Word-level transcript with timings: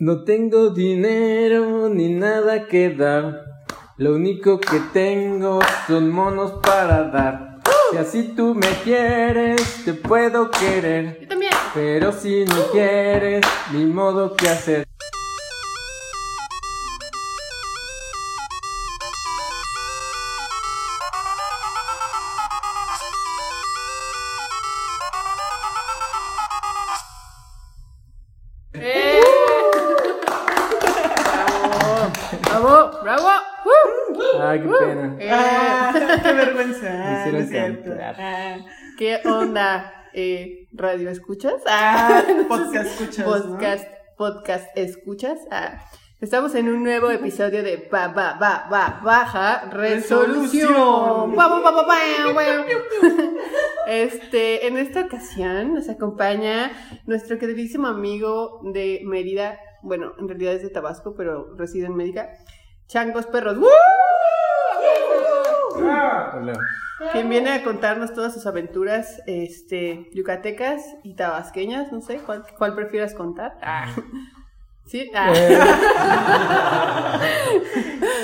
No 0.00 0.24
tengo 0.24 0.70
dinero 0.70 1.90
ni 1.90 2.08
nada 2.08 2.66
que 2.68 2.88
dar. 2.88 3.44
Lo 3.98 4.14
único 4.14 4.58
que 4.58 4.80
tengo 4.94 5.60
son 5.86 6.10
monos 6.10 6.52
para 6.62 7.02
dar. 7.10 7.60
Si 7.90 7.98
así 7.98 8.32
tú 8.34 8.54
me 8.54 8.68
quieres, 8.82 9.84
te 9.84 9.92
puedo 9.92 10.50
querer. 10.50 11.18
Yo 11.20 11.28
también. 11.28 11.52
Pero 11.74 12.12
si 12.12 12.46
no 12.46 12.56
quieres, 12.72 13.44
ni 13.74 13.84
modo 13.84 14.34
que 14.36 14.48
hacer. 14.48 14.89
Eh, 41.10 41.12
¿Radio 41.12 41.12
escuchas? 41.12 41.62
Ah, 41.66 42.22
podcast 42.48 43.00
escuchas. 43.00 43.26
¿no? 43.26 43.32
podcast, 43.32 43.84
podcast 44.16 44.68
escuchas. 44.76 45.38
Ah, 45.50 45.84
estamos 46.20 46.54
en 46.54 46.68
un 46.68 46.84
nuevo 46.84 47.10
episodio 47.10 47.62
de 47.62 47.88
ba, 47.90 48.08
ba, 48.08 48.36
ba, 48.38 48.68
ba, 48.70 49.00
Baja 49.02 49.70
Resolución. 49.70 51.34
Este, 53.86 54.68
en 54.68 54.76
esta 54.76 55.00
ocasión 55.00 55.74
nos 55.74 55.88
acompaña 55.88 56.70
nuestro 57.06 57.38
queridísimo 57.38 57.88
amigo 57.88 58.60
de 58.72 59.00
Mérida. 59.04 59.58
Bueno, 59.82 60.12
en 60.18 60.28
realidad 60.28 60.54
es 60.54 60.62
de 60.62 60.70
Tabasco, 60.70 61.14
pero 61.16 61.56
reside 61.56 61.86
en 61.86 61.96
Mérida. 61.96 62.30
Changos 62.86 63.26
Perros. 63.26 63.58
¡Woo! 63.58 63.66
Hola. 65.84 66.58
Quien 67.12 67.28
viene 67.30 67.50
a 67.52 67.62
contarnos 67.64 68.12
todas 68.12 68.34
sus 68.34 68.46
aventuras 68.46 69.22
este, 69.26 70.08
yucatecas 70.12 70.82
y 71.02 71.14
tabasqueñas, 71.14 71.90
no 71.92 72.00
sé, 72.02 72.18
¿cuál, 72.18 72.44
cuál 72.58 72.74
prefieras 72.74 73.14
contar? 73.14 73.56
Ah. 73.62 73.86
¿Sí? 74.86 75.10
Ah. 75.14 75.32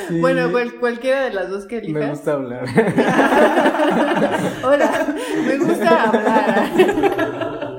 Sí, 0.09 0.21
Bueno, 0.21 0.53
cual- 0.53 0.75
cualquiera 0.79 1.25
de 1.25 1.33
las 1.33 1.49
dos 1.51 1.67
que 1.67 1.79
elijas. 1.79 2.01
me 2.01 2.11
gusta 2.11 2.33
hablar. 2.35 2.65
Hola, 4.63 5.07
me 5.45 5.59
gusta 5.59 6.03
hablar. 6.05 7.79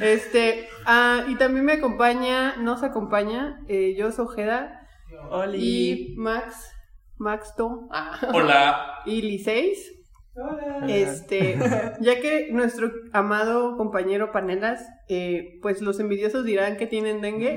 Este, 0.00 0.68
ah, 0.86 1.24
y 1.26 1.34
también 1.34 1.64
me 1.64 1.72
acompaña, 1.72 2.54
nos 2.58 2.84
acompaña, 2.84 3.58
eh, 3.66 3.96
yo 3.98 4.12
soy 4.12 4.26
Ojeda 4.26 4.86
Oli. 5.30 5.58
y 5.58 6.14
Max, 6.16 6.70
Max 7.18 7.54
To, 7.56 7.88
ah, 7.92 8.18
Hola. 8.32 8.76
y 9.06 9.22
Liceis. 9.22 9.92
Hola. 10.36 10.84
Este, 10.88 11.56
ya 12.00 12.20
que 12.20 12.48
nuestro 12.50 12.90
amado 13.12 13.76
compañero 13.76 14.32
Panelas, 14.32 14.84
eh, 15.08 15.58
pues 15.62 15.80
los 15.80 16.00
envidiosos 16.00 16.44
dirán 16.44 16.76
que 16.76 16.88
tienen 16.88 17.20
dengue, 17.20 17.56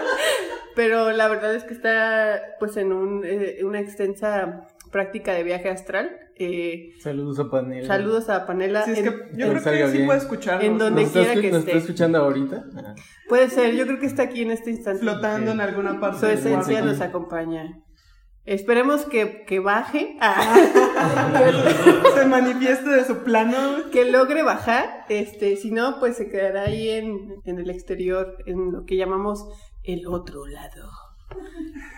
pero 0.76 1.10
la 1.10 1.26
verdad 1.28 1.54
es 1.54 1.64
que 1.64 1.74
está 1.74 2.40
pues 2.60 2.76
en 2.76 2.92
un, 2.92 3.24
eh, 3.24 3.58
una 3.64 3.80
extensa 3.80 4.68
práctica 4.92 5.32
de 5.32 5.42
viaje 5.42 5.68
astral. 5.70 6.10
Eh, 6.36 6.92
Saludos 7.02 7.40
a 7.40 7.50
Panel. 7.50 7.84
saludos 7.84 8.28
a 8.30 8.46
Panela. 8.46 8.84
Sí, 8.84 8.92
es 8.92 8.98
en- 8.98 9.04
que 9.04 9.10
yo 9.36 9.46
en 9.46 9.58
creo 9.58 9.64
que 9.64 9.86
sí 9.88 9.92
bien. 9.94 10.06
puede 10.06 10.18
escucharnos. 10.20 10.64
En 10.64 10.78
donde 10.78 11.02
¿Nos 11.02 11.08
está, 11.16 11.20
quiera 11.24 11.34
escu- 11.34 11.40
que 11.42 11.50
nos 11.50 11.58
esté. 11.58 11.70
está 11.72 11.80
escuchando 11.82 12.18
ahorita? 12.18 12.64
Ah. 12.76 12.94
Puede 13.28 13.50
ser, 13.50 13.74
yo 13.74 13.86
creo 13.86 13.98
que 13.98 14.06
está 14.06 14.22
aquí 14.22 14.42
en 14.42 14.52
este 14.52 14.70
instante. 14.70 15.00
Flotando 15.00 15.50
Ok. 15.50 15.54
en 15.56 15.60
alguna 15.62 15.98
parte. 15.98 16.20
Su 16.20 16.26
esencia 16.26 16.80
nos 16.82 17.00
acompaña. 17.00 17.76
Esperemos 18.48 19.04
que, 19.04 19.44
que 19.44 19.58
baje, 19.60 20.16
Se 22.14 22.24
manifiesta 22.26 22.90
de 22.90 23.04
su 23.04 23.18
plano. 23.18 23.56
que 23.92 24.10
logre 24.10 24.42
bajar. 24.42 25.04
Este, 25.08 25.56
si 25.56 25.70
no, 25.70 25.98
pues 26.00 26.16
se 26.16 26.28
quedará 26.28 26.62
ahí 26.62 26.88
en, 26.88 27.36
en 27.44 27.58
el 27.58 27.70
exterior, 27.70 28.36
en 28.46 28.72
lo 28.72 28.84
que 28.86 28.96
llamamos 28.96 29.46
el 29.84 30.06
otro 30.06 30.46
lado. 30.46 30.90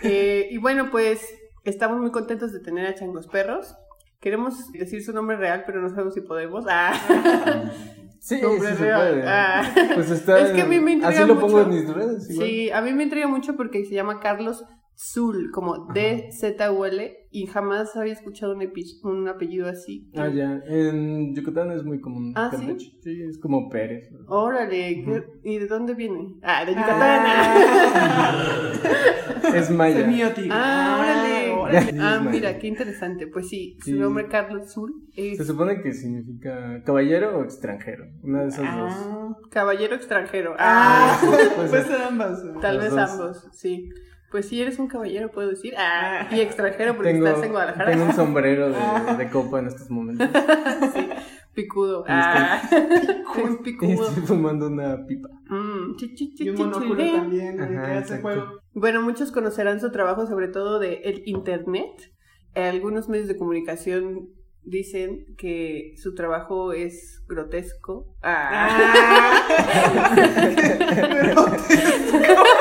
Eh, 0.03 0.49
y 0.51 0.59
bueno, 0.59 0.91
pues 0.91 1.25
estamos 1.65 1.99
muy 2.01 2.11
contentos 2.11 2.53
de 2.53 2.61
tener 2.61 2.87
a 2.87 2.95
Changos 2.95 3.29
Perros. 3.29 3.77
Queremos 4.21 4.73
decir 4.73 5.03
su 5.05 5.13
nombre 5.13 5.37
real, 5.37 5.63
pero 5.67 5.81
no 5.81 5.89
sabemos 5.89 6.15
si 6.15 6.21
podemos. 6.21 6.65
Ah. 6.69 6.93
Sí, 8.19 8.39
Nombre 8.43 8.73
sí 8.73 8.77
se 8.77 8.85
real. 8.85 9.01
puede. 9.15 9.23
Ah. 9.27 9.63
Pues 9.95 10.11
está 10.11 10.39
Es 10.41 10.51
que 10.51 10.61
a 10.61 10.67
mí 10.67 10.79
me 10.79 10.93
intriga 10.93 11.21
Así 11.23 11.27
lo 11.27 11.41
pongo 11.41 11.59
mucho. 11.59 11.71
en 11.71 11.71
mis 11.71 11.89
redes. 11.95 12.29
igual. 12.31 12.47
Sí, 12.49 12.71
a 12.71 12.83
mí 12.83 12.93
me 12.93 13.05
intriga 13.05 13.29
mucho 13.29 13.57
porque 13.57 13.85
se 13.87 13.95
llama 13.95 14.21
Carlos 14.21 14.63
Zul, 15.03 15.51
como 15.51 15.87
D-Z-U-L, 15.95 17.17
y 17.31 17.47
jamás 17.47 17.97
había 17.97 18.13
escuchado 18.13 18.55
un, 18.55 18.71
un 19.05 19.29
apellido 19.29 19.67
así. 19.69 20.11
Ah, 20.15 20.29
ya. 20.29 20.61
En 20.67 21.35
Yucatán 21.35 21.73
es 21.73 21.85
muy 21.85 22.01
común. 22.01 22.35
Ah, 22.37 22.51
¿sí? 22.55 22.77
Sí, 23.03 23.23
es 23.23 23.39
como 23.39 23.71
Pérez. 23.71 24.11
Órale, 24.29 25.03
¿qué- 25.03 25.25
¿y 25.45 25.59
de 25.59 25.67
dónde 25.69 25.95
viene? 25.95 26.35
Ah, 26.43 26.65
de 26.67 26.73
Yucatán. 26.73 27.23
Ah. 27.27 28.73
Es 29.55 29.69
maya. 29.71 30.03
Semiótica. 30.03 30.55
Ah, 30.55 30.99
órale. 31.01 31.51
órale. 31.51 31.81
Sí, 31.93 31.99
Ah, 32.01 32.21
mira, 32.31 32.59
qué 32.59 32.69
interesante. 32.69 33.27
Pues 33.27 33.49
sí, 33.49 33.77
su 33.81 33.87
Sí. 33.87 33.93
nombre 33.99 34.29
Carlos 34.29 34.73
Zul 34.73 34.93
es 35.17 35.39
Se 35.39 35.45
supone 35.45 35.81
que 35.83 35.93
significa 35.93 36.83
caballero 36.85 37.39
o 37.39 37.43
extranjero. 37.45 38.05
Una 38.23 38.43
de 38.43 38.49
esas 38.49 38.77
dos. 38.77 38.93
Ah, 38.95 39.37
caballero 39.51 39.97
extranjero. 39.97 40.55
Ah, 40.59 41.19
Ah, 41.21 41.49
Pues 41.57 41.71
ser 41.87 42.01
ambas. 42.03 42.43
tal 42.61 42.77
los 42.77 42.85
vez 42.85 42.91
dos. 42.95 43.11
ambos, 43.11 43.49
sí. 43.53 43.89
Pues 44.31 44.49
sí, 44.49 44.63
eres 44.63 44.79
un 44.79 44.87
caballero, 44.87 45.31
puedo 45.31 45.49
decir. 45.51 45.75
Ah, 45.77 46.29
y 46.31 46.41
extranjero 46.41 46.95
porque 46.95 47.11
Tengo, 47.13 47.27
estás 47.27 47.43
en 47.45 47.51
Guadalajara. 47.51 47.91
tengo 47.91 48.05
un 48.05 48.13
sombrero 48.13 48.71
de, 48.71 49.17
de 49.19 49.29
copa 49.31 49.59
en 49.59 49.67
estos 49.67 49.91
momentos. 49.91 50.29
Sí, 50.95 51.09
picudo. 51.55 52.05
Ah, 52.09 52.63
un 53.45 53.55
Y 53.55 53.57
picudo. 53.65 54.09
estoy 54.09 54.23
fumando 54.25 54.69
una 54.69 55.05
pipa. 55.05 55.29
Mm, 55.49 55.97
chi, 55.97 56.15
chi, 56.15 56.33
chi, 56.35 56.45
Y 56.45 56.49
un 56.51 56.57
chi, 56.57 56.63
monóculo 56.63 57.05
también. 57.13 57.61
Ajá, 57.61 57.69
que 57.71 57.77
hace 57.93 57.99
exacto. 58.15 58.23
juego. 58.23 58.61
Bueno, 58.73 59.03
muchos 59.03 59.33
conocerán 59.33 59.81
su 59.81 59.91
trabajo 59.91 60.27
sobre 60.29 60.47
todo 60.49 60.79
de 60.79 61.01
el 61.05 61.23
internet. 61.27 61.91
Eh, 62.55 62.69
Algunos 62.69 63.09
medios 63.09 63.27
de 63.29 63.37
comunicación 63.37 64.29
dicen 64.63 65.25
que 65.39 65.95
su 65.97 66.15
trabajo 66.15 66.73
es 66.73 67.23
grotesco. 67.29 68.15
Ah. 68.23 69.43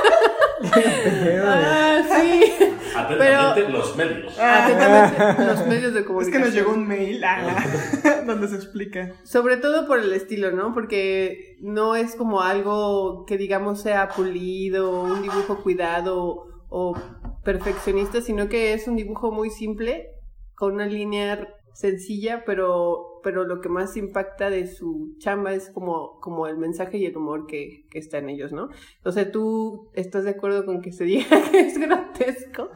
Ah, 1.45 2.01
sí. 2.09 2.53
Atentamente, 2.95 3.69
los 3.69 3.95
medios. 3.95 4.39
Atentamente, 4.39 5.43
los 5.45 5.67
medios 5.67 5.93
de 5.93 5.99
Es 6.01 6.05
comunicación. 6.05 6.41
que 6.41 6.47
nos 6.47 6.53
llegó 6.55 6.71
un 6.73 6.87
mail 6.87 7.23
ah, 7.23 7.63
donde 8.25 8.47
se 8.47 8.55
explica. 8.55 9.13
Sobre 9.23 9.57
todo 9.57 9.87
por 9.87 9.99
el 9.99 10.11
estilo, 10.13 10.51
¿no? 10.51 10.73
Porque 10.73 11.57
no 11.61 11.95
es 11.95 12.15
como 12.15 12.41
algo 12.41 13.25
que 13.25 13.37
digamos 13.37 13.81
sea 13.81 14.09
pulido, 14.09 15.01
un 15.01 15.21
dibujo 15.21 15.61
cuidado 15.63 16.45
o 16.69 16.95
perfeccionista, 17.43 18.21
sino 18.21 18.49
que 18.49 18.73
es 18.73 18.87
un 18.87 18.95
dibujo 18.95 19.31
muy 19.31 19.49
simple, 19.49 20.09
con 20.55 20.73
una 20.73 20.85
línea 20.85 21.47
sencilla, 21.73 22.43
pero, 22.45 23.08
pero 23.23 23.45
lo 23.45 23.61
que 23.61 23.69
más 23.69 23.95
impacta 23.97 24.49
de 24.49 24.67
su 24.67 25.15
chamba 25.19 25.53
es 25.53 25.69
como, 25.69 26.19
como 26.19 26.47
el 26.47 26.57
mensaje 26.57 26.97
y 26.97 27.05
el 27.05 27.17
humor 27.17 27.45
que, 27.47 27.85
que 27.89 27.99
está 27.99 28.17
en 28.17 28.29
ellos, 28.29 28.51
¿no? 28.51 28.69
Entonces, 28.97 29.31
¿tú 29.31 29.89
estás 29.93 30.23
de 30.23 30.31
acuerdo 30.31 30.65
con 30.65 30.81
que 30.81 30.91
se 30.91 31.03
diga 31.05 31.25
que 31.51 31.59
es 31.61 31.77
grotesco? 31.77 32.69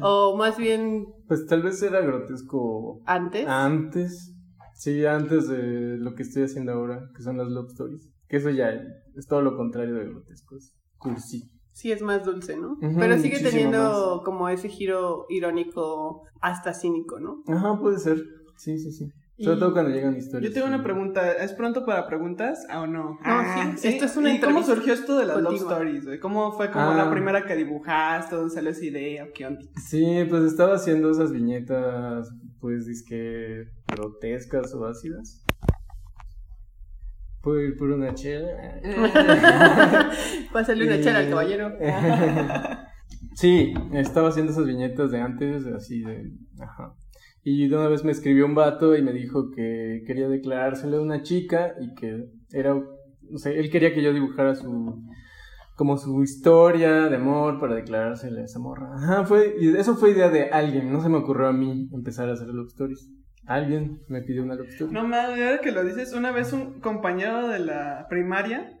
O 0.00 0.36
más 0.36 0.56
bien 0.58 1.06
Pues 1.28 1.46
tal 1.46 1.62
vez 1.62 1.82
era 1.82 2.00
grotesco 2.00 3.00
antes. 3.06 3.46
antes. 3.46 4.34
Sí, 4.74 5.04
antes 5.04 5.48
de 5.48 5.98
lo 5.98 6.14
que 6.14 6.22
estoy 6.22 6.44
haciendo 6.44 6.72
ahora, 6.72 7.00
que 7.14 7.22
son 7.22 7.36
las 7.36 7.48
love 7.48 7.68
stories. 7.70 8.08
Que 8.28 8.38
eso 8.38 8.50
ya 8.50 8.70
es 9.14 9.26
todo 9.26 9.42
lo 9.42 9.56
contrario 9.56 9.94
de 9.94 10.06
grotesco. 10.06 10.56
Es 10.56 10.74
cursi. 10.96 11.50
Sí, 11.72 11.92
es 11.92 12.02
más 12.02 12.24
dulce, 12.24 12.56
¿no? 12.56 12.76
Pero 12.98 13.16
sigue 13.18 13.40
teniendo 13.40 14.22
como 14.24 14.48
ese 14.48 14.68
giro 14.68 15.26
irónico 15.28 16.22
hasta 16.40 16.74
cínico, 16.74 17.20
¿no? 17.20 17.42
Ajá, 17.46 17.78
puede 17.78 17.98
ser. 17.98 18.22
Sí, 18.56 18.78
sí, 18.78 18.90
sí. 18.92 19.08
Sobre 19.42 19.56
todo 19.58 19.72
cuando 19.72 19.90
llegan 19.90 20.16
historias. 20.16 20.50
Yo 20.50 20.54
tengo 20.54 20.66
una 20.74 20.82
pregunta. 20.82 21.32
¿Es 21.32 21.52
pronto 21.54 21.86
para 21.86 22.06
preguntas 22.06 22.66
o 22.74 22.86
no? 22.86 23.18
No, 23.24 23.76
sí. 23.76 23.88
Esto 23.88 24.04
es 24.04 24.16
una 24.16 24.34
¿Y 24.34 24.40
cómo 24.40 24.62
surgió 24.62 24.92
esto 24.92 25.18
de 25.18 25.26
las 25.26 25.36
love 25.38 25.46
continua. 25.52 25.72
stories? 25.72 26.04
güey? 26.04 26.20
¿Cómo 26.20 26.52
fue 26.52 26.70
como 26.70 26.90
Ah. 26.90 26.94
la 26.96 27.10
primera 27.10 27.44
que 27.46 27.56
dibujaste? 27.56 28.36
¿Dónde 28.36 28.54
salió 28.54 28.70
esa 28.70 28.84
idea? 28.84 29.26
¿Qué 29.34 29.46
onda? 29.46 29.62
Sí, 29.88 30.24
pues 30.28 30.42
estaba 30.44 30.74
haciendo 30.74 31.10
esas 31.10 31.32
viñetas, 31.32 32.30
pues, 32.60 32.86
disque 32.86 33.64
grotescas 33.88 34.74
o 34.74 34.84
ácidas. 34.86 35.42
Puedo 37.42 37.60
ir 37.62 37.76
por 37.78 37.90
una 37.90 38.12
chela. 38.14 38.48
Pásale 40.52 40.84
una 40.86 41.00
chela 41.00 41.20
al 41.20 41.30
caballero. 41.30 41.72
sí, 43.34 43.72
estaba 43.94 44.28
haciendo 44.28 44.52
esas 44.52 44.66
viñetas 44.66 45.10
de 45.10 45.20
antes, 45.20 45.64
así 45.66 46.02
de... 46.02 46.30
Ajá. 46.60 46.92
Y 47.42 47.68
de 47.68 47.76
una 47.76 47.88
vez 47.88 48.04
me 48.04 48.12
escribió 48.12 48.46
un 48.46 48.54
vato 48.54 48.96
y 48.96 49.02
me 49.02 49.12
dijo 49.12 49.50
que 49.50 50.02
quería 50.06 50.28
declarárselo 50.28 50.98
a 50.98 51.02
una 51.02 51.22
chica 51.22 51.74
y 51.80 51.94
que 51.94 52.26
era... 52.52 52.74
No 52.74 53.38
sé, 53.38 53.58
él 53.58 53.70
quería 53.70 53.94
que 53.94 54.02
yo 54.02 54.12
dibujara 54.12 54.54
su 54.54 55.04
como 55.80 55.96
su 55.96 56.22
historia 56.22 57.08
de 57.08 57.16
amor 57.16 57.58
para 57.58 57.74
declarársele 57.74 58.42
a 58.42 58.44
esa 58.44 58.58
morra. 58.58 58.90
Ajá, 58.96 59.24
fue, 59.24 59.54
y 59.58 59.74
eso 59.74 59.96
fue 59.96 60.10
idea 60.10 60.28
de 60.28 60.50
alguien, 60.50 60.92
no 60.92 61.00
se 61.00 61.08
me 61.08 61.16
ocurrió 61.16 61.46
a 61.46 61.54
mí 61.54 61.88
empezar 61.94 62.28
a 62.28 62.34
hacer 62.34 62.48
love 62.48 62.68
stories. 62.68 63.10
Alguien 63.46 64.02
me 64.06 64.20
pidió 64.20 64.42
una 64.42 64.56
love 64.56 64.68
story. 64.68 64.92
No 64.92 65.08
mames, 65.08 65.60
que 65.62 65.72
lo 65.72 65.82
dices, 65.82 66.12
una 66.12 66.32
vez 66.32 66.52
un 66.52 66.80
compañero 66.80 67.48
de 67.48 67.60
la 67.60 68.06
primaria, 68.10 68.76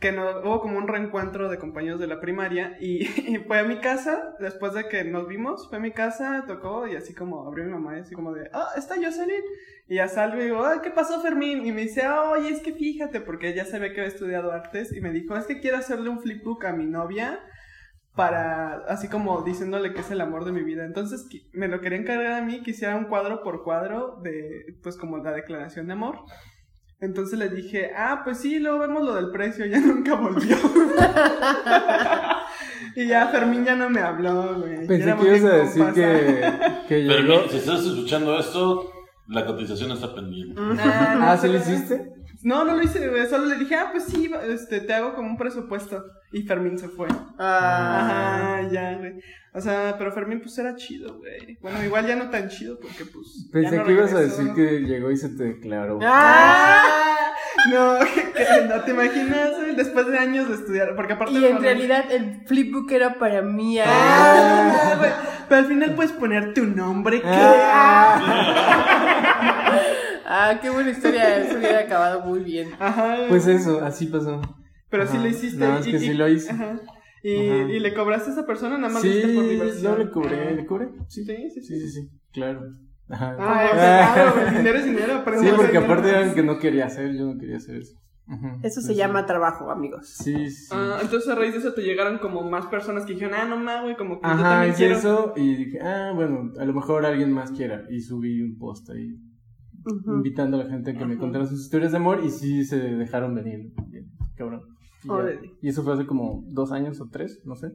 que 0.00 0.12
no, 0.12 0.40
hubo 0.40 0.60
como 0.60 0.78
un 0.78 0.88
reencuentro 0.88 1.48
de 1.48 1.58
compañeros 1.58 2.00
de 2.00 2.06
la 2.06 2.20
primaria, 2.20 2.76
y, 2.80 3.04
fue 3.46 3.58
a 3.58 3.64
mi 3.64 3.78
casa, 3.78 4.34
después 4.40 4.74
de 4.74 4.88
que 4.88 5.04
nos 5.04 5.28
vimos, 5.28 5.68
fue 5.68 5.78
a 5.78 5.80
mi 5.80 5.92
casa, 5.92 6.44
tocó, 6.46 6.86
y 6.86 6.96
así 6.96 7.14
como 7.14 7.46
abrió 7.46 7.64
mi 7.64 7.72
mamá, 7.72 7.96
y 7.96 8.00
así 8.00 8.14
como 8.14 8.32
de, 8.32 8.48
ah, 8.52 8.68
está 8.76 8.96
Jocelyn. 8.96 9.42
Y 9.88 9.96
ya 9.96 10.08
salgo 10.08 10.40
y 10.40 10.44
digo, 10.44 10.64
ay, 10.64 10.78
¿qué 10.82 10.90
pasó 10.90 11.20
Fermín? 11.20 11.66
Y 11.66 11.72
me 11.72 11.82
dice, 11.82 12.08
oye, 12.08 12.50
es 12.50 12.60
que 12.60 12.72
fíjate, 12.72 13.20
porque 13.20 13.48
ella 13.48 13.64
sabía 13.64 13.92
que 13.92 14.00
había 14.00 14.12
estudiado 14.12 14.52
artes, 14.52 14.94
y 14.96 15.00
me 15.00 15.10
dijo, 15.10 15.36
es 15.36 15.46
que 15.46 15.60
quiero 15.60 15.76
hacerle 15.76 16.08
un 16.08 16.20
flipbook 16.20 16.64
a 16.64 16.72
mi 16.72 16.86
novia, 16.86 17.40
para, 18.14 18.84
así 18.88 19.08
como 19.08 19.42
diciéndole 19.42 19.94
que 19.94 20.00
es 20.00 20.10
el 20.10 20.20
amor 20.20 20.44
de 20.44 20.52
mi 20.52 20.62
vida. 20.62 20.84
Entonces 20.84 21.26
me 21.52 21.68
lo 21.68 21.80
quería 21.80 21.98
encargar 21.98 22.32
a 22.32 22.44
mí, 22.44 22.62
que 22.62 22.72
hiciera 22.72 22.96
un 22.96 23.06
cuadro 23.06 23.42
por 23.42 23.64
cuadro 23.64 24.18
de, 24.22 24.76
pues 24.82 24.96
como 24.96 25.18
la 25.18 25.32
declaración 25.32 25.86
de 25.86 25.94
amor. 25.94 26.18
Entonces 27.02 27.38
le 27.38 27.48
dije, 27.48 27.90
ah, 27.96 28.20
pues 28.24 28.38
sí, 28.38 28.58
luego 28.60 28.78
vemos 28.78 29.02
lo 29.02 29.14
del 29.16 29.30
precio, 29.30 29.66
ya 29.66 29.80
nunca 29.80 30.14
volvió. 30.14 30.56
y 32.96 33.06
ya 33.08 33.26
Fermín 33.26 33.64
ya 33.64 33.74
no 33.74 33.90
me 33.90 34.00
habló, 34.00 34.60
güey. 34.60 34.86
Pensé 34.86 35.14
que 35.16 35.26
ibas 35.36 35.44
a 35.44 35.56
decir 35.56 35.84
que, 35.94 36.52
que 36.88 37.06
Pero 37.08 37.22
llegó. 37.22 37.42
no, 37.42 37.48
si 37.48 37.56
estás 37.56 37.84
escuchando 37.84 38.38
esto, 38.38 38.88
la 39.28 39.44
cotización 39.44 39.90
está 39.90 40.14
pendiente. 40.14 40.54
Ah, 40.58 41.32
Ah, 41.32 41.36
¿sí 41.36 41.48
lo 41.48 41.58
hiciste? 41.58 42.12
No, 42.44 42.64
no 42.64 42.76
lo 42.76 42.82
hice, 42.82 43.08
güey. 43.08 43.26
Solo 43.28 43.46
le 43.46 43.56
dije, 43.56 43.74
ah, 43.76 43.88
pues 43.92 44.04
sí, 44.04 44.30
este, 44.48 44.80
te 44.80 44.92
hago 44.94 45.14
como 45.14 45.28
un 45.30 45.36
presupuesto. 45.36 46.04
Y 46.32 46.42
Fermín 46.42 46.78
se 46.78 46.88
fue. 46.88 47.08
Ah, 47.38 48.58
Ajá, 48.62 48.68
ya, 48.70 48.94
güey. 48.98 49.12
O 49.54 49.60
sea, 49.60 49.96
pero 49.98 50.12
Fermín, 50.12 50.40
pues 50.40 50.56
era 50.58 50.74
chido, 50.74 51.18
güey. 51.18 51.58
Bueno, 51.60 51.84
igual 51.84 52.06
ya 52.06 52.16
no 52.16 52.30
tan 52.30 52.48
chido 52.48 52.78
porque, 52.80 53.04
pues. 53.04 53.48
Pensé 53.52 53.76
no 53.76 53.84
que 53.84 53.92
ibas 53.92 54.12
a 54.14 54.20
decir 54.20 54.52
que 54.54 54.80
llegó 54.80 55.10
y 55.10 55.16
se 55.18 55.28
te 55.28 55.44
declaró. 55.44 55.98
Ah, 56.02 57.32
No, 57.70 57.98
que- 58.34 58.66
no 58.66 58.80
te 58.80 58.90
imaginas, 58.92 59.50
güey, 59.58 59.76
después 59.76 60.06
de 60.06 60.18
años 60.18 60.48
de 60.48 60.54
estudiar. 60.54 60.96
Porque 60.96 61.12
aparte. 61.12 61.34
y 61.34 61.44
en 61.44 61.56
no- 61.56 61.60
realidad 61.60 62.10
el 62.10 62.42
flipbook 62.46 62.90
era 62.92 63.18
para 63.18 63.42
mí. 63.42 63.78
ah. 63.78 63.84
Ah, 63.86 64.94
güey, 64.98 65.10
Pero 65.50 65.58
al 65.60 65.66
final 65.66 65.94
puedes 65.94 66.12
poner 66.12 66.54
tu 66.54 66.64
nombre. 66.64 67.20
que- 67.20 67.28
Ah. 67.28 69.08
Ah, 70.34 70.58
qué 70.62 70.70
buena 70.70 70.90
historia. 70.90 71.36
Eso 71.44 71.58
hubiera 71.58 71.80
acabado 71.80 72.20
muy 72.24 72.40
bien. 72.40 72.70
Ajá. 72.78 73.16
Pues 73.28 73.46
eso, 73.46 73.84
así 73.84 74.06
pasó. 74.06 74.40
Pero 74.88 75.06
sí 75.06 75.14
Ajá. 75.16 75.22
lo 75.22 75.28
hiciste. 75.28 75.58
No, 75.58 75.78
es 75.78 75.86
que 75.86 75.98
sí 75.98 76.14
lo 76.14 76.28
hice. 76.28 76.50
Ajá. 76.52 76.80
Y, 77.22 77.48
Ajá. 77.50 77.72
y 77.72 77.78
le 77.80 77.94
cobraste 77.94 78.30
a 78.30 78.32
esa 78.32 78.46
persona, 78.46 78.78
nada 78.78 78.92
más 78.94 79.04
hiciste 79.04 79.34
por 79.34 79.44
Sí, 79.44 79.50
diversión. 79.50 79.92
yo 79.92 79.98
le 80.04 80.10
cobré, 80.10 80.54
¿le 80.56 80.66
cobré? 80.66 80.88
Sí, 81.08 81.24
Sí, 81.24 81.36
sí, 81.54 81.60
sí, 81.62 81.80
sí, 81.80 81.88
sí, 81.90 82.08
claro. 82.32 82.62
Ajá. 83.10 83.36
Ah, 83.38 83.68
Ah. 83.72 84.12
claro, 84.14 84.56
dinero 84.58 84.78
es 84.78 84.84
dinero. 84.86 85.24
Sí, 85.40 85.48
porque 85.54 85.76
aparte 85.78 86.08
eran 86.08 86.34
que 86.34 86.42
no 86.42 86.58
quería 86.58 86.86
hacer, 86.86 87.12
yo 87.14 87.26
no 87.26 87.38
quería 87.38 87.58
hacer 87.58 87.76
eso. 87.76 87.96
Eso 88.62 88.80
se 88.80 88.88
Sí, 88.88 88.94
llama 88.94 89.26
trabajo, 89.26 89.70
amigos. 89.70 90.08
Sí, 90.08 90.48
sí. 90.50 90.68
Ah, 90.72 90.98
entonces 91.02 91.28
a 91.30 91.34
raíz 91.34 91.52
de 91.52 91.58
eso 91.58 91.74
te 91.74 91.82
llegaron 91.82 92.18
como 92.18 92.48
más 92.48 92.66
personas 92.66 93.04
que 93.04 93.12
dijeron, 93.12 93.34
ah, 93.34 93.44
no 93.44 93.58
más, 93.58 93.82
güey, 93.82 93.96
como 93.96 94.18
que 94.20 94.26
yo 94.26 94.32
Ajá, 94.32 94.42
también 94.42 94.70
hice 94.72 94.78
quiero. 94.78 94.96
eso 94.98 95.32
y 95.36 95.56
dije, 95.56 95.80
ah, 95.82 96.12
bueno, 96.14 96.50
a 96.58 96.64
lo 96.64 96.72
mejor 96.72 97.04
alguien 97.04 97.30
más 97.32 97.50
quiera. 97.50 97.82
Y 97.90 98.00
subí 98.00 98.40
un 98.40 98.56
post 98.58 98.88
ahí 98.90 99.14
Ujú. 99.84 100.12
invitando 100.16 100.60
a 100.60 100.64
la 100.64 100.70
gente 100.70 100.90
a 100.92 100.94
que 100.98 101.04
me 101.06 101.16
contara 101.18 101.46
sus 101.46 101.60
historias 101.60 101.92
de 101.92 101.98
amor 101.98 102.20
y 102.24 102.30
sí 102.30 102.64
se 102.64 102.78
dejaron 102.78 103.34
venir. 103.34 103.72
Cabrón. 104.36 104.62
Y, 105.04 105.08
ya. 105.08 105.40
Y 105.62 105.68
eso 105.68 105.82
fue 105.82 105.94
hace 105.94 106.06
como 106.06 106.44
dos 106.48 106.72
años 106.72 107.00
o 107.00 107.08
tres, 107.10 107.40
no 107.44 107.56
sé. 107.56 107.72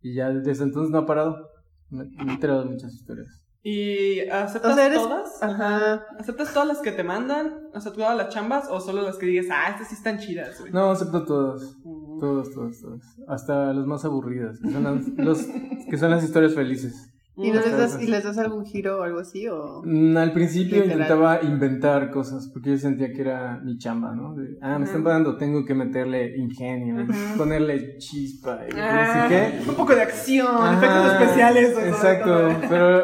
Y 0.00 0.14
ya 0.14 0.30
desde 0.30 0.64
entonces 0.64 0.90
no 0.90 0.98
ha 0.98 1.06
parado. 1.06 1.48
Me, 1.90 2.04
me 2.04 2.30
he 2.30 2.34
enterado 2.34 2.64
de 2.64 2.70
muchas 2.70 2.92
historias. 2.94 3.44
¿Y 3.64 4.20
aceptas 4.28 4.72
O 4.72 4.74
sea, 4.74 4.86
eres- 4.86 4.98
todas? 5.02 5.40
Ajá. 5.42 6.04
¿Aceptas 6.18 6.52
todas 6.52 6.66
las 6.66 6.78
que 6.80 6.90
te 6.90 7.04
mandan? 7.04 7.68
O 7.72 7.80
sea, 7.80 7.92
todas 7.92 8.16
las 8.16 8.28
chambas 8.30 8.66
o 8.68 8.80
solo 8.80 9.02
las 9.02 9.18
que 9.18 9.26
digas, 9.26 9.46
ah, 9.52 9.70
estas 9.70 9.88
sí 9.88 9.94
están 9.94 10.18
chidas, 10.18 10.58
güey? 10.60 10.72
No, 10.72 10.90
acepto 10.90 11.24
todas. 11.24 11.76
Todas, 12.18 12.50
todas, 12.50 12.80
todas. 12.80 13.00
Hasta 13.28 13.72
las 13.72 13.86
más 13.86 14.04
aburridas, 14.04 14.58
que 14.60 14.70
son 14.70 14.82
las, 14.84 15.06
los, 15.16 15.46
que 15.88 15.96
son 15.96 16.10
las 16.10 16.24
historias 16.24 16.54
felices. 16.54 17.11
¿Y, 17.34 17.50
no 17.50 17.60
les 17.60 17.72
das. 17.72 18.02
¿Y 18.02 18.06
les 18.08 18.24
das 18.24 18.36
algún 18.36 18.66
giro 18.66 18.98
o 19.00 19.02
algo 19.02 19.20
así? 19.20 19.48
O... 19.48 19.82
Mm, 19.84 20.16
Al 20.18 20.32
principio 20.32 20.76
Literal. 20.82 20.92
intentaba 21.00 21.40
inventar 21.42 22.10
cosas 22.10 22.48
porque 22.52 22.70
yo 22.70 22.78
sentía 22.78 23.10
que 23.12 23.22
era 23.22 23.58
mi 23.64 23.78
chamba, 23.78 24.14
¿no? 24.14 24.34
De, 24.34 24.58
ah, 24.60 24.78
me 24.78 24.84
están 24.84 25.02
pagando, 25.02 25.36
tengo 25.38 25.64
que 25.64 25.74
meterle 25.74 26.36
ingenio, 26.36 27.06
Ajá. 27.08 27.34
ponerle 27.38 27.96
chispa 27.98 28.60
y 28.68 28.72
Ah, 28.76 29.26
qué. 29.28 29.60
Un 29.66 29.74
poco 29.76 29.94
de 29.94 30.02
acción, 30.02 30.46
Ajá, 30.46 30.76
efectos 30.76 31.12
especiales. 31.22 31.78
Exacto, 31.86 32.48
pero 32.68 33.02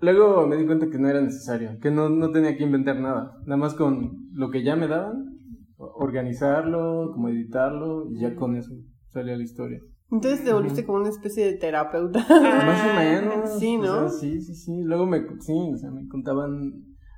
luego 0.00 0.46
me 0.46 0.56
di 0.56 0.66
cuenta 0.66 0.90
que 0.90 0.98
no 0.98 1.08
era 1.08 1.22
necesario, 1.22 1.78
que 1.80 1.90
no, 1.90 2.10
no 2.10 2.30
tenía 2.32 2.56
que 2.58 2.64
inventar 2.64 3.00
nada, 3.00 3.32
nada 3.46 3.56
más 3.56 3.72
con 3.74 4.28
lo 4.34 4.50
que 4.50 4.62
ya 4.62 4.76
me 4.76 4.88
daban, 4.88 5.38
organizarlo, 5.78 7.10
como 7.12 7.28
editarlo 7.30 8.10
y 8.10 8.20
ya 8.20 8.34
con 8.34 8.56
eso 8.56 8.72
salía 9.08 9.36
la 9.36 9.42
historia. 9.42 9.80
Entonces 10.14 10.44
te 10.44 10.52
volviste 10.52 10.84
como 10.84 10.98
una 10.98 11.08
especie 11.10 11.44
de 11.44 11.54
terapeuta. 11.54 12.24
Más 12.28 12.90
o 12.90 12.94
menos. 12.98 13.58
Sí, 13.58 13.76
o 13.76 13.82
¿no? 13.82 14.08
sea, 14.08 14.20
sí, 14.20 14.40
sí, 14.40 14.54
sí. 14.54 14.72
Luego 14.82 15.06
me, 15.06 15.20
sí, 15.40 15.52
o 15.74 15.76
sea, 15.76 15.90
me 15.90 16.06
contaban. 16.08 16.72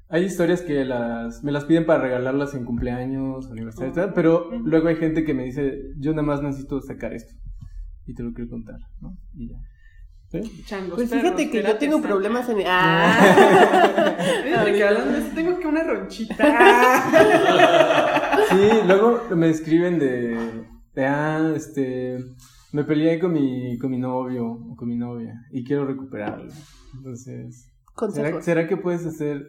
Hay 0.09 0.25
historias 0.25 0.63
que 0.63 0.85
las, 0.85 1.43
me 1.45 1.53
las 1.53 1.65
piden 1.65 1.85
para 1.85 2.01
regalarlas 2.01 2.55
en 2.55 2.65
cumpleaños, 2.65 3.51
aniversarios, 3.51 3.95
tal, 3.97 4.13
pero 4.15 4.51
luego 4.65 4.89
hay 4.89 4.97
gente 4.97 5.25
que 5.25 5.35
me 5.35 5.45
dice, 5.45 5.79
yo 5.99 6.13
nada 6.13 6.23
más 6.23 6.43
necesito 6.43 6.81
sacar 6.81 7.13
esto. 7.13 7.35
Y 8.07 8.15
te 8.15 8.23
lo 8.23 8.33
quiero 8.33 8.49
contar, 8.51 8.77
¿no? 9.01 9.17
Y 9.35 9.49
ya. 9.51 9.57
¿Sí? 10.29 10.63
Changos, 10.65 10.95
Pues 10.95 11.11
perros, 11.11 11.25
fíjate 11.25 11.51
que 11.51 11.63
yo 11.63 11.77
tengo 11.77 11.97
está. 11.97 12.09
problemas 12.09 12.49
en... 12.49 12.59
Ah. 12.67 14.17
Fíjate 14.45 14.73
que 14.73 14.85
hablando 14.85 15.13
de 15.13 15.19
eso, 15.19 15.29
tengo 15.35 15.59
que 15.59 15.67
una 15.67 15.83
ronchita. 15.85 16.37
Sí, 18.49 18.69
luego 18.87 19.23
me 19.35 19.51
escriben 19.51 19.99
de, 19.99 20.39
de, 20.95 21.05
ah, 21.07 21.53
este, 21.57 22.19
me 22.76 22.84
peleé 22.84 23.19
con 23.19 23.32
mi, 23.32 23.78
con 23.78 23.90
mi 23.90 23.99
novio 23.99 24.46
o 24.46 24.76
con 24.76 24.87
mi 24.87 24.96
novia 24.96 25.32
y 25.50 25.64
quiero 25.64 25.87
recuperarlo. 25.87 26.52
Entonces, 26.94 27.73
¿será, 28.43 28.69
que 28.69 28.76
puedes 28.76 29.06
hacer 29.06 29.46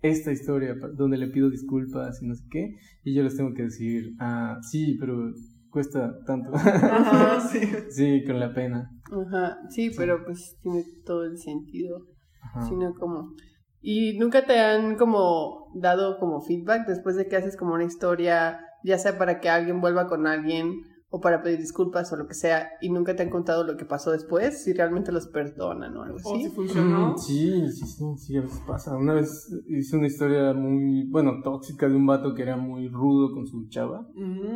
esta 0.00 0.32
historia 0.32 0.74
donde 0.94 1.18
le 1.18 1.28
pido 1.28 1.50
disculpas 1.50 2.22
y 2.22 2.26
no 2.26 2.34
sé 2.34 2.44
qué? 2.50 2.76
Y 3.04 3.14
yo 3.14 3.22
les 3.22 3.36
tengo 3.36 3.52
que 3.52 3.64
decir, 3.64 4.14
ah, 4.20 4.56
sí, 4.70 4.96
pero 4.98 5.34
cuesta 5.68 6.14
tanto. 6.24 6.50
Ajá, 6.54 7.40
sí. 7.52 7.60
sí, 7.90 8.24
con 8.24 8.40
la 8.40 8.54
pena. 8.54 8.90
Ajá. 9.04 9.58
Sí, 9.68 9.90
pero 9.94 10.24
pues 10.24 10.56
tiene 10.62 10.82
todo 11.04 11.24
el 11.24 11.36
sentido. 11.36 12.06
Ajá. 12.40 12.62
Sino 12.62 12.94
como... 12.94 13.34
¿Y 13.82 14.16
nunca 14.18 14.46
te 14.46 14.58
han 14.58 14.96
como 14.96 15.72
dado 15.74 16.18
como 16.18 16.40
feedback 16.40 16.88
después 16.88 17.16
de 17.16 17.28
que 17.28 17.36
haces 17.36 17.54
como 17.54 17.74
una 17.74 17.84
historia, 17.84 18.60
ya 18.82 18.96
sea 18.96 19.18
para 19.18 19.40
que 19.40 19.50
alguien 19.50 19.82
vuelva 19.82 20.06
con 20.06 20.26
alguien 20.26 20.80
o 21.16 21.20
para 21.20 21.42
pedir 21.42 21.58
disculpas 21.58 22.12
o 22.12 22.16
lo 22.16 22.26
que 22.26 22.34
sea, 22.34 22.68
y 22.80 22.90
nunca 22.90 23.16
te 23.16 23.22
han 23.22 23.30
contado 23.30 23.64
lo 23.64 23.76
que 23.76 23.84
pasó 23.86 24.10
después, 24.10 24.62
si 24.62 24.72
realmente 24.74 25.12
los 25.12 25.26
perdonan 25.28 25.96
o 25.96 26.02
algo 26.02 26.16
O 26.16 26.18
si 26.18 26.46
así? 26.46 26.54
funcionó. 26.54 27.12
Mm, 27.14 27.18
Sí, 27.18 27.72
sí, 27.72 27.86
sí, 27.86 28.04
sí, 28.18 28.36
a 28.36 28.42
veces 28.42 28.60
pasa. 28.66 28.96
Una 28.96 29.14
vez 29.14 29.48
hice 29.68 29.96
una 29.96 30.06
historia 30.08 30.52
muy, 30.52 31.08
bueno, 31.08 31.40
tóxica 31.42 31.88
de 31.88 31.96
un 31.96 32.06
vato 32.06 32.34
que 32.34 32.42
era 32.42 32.56
muy 32.56 32.88
rudo 32.88 33.32
con 33.34 33.46
su 33.46 33.66
chava. 33.68 34.06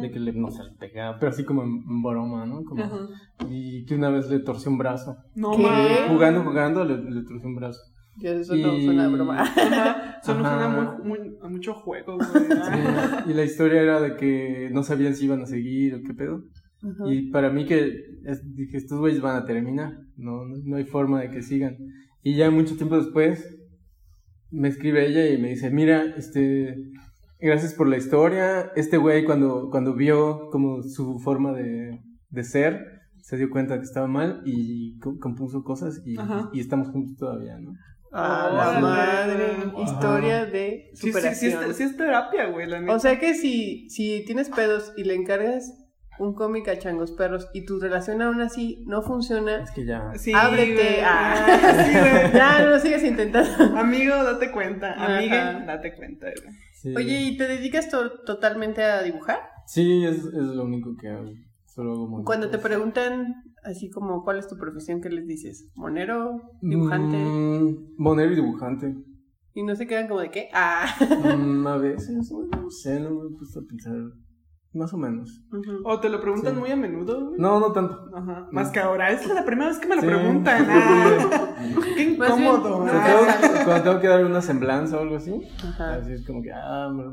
De 0.01 0.11
que 0.11 0.19
le, 0.21 0.33
no 0.33 0.51
se 0.51 0.63
le 0.65 0.71
pegaba, 0.79 1.19
pero 1.19 1.31
así 1.33 1.45
como 1.45 1.63
en, 1.63 1.83
en 1.89 2.03
broma, 2.03 2.47
¿no? 2.47 2.63
Como, 2.65 2.83
y 3.49 3.85
que 3.87 3.95
una 3.95 4.11
vez 4.11 4.29
le 4.31 4.41
torció 4.41 4.71
un 4.71 4.79
brazo. 4.79 5.17
No 5.35 5.53
¿Qué? 5.53 6.07
Jugando, 6.09 6.43
jugando, 6.45 6.85
le, 6.85 6.97
le 6.99 7.23
torció 7.23 7.49
un 7.49 7.57
brazo. 7.57 7.81
Ya 8.21 8.31
eso 8.33 8.55
no 8.55 8.77
Y- 8.77 8.85
suena 8.85 9.05
a 9.05 9.09
broma. 9.09 9.43
Ajá. 9.43 10.21
Solo 10.23 10.41
Ajá. 10.47 10.59
suena 10.75 10.99
muy, 11.03 11.19
muy, 11.19 11.39
a 11.43 11.49
mucho 11.49 11.75
juego, 11.75 12.17
güey. 12.17 12.29
Sí, 12.29 13.31
y 13.31 13.35
la 13.35 13.45
historia 13.45 13.81
era 13.83 14.01
de 14.01 14.17
que 14.17 14.69
no 14.73 14.83
sabían 14.83 15.15
si 15.15 15.25
iban 15.25 15.43
a 15.43 15.47
seguir 15.47 15.95
o 15.95 16.03
qué 16.03 16.15
pedo. 16.15 16.45
Ajá. 16.83 17.13
Y 17.13 17.31
para 17.31 17.51
mí 17.51 17.65
que 17.67 17.93
es- 18.25 18.43
dije, 18.55 18.77
estos 18.77 18.99
güeyes 18.99 19.21
van 19.21 19.37
a 19.37 19.45
terminar, 19.45 19.99
no, 20.17 20.45
no, 20.47 20.57
no 20.65 20.77
hay 20.77 20.85
forma 20.85 21.21
de 21.21 21.31
que 21.31 21.43
sigan. 21.43 21.77
Y 22.23 22.37
ya 22.37 22.51
mucho 22.51 22.77
tiempo 22.77 22.97
después 22.97 23.57
me 24.51 24.69
escribe 24.69 25.07
ella 25.07 25.29
y 25.29 25.39
me 25.41 25.49
dice, 25.51 25.71
mira, 25.71 26.05
este, 26.17 26.75
gracias 27.39 27.73
por 27.75 27.89
la 27.89 27.97
historia. 27.97 28.71
Este 28.77 28.97
güey 28.97 29.25
cuando, 29.25 29.69
cuando 29.71 29.95
vio 29.95 30.49
como 30.51 30.83
su 30.83 31.19
forma 31.21 31.53
de, 31.53 32.01
de 32.31 32.43
ser, 32.45 32.85
se 33.23 33.37
dio 33.37 33.49
cuenta 33.51 33.77
que 33.79 33.85
estaba 33.85 34.07
mal 34.09 34.43
y 34.45 34.99
co- 34.99 35.19
compuso 35.19 35.63
cosas 35.63 36.03
y, 36.05 36.17
y 36.53 36.61
estamos 36.61 36.89
juntos 36.89 37.17
todavía, 37.17 37.59
¿no? 37.59 37.73
A 38.13 38.47
Órale. 38.53 38.75
la 38.75 38.81
madre. 38.81 39.47
Historia 39.85 40.45
de 40.47 40.91
Sí, 40.95 40.97
sí, 40.97 41.07
sí, 41.07 41.13
superación. 41.13 41.71
es, 41.71 41.77
sí 41.77 41.83
es 41.85 41.97
terapia, 41.97 42.47
güey, 42.47 42.67
la 42.67 42.81
neta. 42.81 42.93
O 42.95 42.99
sea 42.99 43.19
que 43.19 43.35
si, 43.35 43.89
si 43.91 44.25
tienes 44.25 44.49
pedos 44.49 44.93
y 44.97 45.05
le 45.05 45.15
encargas 45.15 45.73
un 46.19 46.35
cómic 46.35 46.69
a 46.69 46.79
Changos 46.79 47.13
Perros 47.13 47.49
y 47.55 47.65
tu 47.65 47.81
relación 47.81 48.21
aún 48.21 48.41
así 48.43 48.85
no 48.87 49.01
funciona, 49.03 49.63
Es 49.63 49.71
que 49.71 49.87
ya... 49.87 50.13
Sí, 50.17 50.33
ábrete. 50.35 50.75
güey. 50.75 51.01
Ah. 51.03 51.85
Sí, 51.87 51.93
güey. 51.99 52.33
ya 52.35 52.59
no 52.63 52.71
lo 52.71 52.79
sigas 52.79 53.03
intentando. 53.05 53.79
Amigo, 53.79 54.15
date 54.23 54.51
cuenta. 54.51 54.91
Ajá. 54.93 55.17
Amiga, 55.19 55.65
date 55.67 55.95
cuenta, 55.97 56.27
güey. 56.27 56.55
sí. 56.75 56.95
Oye, 56.97 57.21
¿y 57.23 57.37
te 57.39 57.47
dedicas 57.49 57.89
to- 57.89 58.21
totalmente 58.25 58.83
a 58.83 59.03
dibujar? 59.03 59.39
Sí, 59.67 60.05
es, 60.05 60.17
es 60.19 60.33
lo 60.35 60.65
único 60.65 60.95
que 61.01 61.09
hago. 61.09 61.31
Solo 61.65 61.93
hago. 61.95 62.25
Cuando 62.25 62.51
te 62.51 62.59
preguntan 62.59 63.37
así 63.65 63.91
como 63.91 64.23
cuál 64.25 64.39
es 64.39 64.49
tu 64.49 64.57
profesión, 64.57 65.01
¿qué 65.01 65.11
les 65.11 65.27
dices? 65.27 65.71
¿Monero? 65.75 66.41
¿Dibujante? 66.63 67.17
Mm, 67.17 67.95
monero 67.97 68.33
y 68.33 68.37
dibujante. 68.37 68.95
Y 69.55 69.63
no 69.63 69.75
se 69.75 69.87
quedan 69.87 70.09
como 70.09 70.21
de 70.21 70.31
qué? 70.31 70.49
Ah. 70.53 70.87
Mm, 71.37 71.67
a 71.67 71.77
veces, 71.79 72.31
no 72.31 72.71
sé, 72.71 73.01
no 73.01 73.11
me 73.11 73.29
he 73.29 73.37
puesto 73.37 73.61
a 73.61 73.65
pensar. 73.65 73.95
Más 74.73 74.93
o 74.95 74.97
menos. 74.97 75.43
Ujú. 75.53 75.81
O 75.85 75.99
te 75.99 76.09
lo 76.09 76.21
preguntan 76.21 76.55
Sí. 76.55 76.61
muy 76.61 76.71
a 76.71 76.77
menudo, 76.77 77.27
güey. 77.27 77.41
No, 77.41 77.59
no 77.59 77.73
tanto. 77.73 78.09
Ajá. 78.15 78.47
Más 78.53 78.71
que 78.71 78.79
ahora. 78.79 79.11
Es 79.11 79.27
la 79.27 79.45
primera 79.45 79.69
vez 79.69 79.79
que 79.79 79.89
me 79.89 79.97
lo 79.97 80.01
Sí. 80.03 80.07
preguntan. 80.07 80.67
Ah, 81.61 81.75
qué 81.97 82.05
bien, 82.07 82.15
incómodo. 82.15 82.87
sé. 82.87 82.93
tengo, 82.93 83.65
cuando 83.65 83.83
tengo 83.83 84.01
que 84.01 84.09
dar 84.09 84.25
una 84.25 84.41
semblanza 84.41 84.97
o 84.97 85.01
algo 85.01 85.17
así, 85.17 85.43
Ajá. 85.63 85.95
así 85.97 86.13
es 86.13 86.25
como 86.27 86.41
que, 86.43 86.51
ah, 86.53 86.89
me 86.93 87.05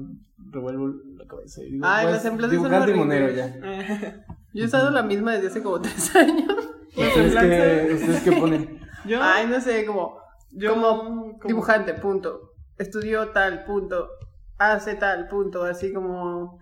revuelvo 0.52 0.88
la 1.18 1.26
cabeza 1.26 1.62
y 1.64 1.72
digo, 1.74 1.86
Ay, 1.86 2.04
pues, 2.06 2.14
las 2.14 2.24
semblanzas 2.24 2.56
son 2.60 2.64
dibujante 2.70 2.92
y 2.92 2.96
monero 2.96 3.30
ya. 3.32 3.56
Yo 4.54 4.64
he 4.64 4.66
usado 4.66 4.90
la 4.92 5.04
misma 5.04 5.34
desde 5.34 5.48
hace 5.48 5.64
como 5.64 5.82
tres 5.82 6.16
años. 6.16 6.54
¿Ustedes 6.96 7.36
qué, 7.36 7.94
¿Ustedes 7.96 8.22
qué 8.24 8.32
ponen? 8.34 8.80
Yo, 9.06 9.20
Ay, 9.22 9.48
no 9.48 9.60
sé, 9.60 9.86
como 9.86 10.18
yo 10.52 10.74
como 10.76 11.38
dibujante, 11.46 11.94
punto. 11.96 12.54
Estudió 12.78 13.30
tal, 13.30 13.66
punto. 13.66 14.08
Hace 14.58 14.96
tal, 14.96 15.28
punto. 15.28 15.64
Así 15.64 15.92
como 15.94 16.58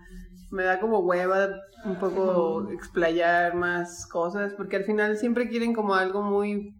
me 0.56 0.64
da 0.64 0.80
como 0.80 1.00
hueva 1.00 1.60
un 1.84 1.96
poco 1.96 2.70
explayar 2.72 3.54
más 3.54 4.06
cosas, 4.06 4.54
porque 4.54 4.76
al 4.76 4.84
final 4.84 5.16
siempre 5.18 5.48
quieren 5.48 5.74
como 5.74 5.94
algo 5.94 6.22
muy, 6.22 6.74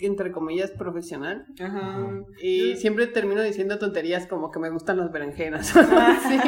entre 0.00 0.32
comillas, 0.32 0.70
profesional. 0.72 1.46
Ajá. 1.60 1.98
Y 2.42 2.70
Yo- 2.72 2.76
siempre 2.76 3.06
termino 3.06 3.42
diciendo 3.42 3.78
tonterías 3.78 4.26
como 4.26 4.50
que 4.50 4.58
me 4.58 4.70
gustan 4.70 4.96
las 4.98 5.12
berenjenas. 5.12 5.68
sí. 6.28 6.40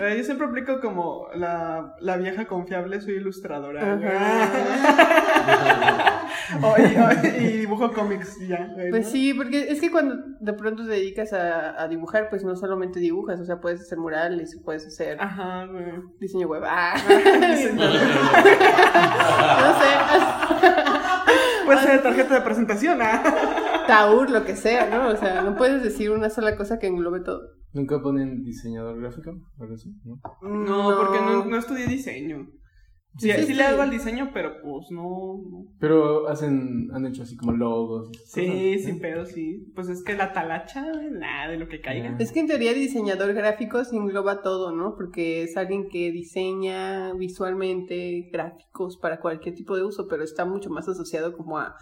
Eh, 0.00 0.14
Yo 0.16 0.22
siempre 0.24 0.46
aplico 0.46 0.80
como 0.80 1.26
la, 1.34 1.94
la 2.00 2.16
vieja 2.16 2.46
confiable, 2.46 3.00
soy 3.00 3.14
ilustradora. 3.14 3.82
O- 6.62 6.76
y, 6.78 7.56
dibujo 7.58 7.92
cómics 7.92 8.38
ya. 8.46 8.72
Pues 8.90 9.08
sí, 9.10 9.34
porque 9.34 9.70
es 9.70 9.80
que 9.80 9.90
cuando 9.90 10.16
de 10.40 10.52
pronto 10.54 10.84
te 10.84 10.90
dedicas 10.92 11.32
a, 11.34 11.82
a 11.82 11.88
dibujar, 11.88 12.28
pues 12.30 12.42
no 12.44 12.54
solamente 12.56 13.00
dibujas, 13.00 13.38
o 13.40 13.44
sea, 13.44 13.60
puedes 13.60 13.80
hacer 13.82 13.98
murales, 13.98 14.58
puedes 14.64 14.86
hacer 14.86 15.20
Ajá, 15.20 15.66
diseño 16.20 16.46
web. 16.48 16.62
Ah. 16.64 16.94
No 19.58 19.78
sé, 19.78 20.97
Puede 21.68 21.82
ser 21.86 22.02
tarjeta 22.02 22.34
de 22.34 22.40
presentación, 22.40 22.98
ah. 23.02 23.22
taur, 23.86 24.30
lo 24.30 24.44
que 24.44 24.56
sea, 24.56 24.88
¿no? 24.88 25.08
O 25.08 25.16
sea, 25.16 25.42
no 25.42 25.54
puedes 25.56 25.82
decir 25.82 26.10
una 26.10 26.30
sola 26.30 26.56
cosa 26.56 26.78
que 26.78 26.86
englobe 26.86 27.20
todo. 27.20 27.42
¿Nunca 27.72 28.00
ponen 28.00 28.42
diseñador 28.42 28.98
gráfico? 29.00 29.32
¿O 29.58 29.62
algo 29.62 29.74
así? 29.74 29.90
¿No? 30.04 30.18
No, 30.42 30.96
porque 30.96 31.20
no, 31.20 31.44
no 31.44 31.56
estudié 31.58 31.86
diseño. 31.86 32.48
Sí, 33.18 33.32
Sí, 33.32 33.54
le 33.54 33.62
hago 33.64 33.82
al 33.82 33.90
diseño, 33.90 34.30
pero 34.32 34.62
pues 34.62 34.90
no. 34.90 35.42
no. 35.50 35.66
Pero 35.80 36.28
hacen, 36.28 36.88
han 36.92 37.04
hecho 37.06 37.24
así 37.24 37.36
como 37.36 37.52
logos. 37.52 38.10
y 38.12 38.18
Sí, 38.24 38.46
cosas, 38.46 38.84
sin 38.84 39.00
pedo, 39.00 39.26
sí. 39.26 39.72
Pues 39.74 39.88
es 39.88 40.02
que 40.04 40.14
la 40.14 40.32
talacha, 40.32 40.84
nada 41.10 41.50
de 41.50 41.58
lo 41.58 41.68
que 41.68 41.80
caiga. 41.80 42.16
Es 42.18 42.32
que 42.32 42.40
en 42.40 42.46
teoría 42.46 42.72
diseñador 42.72 43.34
gráfico 43.34 43.82
se 43.84 43.96
engloba 43.96 44.40
todo, 44.42 44.72
¿no? 44.72 44.94
Porque 44.96 45.42
es 45.42 45.56
alguien 45.56 45.88
que 45.88 46.12
diseña 46.12 47.12
visualmente 47.14 48.28
gráficos 48.32 48.96
para 48.96 49.20
cualquier 49.20 49.54
tipo 49.54 49.76
de 49.76 49.84
uso, 49.84 50.06
pero 50.08 50.22
está 50.22 50.44
mucho 50.44 50.70
más 50.70 50.88
asociado 50.88 51.36
como 51.36 51.58
a 51.58 51.74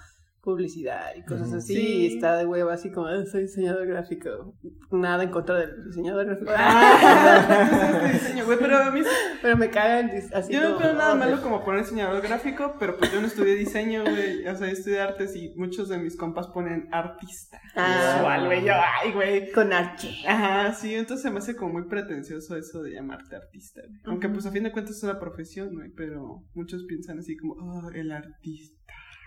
publicidad 0.47 1.11
y 1.17 1.25
cosas 1.25 1.53
así. 1.53 1.75
Sí. 1.75 1.97
Y 2.03 2.07
está 2.15 2.37
de 2.39 2.47
hueva 2.47 2.73
así 2.75 2.93
como, 2.93 3.09
"Ah, 3.09 3.25
soy 3.31 3.43
diseñador 3.43 3.85
gráfico. 3.87 4.55
Nada 4.93 5.25
en 5.25 5.31
contra 5.31 5.59
del 5.59 5.85
diseñador 5.87 6.25
gráfico. 6.25 6.53
Ah, 6.57 8.09
diseño, 8.13 8.45
güey, 8.47 8.57
pero 8.59 8.79
a 8.79 8.91
mí 8.93 9.03
pero 9.43 9.57
me 9.57 9.69
cagan 9.71 10.11
así 10.33 10.53
yo 10.53 10.61
no 10.71 10.79
veo 10.79 10.93
nada 10.95 11.15
"Oh, 11.15 11.17
malo 11.17 11.43
como 11.43 11.65
poner 11.65 11.83
diseñador 11.83 12.23
gráfico, 12.23 12.77
pero 12.79 12.97
pues 12.97 13.13
yo 13.13 13.21
no 13.21 13.27
estudié 13.27 13.57
diseño, 13.57 14.03
güey. 14.05 14.47
O 14.47 14.55
sea, 14.57 14.69
yo 14.69 14.73
estudié 14.73 15.01
artes 15.01 15.35
y 15.35 15.53
muchos 15.57 15.89
de 15.89 15.99
mis 15.99 16.17
compas 16.17 16.47
ponen 16.47 16.89
artista. 16.93 17.59
Ah. 17.75 18.15
Visual, 18.17 18.47
güey. 18.47 18.65
Yo, 18.65 18.73
ay, 18.75 19.13
güey. 19.13 19.51
Con 19.51 19.73
Archie. 19.73 20.27
Ajá, 20.29 20.73
sí, 20.75 20.95
entonces 20.95 21.23
se 21.25 21.31
me 21.31 21.39
hace 21.39 21.57
como 21.57 21.73
muy 21.73 21.89
pretencioso 21.89 22.57
eso 22.57 22.83
de 22.83 22.93
llamarte 22.93 23.35
artista, 23.35 23.81
güey. 23.85 24.01
Aunque 24.05 24.29
pues 24.29 24.47
a 24.47 24.53
fin 24.53 24.63
de 24.63 24.71
cuentas 24.73 24.97
es 24.97 25.03
una 25.03 25.19
profesión, 25.19 25.75
güey, 25.75 25.91
pero 25.97 26.45
muchos 26.55 26.85
piensan 26.87 27.19
así 27.19 27.37
como, 27.37 27.55
oh, 27.55 27.91
el 27.93 28.13
artista. 28.13 28.76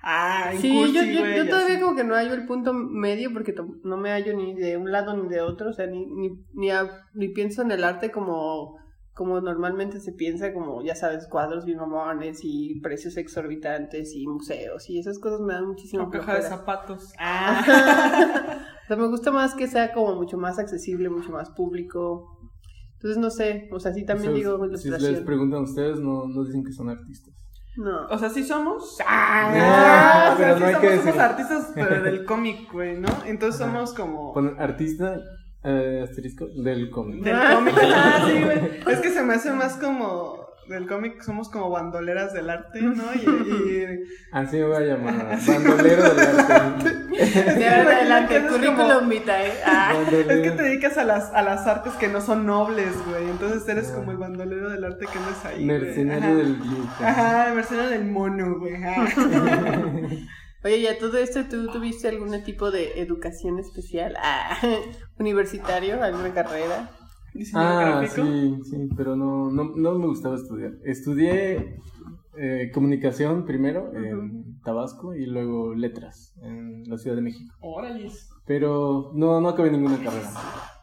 Ah, 0.02 0.52
Sí, 0.58 0.72
cursi, 0.74 0.94
yo, 0.94 1.04
yo, 1.04 1.36
yo 1.36 1.50
todavía 1.50 1.80
como 1.80 1.96
que 1.96 2.04
no 2.04 2.16
hallo 2.16 2.34
el 2.34 2.46
punto 2.46 2.74
medio 2.74 3.34
porque 3.34 3.54
no 3.84 3.98
me 3.98 4.12
hallo 4.12 4.34
ni 4.36 4.54
de 4.56 4.78
un 4.78 4.92
lado 4.92 5.16
ni 5.16 5.28
de 5.28 5.42
otro, 5.42 5.70
o 5.70 5.74
sea, 5.74 5.88
ni, 5.88 6.06
ni, 6.06 6.30
ni, 6.54 6.72
ha- 6.72 7.06
ni 7.14 7.30
pienso 7.30 7.62
en 7.64 7.72
el 7.72 7.84
arte 7.84 8.10
como, 8.12 8.78
como 9.14 9.42
normalmente 9.42 10.00
se 10.00 10.14
piensa, 10.14 10.54
como 10.54 10.82
ya 10.82 10.96
sabes, 10.96 11.28
cuadros 11.28 11.66
bien 11.66 11.80
mamones 11.80 12.40
y 12.44 12.80
precios 12.82 13.18
exorbitantes 13.18 14.16
y 14.16 14.26
museos 14.26 14.90
y 14.90 15.00
esas 15.00 15.20
cosas 15.20 15.42
me 15.42 15.54
dan 15.54 15.68
muchísimo 15.68 16.04
Con 16.04 16.12
caja 16.20 16.36
de 16.36 16.42
zapatos. 16.44 17.12
Ah. 17.20 17.62
o 18.86 18.88
sea, 18.88 18.96
me 18.96 19.08
gusta 19.08 19.32
más 19.32 19.54
que 19.56 19.68
sea 19.68 19.92
como 19.94 20.16
mucho 20.16 20.38
más 20.38 20.60
accesible, 20.60 21.10
mucho 21.10 21.32
más 21.32 21.50
público. 21.50 22.38
Entonces, 22.94 23.18
no 23.18 23.30
sé, 23.30 23.70
o 23.72 23.80
sea, 23.80 23.94
sí 23.94 24.06
también 24.06 24.32
O 24.34 24.36
sea, 24.36 24.54
digo 24.68 24.78
Si 24.78 24.90
les 24.90 25.22
preguntan 25.22 25.60
a 25.60 25.64
ustedes, 25.64 26.00
no, 26.00 26.26
no 26.28 26.44
dicen 26.46 26.64
que 26.64 26.72
son 26.72 26.90
artistas. 26.90 27.34
No. 27.78 28.08
O 28.08 28.18
sea, 28.18 28.30
sí 28.30 28.44
somos. 28.44 28.98
Ah, 29.08 30.32
o 30.34 30.38
sea, 30.38 30.46
pero 30.46 30.56
sí 30.56 30.60
no 30.62 30.66
hay 30.68 30.74
somos, 30.74 30.82
que 30.90 30.98
somos 30.98 31.06
decir. 31.06 31.22
artistas, 31.22 31.72
pero 31.76 32.02
del 32.04 32.26
cómic, 32.26 32.72
güey, 32.72 33.00
¿no? 33.00 33.08
Entonces 33.26 33.62
Ajá. 33.62 33.72
somos 33.72 33.94
como. 33.94 34.34
Ponen 34.34 34.60
artista, 34.60 35.18
eh, 35.64 36.02
asterisco, 36.04 36.48
del 36.48 36.90
cómic. 36.90 37.24
Del 37.24 37.38
cómic. 37.56 37.76
Ah, 37.82 38.26
sí, 38.28 38.42
güey. 38.44 38.82
Es 38.88 39.00
que 39.00 39.10
se 39.10 39.22
me 39.24 39.34
hace 39.36 39.52
más 39.52 39.78
como. 39.78 40.39
Del 40.70 40.88
cómic 40.88 41.22
somos 41.24 41.50
como 41.50 41.70
bandoleras 41.72 42.32
del 42.34 42.50
arte, 42.50 42.80
¿no? 42.82 43.04
Y. 43.16 43.28
y 43.28 44.04
Así 44.32 44.58
me 44.58 44.66
voy 44.66 44.76
a 44.78 44.80
llamar. 44.82 45.38
Bandolero 45.46 46.14
del 46.14 46.40
arte. 46.40 46.90
De 46.94 47.68
en 47.68 47.88
adelante, 47.88 48.38
Es 48.38 48.44
como- 48.44 48.58
currículum 48.58 49.10
vitae. 49.10 49.52
Ah. 49.66 49.94
Es 50.12 50.26
que 50.42 50.52
te 50.52 50.64
dedicas 50.64 50.98
a 50.98 51.04
las, 51.04 51.34
a 51.34 51.42
las 51.42 51.66
artes 51.68 51.94
que 51.94 52.08
no 52.08 52.22
son 52.22 52.46
nobles, 52.46 52.94
güey. 53.08 53.30
Entonces 53.30 53.68
eres 53.68 53.88
como 53.90 54.12
el 54.12 54.18
bandolero 54.18 54.70
del 54.70 54.84
arte 54.86 55.06
que 55.12 55.18
andas 55.18 55.44
ahí. 55.46 55.66
güey. 55.66 55.80
Mercenario 55.80 56.36
del. 56.38 56.58
Ajá, 57.00 57.52
mercenario 57.54 57.90
del 57.90 58.06
mono, 58.06 58.60
güey. 58.60 58.76
Oye, 60.64 60.76
y 60.78 60.88
a 60.88 60.98
todo 61.00 61.18
esto, 61.18 61.46
¿tú 61.50 61.68
tuviste 61.72 62.10
algún 62.10 62.44
tipo 62.44 62.70
de 62.70 63.00
educación 63.02 63.60
especial? 63.60 64.16
Ah, 64.22 64.58
¿Universitario? 65.18 66.04
¿Alguna 66.04 66.34
carrera? 66.34 66.90
Ah, 67.54 68.00
gráfico. 68.02 68.28
sí, 68.28 68.60
sí, 68.70 68.90
pero 68.96 69.16
no, 69.16 69.52
no, 69.52 69.76
no 69.76 70.00
me 70.00 70.08
gustaba 70.08 70.36
estudiar. 70.36 70.74
Estudié 70.84 71.80
eh, 72.38 72.72
comunicación 72.74 73.46
primero 73.46 73.92
en 73.94 74.60
Tabasco 74.62 75.14
y 75.16 75.26
luego 75.26 75.74
letras 75.74 76.34
en 76.42 76.84
la 76.90 76.98
Ciudad 76.98 77.16
de 77.16 77.22
México. 77.22 77.54
Órale. 77.60 78.10
Pero 78.46 79.12
no, 79.14 79.42
no 79.42 79.50
acabé 79.50 79.72
ninguna 79.72 79.98
carrera. 79.98 80.30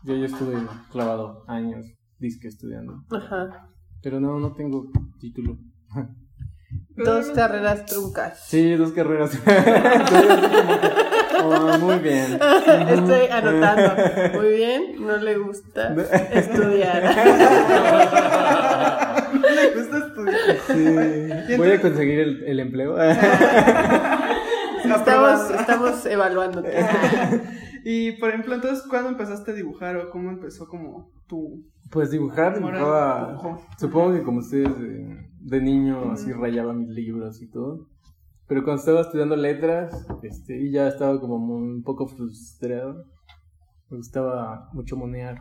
Yo 0.05 0.17
ya 0.17 0.27
estuve 0.27 0.57
clavado 0.93 1.45
años, 1.49 1.87
disque 2.19 2.49
estudiando. 2.49 3.05
Ajá. 3.11 3.71
Pero 4.03 4.21
no, 4.21 4.39
no 4.39 4.53
tengo 4.53 4.91
título. 5.19 5.59
Dos 6.97 7.31
carreras 7.31 7.87
truncas. 7.87 8.47
Sí, 8.47 8.75
dos 8.75 8.93
carreras. 8.93 9.41
Oh, 11.47 11.79
muy 11.81 11.99
bien. 11.99 12.33
Estoy 12.89 13.27
anotando. 13.31 14.39
Muy 14.39 14.57
bien, 14.57 15.07
no 15.07 15.17
le 15.17 15.39
gusta 15.39 15.95
estudiar. 16.33 17.03
No 19.33 19.51
le 19.55 19.75
gusta 19.75 19.99
estudiar. 19.99 20.57
Sí. 21.49 21.57
Voy 21.57 21.71
a 21.71 21.81
conseguir 21.81 22.21
el, 22.21 22.45
el 22.45 22.61
empleo. 22.61 22.97
Estamos, 24.85 26.07
evaluándote. 26.07 26.87
Y 27.85 28.13
por 28.13 28.31
ejemplo, 28.31 28.55
entonces, 28.55 28.85
¿cuándo 28.89 29.11
empezaste 29.11 29.53
a 29.53 29.55
dibujar 29.55 29.97
o 29.97 30.11
cómo 30.11 30.31
empezó 30.31 30.67
como 30.67 31.13
tu 31.29 31.65
Pues 31.91 32.11
dibujar, 32.11 32.55
dibujaba. 32.55 33.39
Supongo 33.79 34.15
que 34.15 34.23
como 34.23 34.41
ustedes 34.41 34.77
de, 34.79 35.29
de 35.41 35.61
niño 35.61 36.11
así 36.11 36.33
rayaba 36.33 36.73
mis 36.73 36.89
libros 36.89 37.41
y 37.43 37.49
todo. 37.49 37.89
Pero 38.49 38.63
cuando 38.63 38.81
estaba 38.81 39.01
estudiando 39.01 39.37
letras, 39.37 40.07
este, 40.23 40.61
y 40.61 40.71
ya 40.71 40.89
estaba 40.89 41.21
como 41.21 41.37
un 41.37 41.83
poco 41.83 42.07
frustrado. 42.07 43.05
Me 43.91 43.97
gustaba 43.99 44.71
mucho 44.73 44.97
monear. 44.97 45.37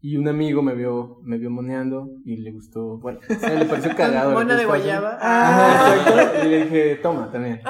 Y 0.00 0.16
un 0.16 0.28
amigo 0.28 0.62
me 0.62 0.74
vio, 0.74 1.18
me 1.22 1.38
vio 1.38 1.50
moneando 1.50 2.08
y 2.24 2.36
le 2.36 2.52
gustó, 2.52 2.98
bueno, 2.98 3.18
o 3.28 3.34
sea, 3.34 3.58
le 3.58 3.64
pareció 3.64 3.90
cagado. 3.96 4.32
Mona 4.32 4.56
de 4.56 4.64
guayaba. 4.64 5.14
Exacto. 5.14 6.46
Y 6.46 6.50
le 6.50 6.64
dije, 6.64 6.96
toma, 6.96 7.30
también. 7.30 7.60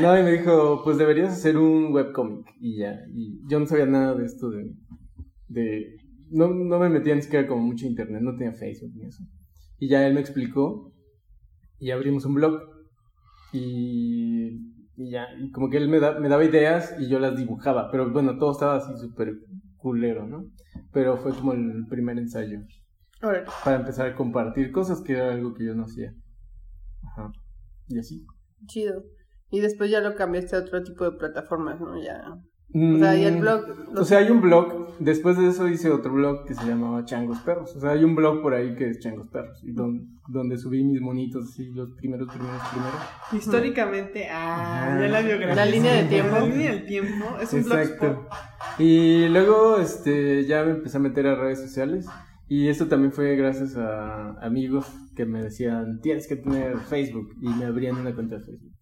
No, 0.00 0.18
y 0.18 0.22
me 0.22 0.32
dijo, 0.32 0.82
pues 0.82 0.98
deberías 0.98 1.32
hacer 1.32 1.56
un 1.56 1.92
webcomic. 1.92 2.46
Y 2.60 2.78
ya. 2.78 3.00
Y 3.14 3.40
yo 3.48 3.60
no 3.60 3.66
sabía 3.66 3.86
nada 3.86 4.14
de 4.14 4.24
esto 4.24 4.50
de. 4.50 4.74
de 5.48 5.96
no, 6.30 6.48
no 6.48 6.78
me 6.78 6.88
metía 6.88 7.14
ni 7.14 7.22
siquiera 7.22 7.46
como 7.46 7.62
mucho 7.62 7.86
internet, 7.86 8.22
no 8.22 8.36
tenía 8.36 8.52
Facebook 8.52 8.92
ni 8.94 9.06
eso. 9.06 9.24
Y 9.78 9.88
ya 9.88 10.06
él 10.06 10.14
me 10.14 10.20
explicó. 10.20 10.92
Y 11.78 11.90
abrimos 11.90 12.24
un 12.24 12.34
blog. 12.34 12.79
Y. 13.52 14.70
Y 14.96 15.10
ya. 15.10 15.26
Y 15.38 15.50
como 15.50 15.70
que 15.70 15.78
él 15.78 15.88
me, 15.88 15.98
da- 16.00 16.18
me 16.18 16.28
daba 16.28 16.44
ideas 16.44 16.94
y 16.98 17.08
yo 17.08 17.18
las 17.18 17.36
dibujaba. 17.36 17.90
Pero 17.90 18.10
bueno, 18.10 18.38
todo 18.38 18.52
estaba 18.52 18.76
así 18.76 18.92
súper 18.98 19.32
culero, 19.76 20.26
¿no? 20.26 20.44
Pero 20.92 21.16
fue 21.16 21.32
como 21.34 21.52
el 21.52 21.86
primer 21.88 22.18
ensayo 22.18 22.60
para 23.64 23.76
empezar 23.76 24.08
a 24.08 24.14
compartir 24.14 24.72
cosas 24.72 25.00
que 25.02 25.12
era 25.12 25.32
algo 25.32 25.54
que 25.54 25.64
yo 25.66 25.74
no 25.74 25.84
hacía. 25.84 26.12
Ajá. 27.02 27.30
Y 27.88 27.98
así. 27.98 28.24
Chido. 28.66 29.02
Y 29.50 29.60
después 29.60 29.90
ya 29.90 30.00
lo 30.00 30.14
cambiaste 30.14 30.56
a 30.56 30.60
otro 30.60 30.82
tipo 30.82 31.04
de 31.04 31.16
plataformas, 31.18 31.80
¿no? 31.80 32.00
Ya. 32.02 32.22
O 32.72 32.98
sea, 32.98 33.16
y 33.16 33.24
el 33.24 33.36
Mm, 33.36 33.40
blog. 33.40 33.60
O 33.96 34.04
sea, 34.04 34.18
hay 34.18 34.30
un 34.30 34.40
blog, 34.40 34.94
después 35.00 35.36
de 35.36 35.48
eso 35.48 35.66
hice 35.68 35.90
otro 35.90 36.12
blog 36.12 36.44
que 36.46 36.54
se 36.54 36.64
llamaba 36.66 37.04
Changos 37.04 37.38
Perros. 37.40 37.74
O 37.76 37.80
sea, 37.80 37.90
hay 37.90 38.04
un 38.04 38.14
blog 38.14 38.42
por 38.42 38.54
ahí 38.54 38.76
que 38.76 38.90
es 38.90 39.00
Changos 39.00 39.28
Perros, 39.28 39.60
y 39.64 39.72
don- 39.72 40.20
donde 40.28 40.56
subí 40.56 40.84
mis 40.84 41.00
monitos, 41.00 41.50
así, 41.50 41.70
los 41.72 41.90
primeros, 41.96 42.28
primeros, 42.32 42.62
primeros. 42.70 43.00
Históricamente, 43.32 44.28
ah, 44.30 44.96
ya 45.00 45.08
la 45.08 45.20
biografía. 45.22 45.54
La 45.56 45.66
línea 45.66 45.94
de 45.94 46.04
tiempo. 46.04 46.32
La 46.36 46.46
línea 46.46 46.70
del 46.72 46.86
tiempo 46.86 47.24
es 47.40 47.52
un 47.52 47.64
blogspot. 47.64 48.08
Exacto. 48.08 48.28
Y 48.78 49.28
luego 49.28 49.78
este, 49.78 50.44
ya 50.46 50.62
me 50.64 50.70
empecé 50.72 50.96
a 50.98 51.00
meter 51.00 51.26
a 51.26 51.34
redes 51.34 51.60
sociales. 51.60 52.06
Y 52.46 52.68
esto 52.68 52.86
también 52.88 53.12
fue 53.12 53.36
gracias 53.36 53.76
a 53.76 54.32
amigos 54.44 54.86
que 55.14 55.24
me 55.24 55.42
decían, 55.42 56.00
tienes 56.00 56.26
que 56.28 56.36
tener 56.36 56.78
Facebook. 56.78 57.28
Y 57.40 57.48
me 57.48 57.64
abrían 57.66 57.96
una 57.96 58.14
cuenta 58.14 58.38
de 58.38 58.44
Facebook. 58.44 58.72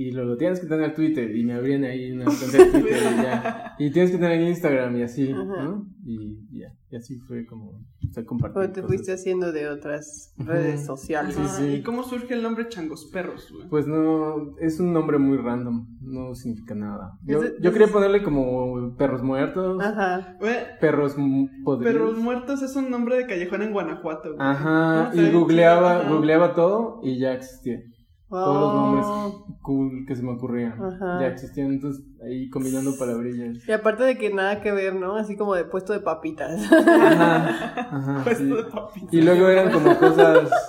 Y 0.00 0.12
luego 0.12 0.36
tienes 0.36 0.60
que 0.60 0.66
tener 0.68 0.94
Twitter. 0.94 1.34
Y 1.34 1.44
me 1.44 1.54
abrían 1.54 1.82
ahí 1.84 2.12
una 2.12 2.26
cuenta 2.26 2.46
de 2.58 2.64
Twitter. 2.70 3.02
y, 3.18 3.22
ya. 3.22 3.74
y 3.78 3.90
tienes 3.90 4.10
que 4.12 4.18
tener 4.18 4.40
Instagram 4.40 4.96
y 4.96 5.02
así, 5.02 5.32
Ajá. 5.32 5.42
¿no? 5.64 5.86
Y 6.04 6.36
ya. 6.58 6.68
Y 6.90 6.96
así 6.96 7.18
fue 7.18 7.44
como, 7.44 7.84
compartir 8.24 8.58
O 8.62 8.64
te 8.66 8.80
cosas. 8.80 8.86
fuiste 8.86 9.12
haciendo 9.12 9.52
de 9.52 9.68
otras 9.68 10.32
redes 10.38 10.86
sociales. 10.86 11.34
Sí, 11.34 11.40
Ajá, 11.42 11.48
sí. 11.56 11.64
¿Y 11.74 11.82
cómo 11.82 12.02
surge 12.04 12.32
el 12.34 12.42
nombre 12.42 12.68
Changos 12.68 13.10
Perros, 13.12 13.50
güey? 13.52 13.68
Pues 13.68 13.86
no, 13.88 14.56
es 14.60 14.78
un 14.80 14.92
nombre 14.92 15.18
muy 15.18 15.36
random. 15.36 15.86
No 16.00 16.34
significa 16.34 16.74
nada. 16.74 17.18
Yo, 17.24 17.42
Es 17.42 17.54
yo 17.60 17.68
es- 17.68 17.72
quería 17.76 17.92
ponerle 17.92 18.22
como 18.22 18.94
perros 18.96 19.22
muertos. 19.22 19.82
Ajá. 19.84 20.36
Güey, 20.38 20.54
Perros 20.80 21.16
podridos. 21.64 21.92
Perros 21.92 22.18
Muertos 22.18 22.62
es 22.62 22.74
un 22.76 22.88
nombre 22.90 23.16
de 23.16 23.26
callejón 23.26 23.62
en 23.62 23.72
Guanajuato, 23.72 24.34
güey. 24.34 24.38
Ajá, 24.48 25.10
y 25.12 25.30
googleaba, 25.32 26.08
googleaba 26.08 26.54
todo 26.54 27.00
y 27.02 27.18
ya 27.18 27.34
existía. 27.34 27.80
Todos 28.28 28.60
los 28.60 28.74
nombres 28.74 29.06
Oh. 29.08 29.58
cool 29.62 30.04
que 30.06 30.14
se 30.14 30.22
me 30.22 30.32
ocurrían. 30.32 30.72
Ajá. 30.72 31.18
Ya 31.20 31.26
existían, 31.28 31.68
entonces 31.72 32.04
ahí 32.22 32.48
combinando 32.50 32.96
palabrillas. 32.98 33.66
Y 33.66 33.72
aparte 33.72 34.04
de 34.04 34.18
que 34.18 34.32
nada 34.32 34.60
que 34.60 34.70
ver, 34.72 34.94
¿no? 34.94 35.16
Así 35.16 35.36
como 35.36 35.54
de 35.54 35.64
puesto 35.64 35.92
de 35.94 36.00
papitas. 36.00 36.60
Ajá, 36.70 37.86
ajá. 37.90 38.20
Puesto 38.24 38.44
sí. 38.44 38.50
de 38.50 38.62
papitas. 38.64 39.12
Y 39.14 39.22
luego 39.22 39.48
eran 39.48 39.72
como 39.72 39.96
cosas. 39.98 40.50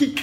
Y 0.00 0.14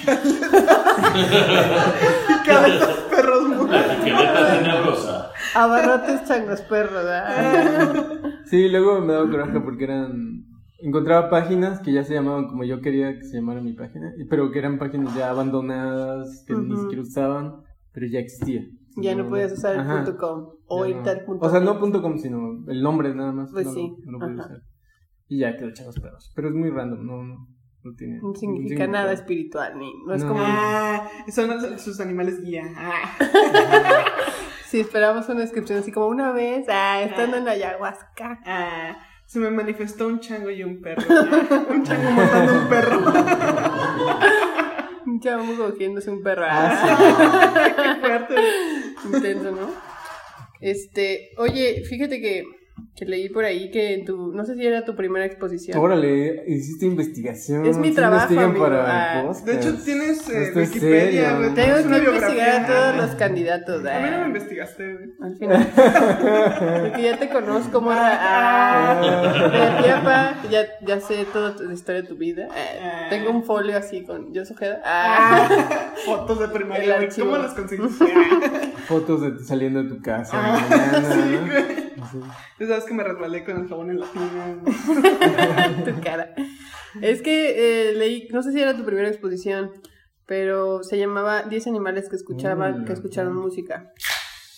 cabezas 2.44 2.96
perros 3.10 3.48
muertos. 3.48 5.08
Abarrotes 5.54 6.24
changos 6.26 6.60
perros, 6.62 6.92
¿verdad? 7.04 8.04
Sí, 8.44 8.68
luego 8.68 9.00
me 9.00 9.12
daba 9.14 9.30
coraje 9.30 9.60
porque 9.60 9.84
eran. 9.84 10.44
Encontraba 10.82 11.28
páginas 11.30 11.80
que 11.80 11.92
ya 11.92 12.04
se 12.04 12.14
llamaban 12.14 12.48
como 12.48 12.64
yo 12.64 12.80
quería 12.80 13.14
que 13.18 13.24
se 13.24 13.36
llamara 13.36 13.60
mi 13.60 13.72
página, 13.74 14.12
pero 14.28 14.50
que 14.50 14.58
eran 14.58 14.78
páginas 14.78 15.14
ya 15.14 15.30
abandonadas, 15.30 16.44
que 16.46 16.54
ni 16.54 16.72
Ujú. 16.72 16.82
siquiera 16.82 17.02
usaban, 17.02 17.62
pero 17.92 18.06
ya 18.06 18.18
existía. 18.20 18.62
Ya 18.96 19.14
no 19.14 19.28
puedes 19.28 19.52
usar 19.52 19.74
el 19.74 19.80
Ajá. 19.80 20.04
punto 20.04 20.16
.com 20.18 20.48
o 20.66 20.86
irte 20.86 21.02
no. 21.04 21.10
al 21.10 21.24
punto 21.24 21.46
O 21.46 21.50
sea, 21.50 21.60
no 21.60 21.72
com. 21.72 21.80
punto 21.80 22.02
.com, 22.02 22.18
sino 22.18 22.64
el 22.68 22.82
nombre 22.82 23.14
nada 23.14 23.32
más. 23.32 23.50
Pues 23.52 23.66
no, 23.66 23.72
sí, 23.72 23.94
No, 24.04 24.18
lo 24.18 24.34
usar. 24.34 24.62
Y 25.28 25.38
ya 25.40 25.56
quedó 25.56 25.72
Changos 25.72 25.98
Perros. 26.00 26.32
Pero 26.34 26.48
es 26.48 26.54
muy 26.54 26.70
random, 26.70 27.06
no, 27.06 27.22
no, 27.22 27.46
no 27.84 27.92
tiene. 27.96 28.18
No 28.20 28.34
significa 28.34 28.86
nada 28.88 29.12
espiritual, 29.12 29.78
ni. 29.78 29.92
No 30.06 30.14
es 30.14 30.22
No. 30.24 30.30
como. 30.30 30.40
Ah, 30.44 31.08
son 31.28 31.78
sus 31.78 32.00
animales 32.00 32.40
guía. 32.42 32.64
Ah. 32.76 33.16
Si 34.66 34.78
esperamos 34.78 35.28
una 35.28 35.40
descripción 35.40 35.80
así 35.80 35.90
como 35.90 36.06
una 36.06 36.30
vez, 36.30 36.64
ah, 36.68 37.02
estando 37.02 37.36
en 37.38 37.48
ayahuasca. 37.48 38.38
Ah, 38.46 38.96
se 39.30 39.38
me 39.38 39.48
manifestó 39.48 40.08
un 40.08 40.18
chango 40.18 40.50
y 40.50 40.64
un 40.64 40.80
perro. 40.82 41.04
Un 41.70 41.84
chango 41.84 42.10
matando 42.10 42.52
un 42.52 42.68
perro. 42.68 43.00
Un 45.06 45.20
chavo 45.20 45.54
cogiéndose 45.56 46.10
un 46.10 46.20
perro. 46.20 46.46
Ah, 46.48 46.80
Ah, 46.82 47.72
Qué 47.76 48.00
fuerte. 48.00 48.34
Intenso, 49.04 49.52
¿no? 49.52 49.70
Este, 50.60 51.30
oye, 51.36 51.84
fíjate 51.88 52.20
que, 52.20 52.42
que 52.94 53.04
leí 53.04 53.28
por 53.28 53.44
ahí 53.44 53.70
que 53.70 53.94
en 53.94 54.04
tu, 54.04 54.32
no 54.32 54.44
sé 54.44 54.54
si 54.54 54.66
era 54.66 54.84
tu 54.84 54.94
primera 54.96 55.24
exposición. 55.24 55.78
Órale, 55.78 56.44
hiciste 56.46 56.86
investigación. 56.86 57.66
Es 57.66 57.76
mi 57.78 57.88
sí 57.88 57.94
trabajo, 57.94 58.32
investigan 58.32 58.50
amigo. 58.50 58.64
para 58.64 59.20
Ah. 59.20 59.32
De 59.44 59.56
hecho, 59.56 59.74
tienes 59.84 60.28
eh, 60.28 60.52
Wikipedia. 60.54 61.38
Tengo 61.54 61.76
una 61.86 62.00
que 62.00 62.06
investigar 62.06 62.50
a 62.50 62.66
todos 62.66 62.96
los 62.96 63.16
candidatos. 63.16 63.86
A 63.86 64.00
mí 64.00 64.10
no 64.10 64.16
ah, 64.16 64.20
me 64.20 64.26
investigaste, 64.26 64.94
güey. 64.94 65.10
Al 65.20 65.36
final. 65.36 65.72
Porque 66.82 67.02
ya 67.02 67.18
te 67.18 67.28
conozco, 67.28 67.80
morra. 67.80 68.18
Ah, 68.20 69.00
de 70.42 70.50
ya, 70.50 70.66
ya 70.82 71.00
sé 71.00 71.24
toda 71.32 71.54
la 71.58 71.72
historia 71.72 72.02
de 72.02 72.08
tu 72.08 72.16
vida. 72.16 72.48
Ah, 72.50 73.06
tengo 73.10 73.30
un 73.30 73.44
folio 73.44 73.76
así 73.76 74.02
con 74.04 74.32
yo 74.32 74.42
Ojeda. 74.50 74.80
Ah, 74.84 75.92
Fotos 76.04 76.40
de 76.40 76.48
primaria. 76.48 77.08
¿Cómo 77.18 77.36
las 77.36 77.54
conseguiste? 77.54 78.04
Ah, 78.14 78.40
Fotos 78.86 79.22
de 79.22 79.32
ti 79.32 79.44
saliendo 79.44 79.82
de 79.82 79.88
tu 79.88 80.02
casa. 80.02 80.32
Ah. 80.34 80.60
Sí. 81.10 81.69
Tú 82.58 82.66
sabes 82.66 82.84
que 82.84 82.94
me 82.94 83.02
resbalé 83.04 83.44
con 83.44 83.60
el 83.62 83.68
jabón 83.68 83.90
en 83.90 84.00
la 84.00 84.06
tina. 84.06 84.58
tu 85.84 86.00
cara. 86.02 86.34
Es 87.00 87.22
que 87.22 87.90
eh, 87.90 87.94
leí, 87.94 88.28
no 88.32 88.42
sé 88.42 88.52
si 88.52 88.60
era 88.60 88.76
tu 88.76 88.84
primera 88.84 89.08
exposición, 89.08 89.70
pero 90.26 90.82
se 90.82 90.98
llamaba 90.98 91.42
10 91.42 91.66
animales 91.68 92.08
que 92.08 92.16
escuchaban, 92.16 92.82
Mm. 92.82 92.84
que 92.84 92.92
escucharon 92.92 93.34
música. 93.36 93.90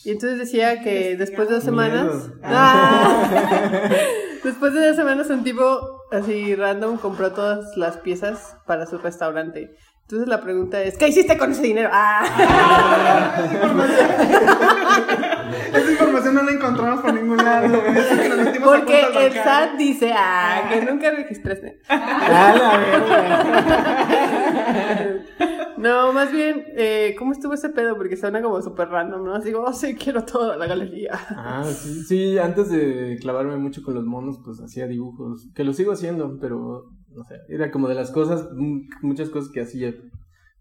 Y 0.04 0.10
entonces 0.10 0.38
decía 0.38 0.80
que 0.82 1.16
después 1.16 1.48
de 1.48 1.54
dos 1.56 1.64
semanas. 1.64 2.30
¡Ah! 2.42 3.88
después 4.44 4.74
de 4.74 4.86
dos 4.88 4.96
semanas 4.96 5.30
un 5.30 5.44
tipo 5.44 5.80
así 6.10 6.54
random 6.56 6.98
compró 6.98 7.32
todas 7.32 7.76
las 7.76 7.98
piezas 7.98 8.56
para 8.66 8.86
su 8.86 8.98
restaurante. 8.98 9.70
Entonces 10.02 10.26
la 10.28 10.40
pregunta 10.42 10.82
es, 10.82 10.98
¿qué 10.98 11.06
hiciste 11.08 11.38
con 11.38 11.52
ese 11.52 11.62
dinero? 11.62 11.88
¡Ah! 11.92 12.24
Esa 15.74 15.92
información 15.92 16.34
no 16.34 16.42
la 16.42 16.52
encontramos 16.52 17.00
por 17.00 17.14
ningún 17.14 17.36
lado, 17.38 17.68
nos 17.68 18.58
Porque 18.58 19.00
el. 19.26 19.32
SAT 19.32 19.76
dice, 19.78 20.12
ah, 20.14 20.68
que 20.70 20.84
nunca 20.84 21.10
registraste. 21.10 21.80
¡A 21.88 22.54
la 22.54 22.78
verga! 22.78 24.42
No, 25.82 26.12
más 26.12 26.30
bien, 26.30 26.64
eh, 26.76 27.16
¿cómo 27.18 27.32
estuvo 27.32 27.54
ese 27.54 27.70
pedo? 27.70 27.96
Porque 27.96 28.16
suena 28.16 28.40
como 28.40 28.62
súper 28.62 28.88
random, 28.88 29.24
¿no? 29.24 29.34
Así 29.34 29.50
como, 29.50 29.66
oh, 29.66 29.72
sí, 29.72 29.96
quiero 29.96 30.24
toda 30.24 30.56
la 30.56 30.68
galería. 30.68 31.10
Ah, 31.30 31.64
sí, 31.64 32.04
sí, 32.04 32.38
antes 32.38 32.70
de 32.70 33.18
clavarme 33.20 33.56
mucho 33.56 33.82
con 33.82 33.94
los 33.94 34.04
monos, 34.04 34.38
pues 34.44 34.60
hacía 34.60 34.86
dibujos, 34.86 35.48
que 35.56 35.64
lo 35.64 35.72
sigo 35.72 35.90
haciendo, 35.90 36.38
pero, 36.40 36.84
no 37.08 37.24
sé, 37.24 37.34
era 37.48 37.72
como 37.72 37.88
de 37.88 37.96
las 37.96 38.12
cosas, 38.12 38.48
mm, 38.54 38.90
muchas 39.02 39.28
cosas 39.28 39.50
que 39.50 39.60
hacía 39.60 39.92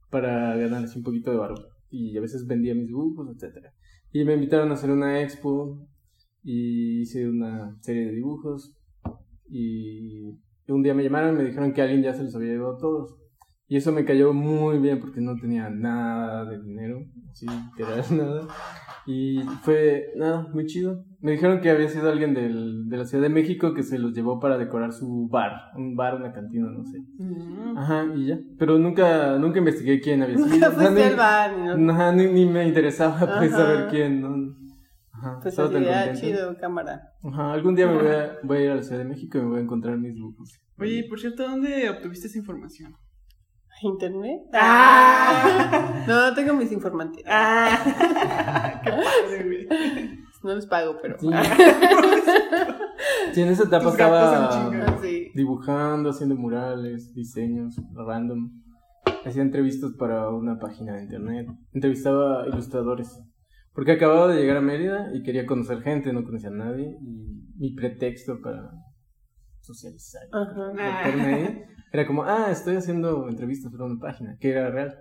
para 0.10 0.56
ganar 0.56 0.84
así 0.84 0.98
un 0.98 1.04
poquito 1.04 1.30
de 1.30 1.38
barro. 1.38 1.56
Y 1.92 2.18
a 2.18 2.22
veces 2.22 2.48
vendía 2.48 2.74
mis 2.74 2.88
dibujos, 2.88 3.28
etcétera. 3.30 3.74
Y 4.14 4.26
me 4.26 4.34
invitaron 4.34 4.72
a 4.72 4.74
hacer 4.74 4.92
una 4.92 5.22
expo 5.22 5.88
y 6.44 7.02
hice 7.02 7.28
una 7.30 7.78
serie 7.82 8.08
de 8.08 8.12
dibujos. 8.14 8.76
Y 9.50 10.38
un 10.68 10.84
día 10.84 10.94
me 10.94 11.04
llamaron 11.04 11.36
y 11.36 11.38
me 11.38 11.46
dijeron 11.46 11.74
que 11.74 11.82
alguien 11.82 12.04
ya 12.04 12.14
se 12.14 12.24
los 12.24 12.36
había 12.36 12.54
llevado 12.54 12.78
todos. 12.78 13.18
Y 13.68 13.78
eso 13.78 13.92
me 13.94 14.04
cayó 14.04 14.34
muy 14.34 14.80
bien 14.80 15.00
porque 15.00 15.22
no 15.22 15.36
tenía 15.38 15.70
nada 15.70 16.44
de 16.44 16.62
dinero, 16.62 17.06
así, 17.32 17.46
literal 17.48 18.04
nada. 18.18 18.48
Y 19.06 19.40
fue, 19.64 20.08
nada, 20.18 20.48
muy 20.54 20.66
chido. 20.66 21.06
Me 21.22 21.34
dijeron 21.34 21.62
que 21.62 21.70
había 21.70 21.88
sido 21.88 22.10
alguien 22.10 22.34
del, 22.34 22.90
de 22.90 22.98
la 22.98 23.06
Ciudad 23.06 23.22
de 23.24 23.30
México 23.30 23.74
que 23.76 23.84
se 23.84 24.00
los 24.00 24.14
llevó 24.14 24.40
para 24.40 24.58
decorar 24.58 24.92
su 24.92 25.28
bar, 25.30 25.52
un 25.78 25.96
bar, 25.96 26.16
una 26.16 26.32
cantina, 26.34 26.68
no 26.72 26.84
sé. 26.84 26.98
Mm. 27.20 27.78
Ajá, 27.78 28.06
y 28.16 28.26
ya. 28.28 28.40
Pero 28.58 28.80
nunca, 28.80 29.38
nunca 29.38 29.60
investigué 29.60 30.02
quién 30.02 30.24
había 30.24 30.36
sido. 30.38 30.48
Nunca 30.48 30.72
fuiste 30.72 30.94
ni- 30.96 31.02
al 31.02 31.16
bar, 31.16 31.58
ni 31.58 31.84
no. 31.86 31.94
Ajá, 31.94 32.12
ni, 32.12 32.26
ni 32.26 32.46
me 32.48 32.68
interesaba 32.68 33.20
pues 33.38 33.54
Ajá. 33.54 33.64
saber 33.64 33.88
quién, 33.90 34.22
¿no? 34.22 34.56
Ajá, 35.14 35.40
Pues 35.44 35.56
tan 35.56 35.66
ah, 35.68 35.72
contento. 35.72 36.20
chido, 36.20 36.58
cámara. 36.58 37.02
Ajá, 37.24 37.54
algún 37.54 37.76
día 37.76 37.86
me 37.86 37.98
voy 38.00 38.08
a, 38.08 38.38
voy 38.44 38.58
a 38.58 38.62
ir 38.64 38.72
a 38.72 38.76
la 38.76 38.82
Ciudad 38.84 38.98
de 39.04 39.06
México 39.10 39.38
y 39.38 39.42
me 39.42 39.48
voy 39.50 39.60
a 39.60 39.64
encontrar 39.64 39.98
mis 40.00 40.16
dibujos. 40.16 40.60
Oye, 40.80 40.96
y 41.06 41.08
por 41.08 41.20
cierto, 41.20 41.44
¿dónde 41.44 41.88
obtuviste 41.92 42.28
esa 42.28 42.40
información? 42.40 42.96
¿Internet? 43.84 44.42
Ah. 44.54 46.04
No, 46.08 46.34
tengo 46.34 46.54
mis 46.56 46.72
informantes. 46.72 47.24
Ah. 47.28 48.82
Qué 48.84 48.90
padre, 48.90 49.44
güey. 49.46 50.21
No 50.44 50.56
les 50.56 50.66
pago, 50.66 50.98
pero. 51.02 51.18
Sí. 51.20 51.30
Sí, 53.34 53.42
en 53.42 53.50
esa 53.50 53.64
etapa 53.64 53.90
estaba. 53.90 54.68
Ah, 54.68 55.00
dibujando, 55.34 56.10
haciendo 56.10 56.36
murales, 56.36 57.14
diseños, 57.14 57.76
random. 57.94 58.52
Hacía 59.26 59.42
entrevistas 59.42 59.92
para 59.98 60.30
una 60.30 60.60
página 60.60 60.96
de 60.96 61.04
internet. 61.04 61.48
Entrevistaba 61.74 62.46
ilustradores. 62.48 63.22
Porque 63.74 63.94
acababa 63.94 64.28
de 64.28 64.42
llegar 64.42 64.58
a 64.58 64.62
Mérida 64.62 65.12
y 65.14 65.24
quería 65.24 65.46
conocer 65.46 65.82
gente, 65.82 66.12
no 66.12 66.24
conocía 66.24 66.50
a 66.50 66.54
nadie. 66.54 66.98
Y 67.02 67.56
mi 67.58 67.74
pretexto 67.74 68.42
para 68.42 68.72
socializar, 69.62 70.24
ahí, 70.34 71.64
era 71.94 72.08
como, 72.08 72.24
ah, 72.24 72.48
estoy 72.52 72.76
haciendo 72.76 73.30
entrevistas 73.30 73.72
para 73.72 73.86
una 73.86 74.00
página, 74.00 74.36
que 74.40 74.50
era 74.50 74.70
real. 74.70 74.98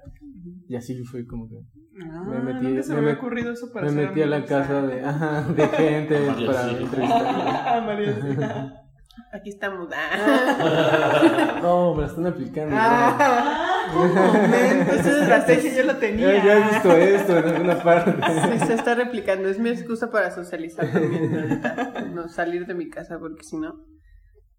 Y 0.69 0.77
así 0.77 1.03
fue 1.05 1.27
como 1.27 1.49
que 1.49 1.57
Ah, 2.03 2.23
Me 2.27 2.39
metí- 2.53 2.63
nunca 2.63 2.83
se 2.83 2.95
me 2.95 3.01
me, 3.01 3.09
había 3.11 3.19
ocurrido 3.21 3.53
eso 3.53 3.73
para 3.73 3.87
me 3.87 3.93
ser 3.93 4.09
metí 4.09 4.23
a 4.23 4.27
la 4.27 4.45
casa 4.45 4.83
de, 4.83 5.05
ajá, 5.05 5.43
de 5.43 5.69
gente 5.69 6.21
María 6.27 6.47
para 6.47 6.69
sí. 6.69 6.77
entrevistar. 6.81 7.27
Ah. 8.43 8.73
Aquí 9.33 9.51
estamos. 9.51 9.89
Ah. 9.95 11.59
No, 11.63 11.95
me 11.95 12.03
la 12.03 12.07
están 12.09 12.27
aplicando. 12.27 12.75
Ah, 12.79 13.87
momento, 13.95 14.93
esa 14.93 15.21
estrategia 15.21 15.75
yo 15.75 15.83
la 15.85 15.99
tenía. 15.99 16.33
Ya, 16.37 16.45
ya 16.45 16.59
he 16.59 16.71
visto 16.71 16.93
esto 16.93 17.39
en 17.39 17.49
alguna 17.49 17.83
parte. 17.83 18.15
Sí, 18.59 18.67
se 18.67 18.75
está 18.75 18.95
replicando. 18.95 19.49
Es 19.49 19.59
mi 19.59 19.69
excusa 19.71 20.11
para 20.11 20.31
socializar 20.31 20.87
también. 20.91 21.61
No 22.15 22.29
salir 22.29 22.67
de 22.67 22.75
mi 22.75 22.89
casa, 22.89 23.19
porque 23.19 23.45
si 23.45 23.57
no, 23.57 23.85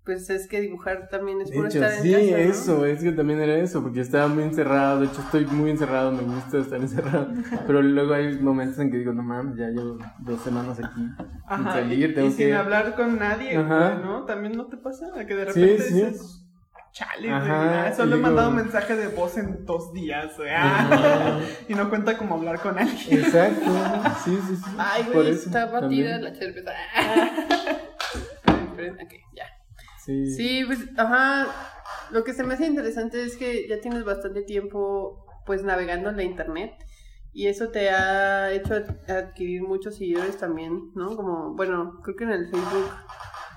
pues 0.03 0.29
es 0.31 0.47
que 0.47 0.61
dibujar 0.61 1.09
también 1.09 1.41
es 1.41 1.51
por 1.51 1.67
estar 1.67 1.91
en 1.91 2.01
sí, 2.01 2.11
casa. 2.11 2.23
¿no? 2.31 2.37
eso, 2.37 2.85
es 2.85 3.03
que 3.03 3.11
también 3.11 3.39
era 3.39 3.55
eso, 3.57 3.83
porque 3.83 4.01
estaba 4.01 4.27
muy 4.27 4.43
encerrado, 4.43 4.99
de 5.01 5.05
hecho 5.05 5.21
estoy 5.21 5.45
muy 5.45 5.69
encerrado, 5.69 6.11
me 6.11 6.23
gusta 6.23 6.57
estar 6.57 6.79
encerrado, 6.79 7.27
pero 7.67 7.81
luego 7.81 8.13
hay 8.13 8.39
momentos 8.39 8.79
en 8.79 8.89
que 8.91 8.97
digo, 8.97 9.13
no 9.13 9.21
mames, 9.23 9.57
ya 9.57 9.67
llevo 9.67 9.97
dos 10.19 10.41
semanas 10.41 10.79
aquí 10.79 11.01
sin 11.01 11.37
Ajá, 11.47 11.73
salir, 11.73 12.09
y, 12.09 12.13
tengo 12.15 12.27
y 12.27 12.31
sin 12.31 12.47
que... 12.47 12.53
hablar 12.55 12.95
con 12.95 13.19
nadie, 13.19 13.55
Ajá. 13.55 13.95
¿no? 14.03 14.25
También 14.25 14.57
no 14.57 14.65
te 14.67 14.77
pasa 14.77 15.05
que 15.27 15.35
de 15.35 15.53
Sí, 15.53 15.59
repente 15.61 15.83
sí. 15.83 15.93
dices, 15.93 16.45
chale, 16.93 17.29
Ajá, 17.31 17.93
solo 17.95 18.15
y 18.15 18.19
he 18.19 18.21
mandado 18.21 18.49
digo- 18.49 18.63
mensaje 18.63 18.95
de 18.95 19.07
voz 19.07 19.37
en 19.37 19.65
dos 19.65 19.93
días, 19.93 20.31
ah, 20.49 21.39
y 21.69 21.75
no 21.75 21.89
cuenta 21.89 22.17
como 22.17 22.35
hablar 22.35 22.59
con 22.59 22.77
alguien. 22.79 23.19
Exacto, 23.19 23.71
sí, 24.25 24.37
sí, 24.47 24.55
sí. 24.55 24.71
Ay, 24.79 25.03
por 25.03 25.13
güey, 25.13 25.29
eso 25.29 25.45
está 25.45 25.65
batida 25.67 25.79
también. 25.81 26.23
la 26.23 26.33
cerveza. 26.35 26.71
ok, 29.03 29.13
ya. 29.33 29.45
Sí, 30.25 30.35
Sí, 30.35 30.63
pues, 30.65 30.79
ajá. 30.97 31.47
Lo 32.11 32.23
que 32.23 32.33
se 32.33 32.43
me 32.43 32.53
hace 32.55 32.65
interesante 32.67 33.23
es 33.23 33.37
que 33.37 33.67
ya 33.67 33.79
tienes 33.79 34.03
bastante 34.03 34.41
tiempo, 34.43 35.25
pues, 35.45 35.63
navegando 35.63 36.09
en 36.09 36.17
la 36.17 36.23
internet. 36.23 36.73
Y 37.33 37.47
eso 37.47 37.69
te 37.69 37.89
ha 37.89 38.51
hecho 38.51 38.73
ad- 38.75 39.09
adquirir 39.09 39.61
muchos 39.63 39.95
seguidores 39.97 40.37
también, 40.37 40.91
¿no? 40.95 41.15
Como, 41.15 41.55
bueno, 41.55 41.99
creo 42.03 42.15
que 42.17 42.23
en 42.25 42.31
el 42.31 42.49
Facebook 42.49 42.89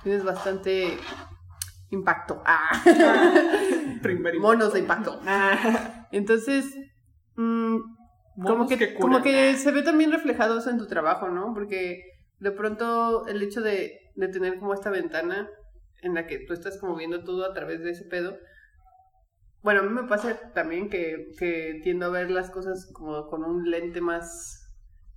tienes 0.04 0.22
bastante 0.24 0.96
impacto. 1.90 2.42
Ah. 2.46 2.70
Primero. 4.02 4.38
Monos 4.40 4.72
de 4.72 4.80
impacto. 4.80 5.18
Ah, 5.26 6.06
Entonces, 6.12 6.66
mm, 7.36 7.76
como 8.44 8.66
que, 8.68 8.76
que 8.78 8.94
como 8.94 9.22
que 9.22 9.56
se 9.56 9.70
ve 9.72 9.82
también 9.82 10.12
reflejado 10.12 10.58
eso 10.58 10.70
en 10.70 10.78
tu 10.78 10.86
trabajo, 10.86 11.28
¿no? 11.28 11.52
Porque 11.54 12.02
de 12.40 12.50
pronto 12.50 13.26
el 13.26 13.42
hecho 13.42 13.60
de, 13.60 14.10
de 14.14 14.28
tener 14.28 14.58
como 14.58 14.74
esta 14.74 14.90
ventana 14.90 15.48
en 16.04 16.14
la 16.14 16.26
que 16.26 16.38
tú 16.38 16.52
estás 16.52 16.78
como 16.78 16.96
viendo 16.96 17.24
todo 17.24 17.44
a 17.44 17.54
través 17.54 17.82
de 17.82 17.90
ese 17.90 18.04
pedo. 18.04 18.38
Bueno, 19.62 19.80
a 19.80 19.82
mí 19.84 19.90
me 19.90 20.04
pasa 20.06 20.52
también 20.52 20.90
que, 20.90 21.32
que 21.38 21.80
tiendo 21.82 22.06
a 22.06 22.10
ver 22.10 22.30
las 22.30 22.50
cosas 22.50 22.90
como 22.92 23.26
con 23.28 23.44
un 23.44 23.70
lente 23.70 24.00
más 24.00 24.64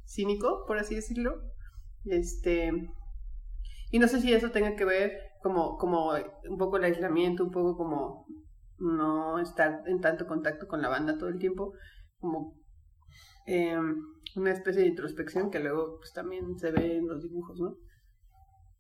cínico, 0.06 0.64
por 0.66 0.78
así 0.80 0.96
decirlo. 0.96 1.42
Este. 2.06 2.72
Y 3.92 4.00
no 4.00 4.08
sé 4.08 4.22
si 4.22 4.34
eso 4.34 4.52
tenga 4.52 4.76
que 4.76 4.86
ver 4.86 5.20
como, 5.42 5.78
como 5.78 6.14
un 6.50 6.58
poco 6.58 6.78
el 6.78 6.86
aislamiento, 6.86 7.44
un 7.44 7.52
poco 7.52 7.78
como 7.78 8.26
no 8.80 9.40
estar 9.40 9.84
en 9.88 10.02
tanto 10.02 10.28
contacto 10.28 10.68
con 10.68 10.82
la 10.82 10.90
banda 10.90 11.18
todo 11.18 11.30
el 11.30 11.40
tiempo, 11.40 11.74
como 12.20 12.58
eh, 13.46 13.78
una 14.36 14.52
especie 14.52 14.82
de 14.82 14.90
introspección 14.90 15.50
que 15.50 15.60
luego 15.60 15.98
pues 15.98 16.14
también 16.14 16.58
se 16.60 16.72
ve 16.72 16.98
en 16.98 17.08
los 17.08 17.24
dibujos, 17.24 17.60
¿no? 17.60 17.78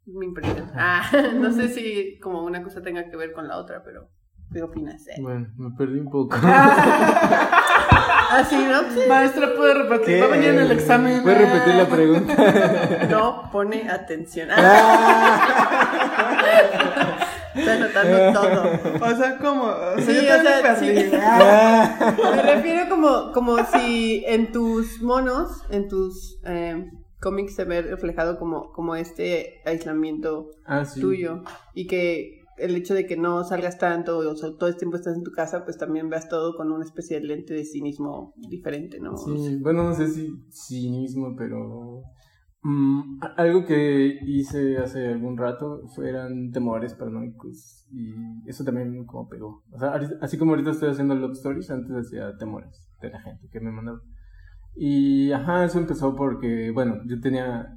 Mi 0.07 0.25
impresión. 0.25 0.71
Ah, 0.73 1.03
no 1.35 1.51
sé 1.51 1.69
si 1.69 2.17
como 2.19 2.43
una 2.43 2.63
cosa 2.63 2.81
tenga 2.81 3.09
que 3.09 3.17
ver 3.17 3.33
con 3.33 3.47
la 3.47 3.57
otra, 3.57 3.83
pero 3.83 4.09
¿qué 4.53 4.61
opinas? 4.63 5.05
Eh? 5.07 5.21
Bueno, 5.21 5.47
me 5.57 5.75
perdí 5.77 5.99
un 5.99 6.09
poco. 6.09 6.37
Ah, 8.29 8.43
sí, 8.43 8.57
¿no? 8.57 8.81
Sí. 8.93 9.07
Maestra, 9.07 9.55
¿puede 9.55 9.73
repetir? 9.73 10.05
¿Qué? 10.15 10.19
Va 10.19 10.27
a 10.27 10.31
venir 10.31 10.49
en 10.49 10.59
el 10.59 10.71
examen. 10.73 11.23
¿Puedes 11.23 11.49
repetir 11.49 11.75
la 11.75 11.87
pregunta? 11.87 13.07
No 13.09 13.49
pone 13.53 13.89
atención. 13.89 14.49
Ah, 14.51 15.47
Está 17.55 17.73
anotando 17.73 18.33
todo. 18.33 18.71
O 19.01 19.15
sea, 19.15 19.37
¿cómo? 19.37 19.63
O 19.63 19.95
sea, 19.99 20.05
Sí, 20.05 20.25
yo 20.27 20.37
o 20.37 20.41
sea, 20.41 20.75
sí. 20.75 21.11
Ah. 21.13 22.13
Me 22.35 22.41
refiero 22.41 22.89
como, 22.89 23.31
como 23.31 23.57
si 23.65 24.25
en 24.27 24.51
tus 24.51 25.01
monos, 25.01 25.63
en 25.69 25.87
tus 25.87 26.37
eh, 26.45 26.85
cómics 27.21 27.55
se 27.55 27.65
ve 27.65 27.81
reflejado 27.81 28.37
como, 28.39 28.71
como 28.73 28.95
este 28.95 29.61
aislamiento 29.65 30.49
Ah, 30.65 30.85
sí. 30.85 30.99
tuyo 31.01 31.43
y 31.73 31.87
que 31.87 32.41
el 32.57 32.75
hecho 32.75 32.93
de 32.95 33.05
que 33.05 33.17
no 33.17 33.43
salgas 33.43 33.77
tanto 33.77 34.17
o 34.17 34.35
sea, 34.35 34.49
todo 34.57 34.67
el 34.69 34.77
tiempo 34.77 34.97
estás 34.97 35.15
en 35.15 35.23
tu 35.23 35.31
casa, 35.31 35.63
pues 35.63 35.77
también 35.77 36.09
veas 36.09 36.27
todo 36.27 36.55
con 36.57 36.71
una 36.71 36.83
especie 36.85 37.19
de 37.19 37.25
lente 37.27 37.53
de 37.53 37.63
cinismo 37.65 38.33
diferente, 38.49 38.99
¿no? 38.99 39.15
Sí, 39.17 39.57
bueno, 39.61 39.83
no 39.83 39.93
sé 39.93 40.07
si 40.07 40.33
cinismo, 40.51 41.35
pero 41.37 42.01
a- 43.21 43.33
algo 43.37 43.63
que 43.65 44.19
hice 44.25 44.77
hace 44.77 45.07
algún 45.07 45.37
rato 45.37 45.83
fueron 45.95 46.51
temores 46.51 46.93
paranoicos 46.95 47.85
y 47.91 48.13
eso 48.49 48.63
también 48.63 49.05
como 49.05 49.29
pegó. 49.29 49.63
O 49.71 49.79
sea, 49.79 49.99
así 50.21 50.37
como 50.37 50.51
ahorita 50.51 50.71
estoy 50.71 50.89
haciendo 50.89 51.15
love 51.15 51.33
stories, 51.33 51.69
antes 51.71 51.95
hacía 51.95 52.35
temores 52.37 52.89
de 53.01 53.09
la 53.09 53.21
gente 53.21 53.47
que 53.51 53.59
me 53.59 53.71
mandaba. 53.71 53.99
Y 54.79 55.31
ajá, 55.31 55.65
eso 55.65 55.79
empezó 55.79 56.15
porque, 56.15 56.69
bueno, 56.71 57.01
yo 57.05 57.19
tenía 57.19 57.67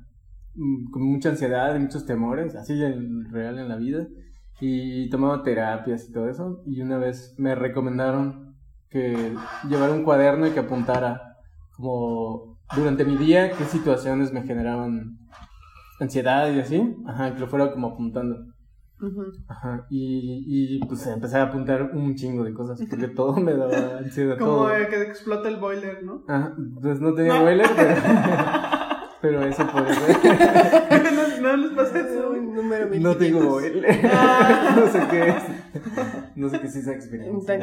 mm, 0.54 0.98
mucha 0.98 1.30
ansiedad 1.30 1.74
y 1.74 1.78
muchos 1.78 2.04
temores, 2.04 2.54
así 2.54 2.74
en 2.82 3.30
real 3.30 3.58
en 3.58 3.68
la 3.68 3.76
vida, 3.76 4.06
y 4.60 5.08
tomaba 5.08 5.42
terapias 5.42 6.08
y 6.08 6.12
todo 6.12 6.28
eso, 6.28 6.62
y 6.66 6.82
una 6.82 6.98
vez 6.98 7.34
me 7.38 7.54
recomendaron 7.54 8.54
que 8.90 9.34
llevara 9.68 9.94
un 9.94 10.04
cuaderno 10.04 10.46
y 10.46 10.50
que 10.50 10.60
apuntara 10.60 11.22
como 11.74 12.58
durante 12.76 13.04
mi 13.04 13.16
día 13.16 13.52
qué 13.52 13.64
situaciones 13.64 14.32
me 14.32 14.42
generaban 14.42 15.16
ansiedad 16.00 16.52
y 16.52 16.60
así, 16.60 16.96
ajá, 17.06 17.32
que 17.32 17.40
lo 17.40 17.46
fuera 17.46 17.72
como 17.72 17.88
apuntando. 17.88 18.44
Ujú. 19.02 19.32
Ajá, 19.48 19.86
y, 19.90 20.76
y 20.76 20.78
pues 20.86 21.06
empecé 21.06 21.38
a 21.38 21.44
apuntar 21.44 21.90
un 21.94 22.14
chingo 22.14 22.44
de 22.44 22.52
cosas, 22.52 22.80
porque 22.88 23.08
todo 23.08 23.34
me 23.36 23.54
daba 23.54 23.98
ansiedad, 23.98 24.38
Como 24.38 24.66
todo. 24.66 24.88
que 24.90 25.02
explota 25.02 25.48
el 25.48 25.56
boiler, 25.56 26.02
¿no? 26.02 26.22
Ajá, 26.28 26.54
pues 26.82 27.00
no 27.00 27.14
tenía 27.14 27.40
boiler, 27.40 27.66
pero, 27.74 27.94
pero 29.22 29.44
eso 29.44 29.66
puede 29.72 29.94
ser. 29.94 30.16
¿No, 31.14 31.56
no 31.56 31.56
les 31.56 31.72
pasa 31.72 32.00
eso? 32.00 32.30
Un 32.30 32.54
número 32.54 32.86
No 32.98 33.16
tengo 33.16 33.40
1500. 33.40 33.48
boiler. 33.48 34.04
no 34.76 34.86
sé 34.88 35.00
qué 35.10 35.28
es. 35.28 36.36
No 36.36 36.48
sé 36.48 36.60
qué 36.60 36.66
es 36.66 36.76
esa 36.76 36.92
experiencia. 36.92 37.58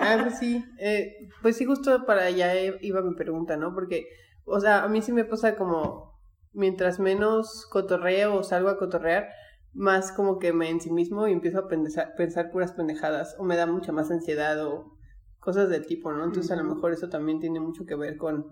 Ah, 0.00 0.18
pues 0.22 0.38
sí. 0.38 0.64
Eh, 0.78 1.28
pues 1.40 1.56
sí, 1.56 1.64
justo 1.64 2.04
para 2.06 2.24
allá 2.24 2.52
iba 2.80 3.00
mi 3.02 3.14
pregunta, 3.14 3.56
¿no? 3.56 3.74
Porque, 3.74 4.06
o 4.44 4.60
sea, 4.60 4.84
a 4.84 4.88
mí 4.88 5.00
sí 5.02 5.12
me 5.12 5.24
pasa 5.24 5.56
como, 5.56 6.20
mientras 6.52 6.98
menos 7.00 7.66
cotorreo 7.70 8.36
o 8.36 8.42
salgo 8.42 8.68
a 8.68 8.78
cotorrear, 8.78 9.28
más 9.74 10.12
como 10.12 10.38
que 10.38 10.52
me 10.52 10.68
ensimismo 10.70 11.26
y 11.28 11.32
empiezo 11.32 11.58
a 11.60 11.68
pensar, 11.68 12.14
pensar 12.16 12.50
puras 12.50 12.72
pendejadas, 12.72 13.34
o 13.38 13.44
me 13.44 13.56
da 13.56 13.66
mucha 13.66 13.92
más 13.92 14.10
ansiedad 14.10 14.64
o 14.66 14.92
cosas 15.38 15.68
del 15.68 15.86
tipo, 15.86 16.12
¿no? 16.12 16.24
Entonces 16.24 16.50
a 16.52 16.56
lo 16.56 16.64
mejor 16.64 16.92
eso 16.92 17.08
también 17.08 17.40
tiene 17.40 17.58
mucho 17.60 17.84
que 17.86 17.94
ver 17.96 18.16
con, 18.16 18.46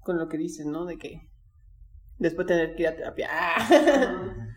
con 0.00 0.16
lo 0.18 0.28
que 0.28 0.38
dices, 0.38 0.64
¿no? 0.66 0.84
De 0.86 0.96
que 0.96 1.20
después 2.18 2.46
tener 2.46 2.74
que 2.76 2.82
ir 2.82 2.88
a 2.88 2.96
terapia. 2.96 3.28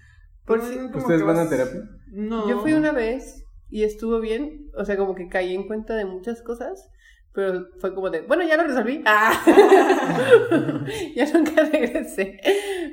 Por 0.45 0.61
si- 0.61 0.77
como 0.77 0.97
¿Ustedes 0.97 1.23
van 1.23 1.37
a 1.37 1.49
terapia? 1.49 1.81
No. 2.11 2.47
Yo 2.47 2.59
fui 2.59 2.73
una 2.73 2.91
vez 2.93 3.43
y 3.69 3.83
estuvo 3.83 4.19
bien, 4.21 4.69
o 4.77 4.85
sea, 4.85 4.95
como 4.97 5.13
que 5.15 5.27
caí 5.27 5.53
en 5.53 5.67
cuenta 5.67 5.95
de 5.95 6.05
muchas 6.05 6.41
cosas, 6.41 6.89
pero 7.33 7.65
fue 7.81 7.93
como 7.93 8.09
de, 8.09 8.21
bueno, 8.21 8.43
ya 8.43 8.55
lo 8.55 8.63
resolví. 8.63 9.03
Ah. 9.05 9.33
ya 11.15 11.31
nunca 11.33 11.63
regresé. 11.65 12.39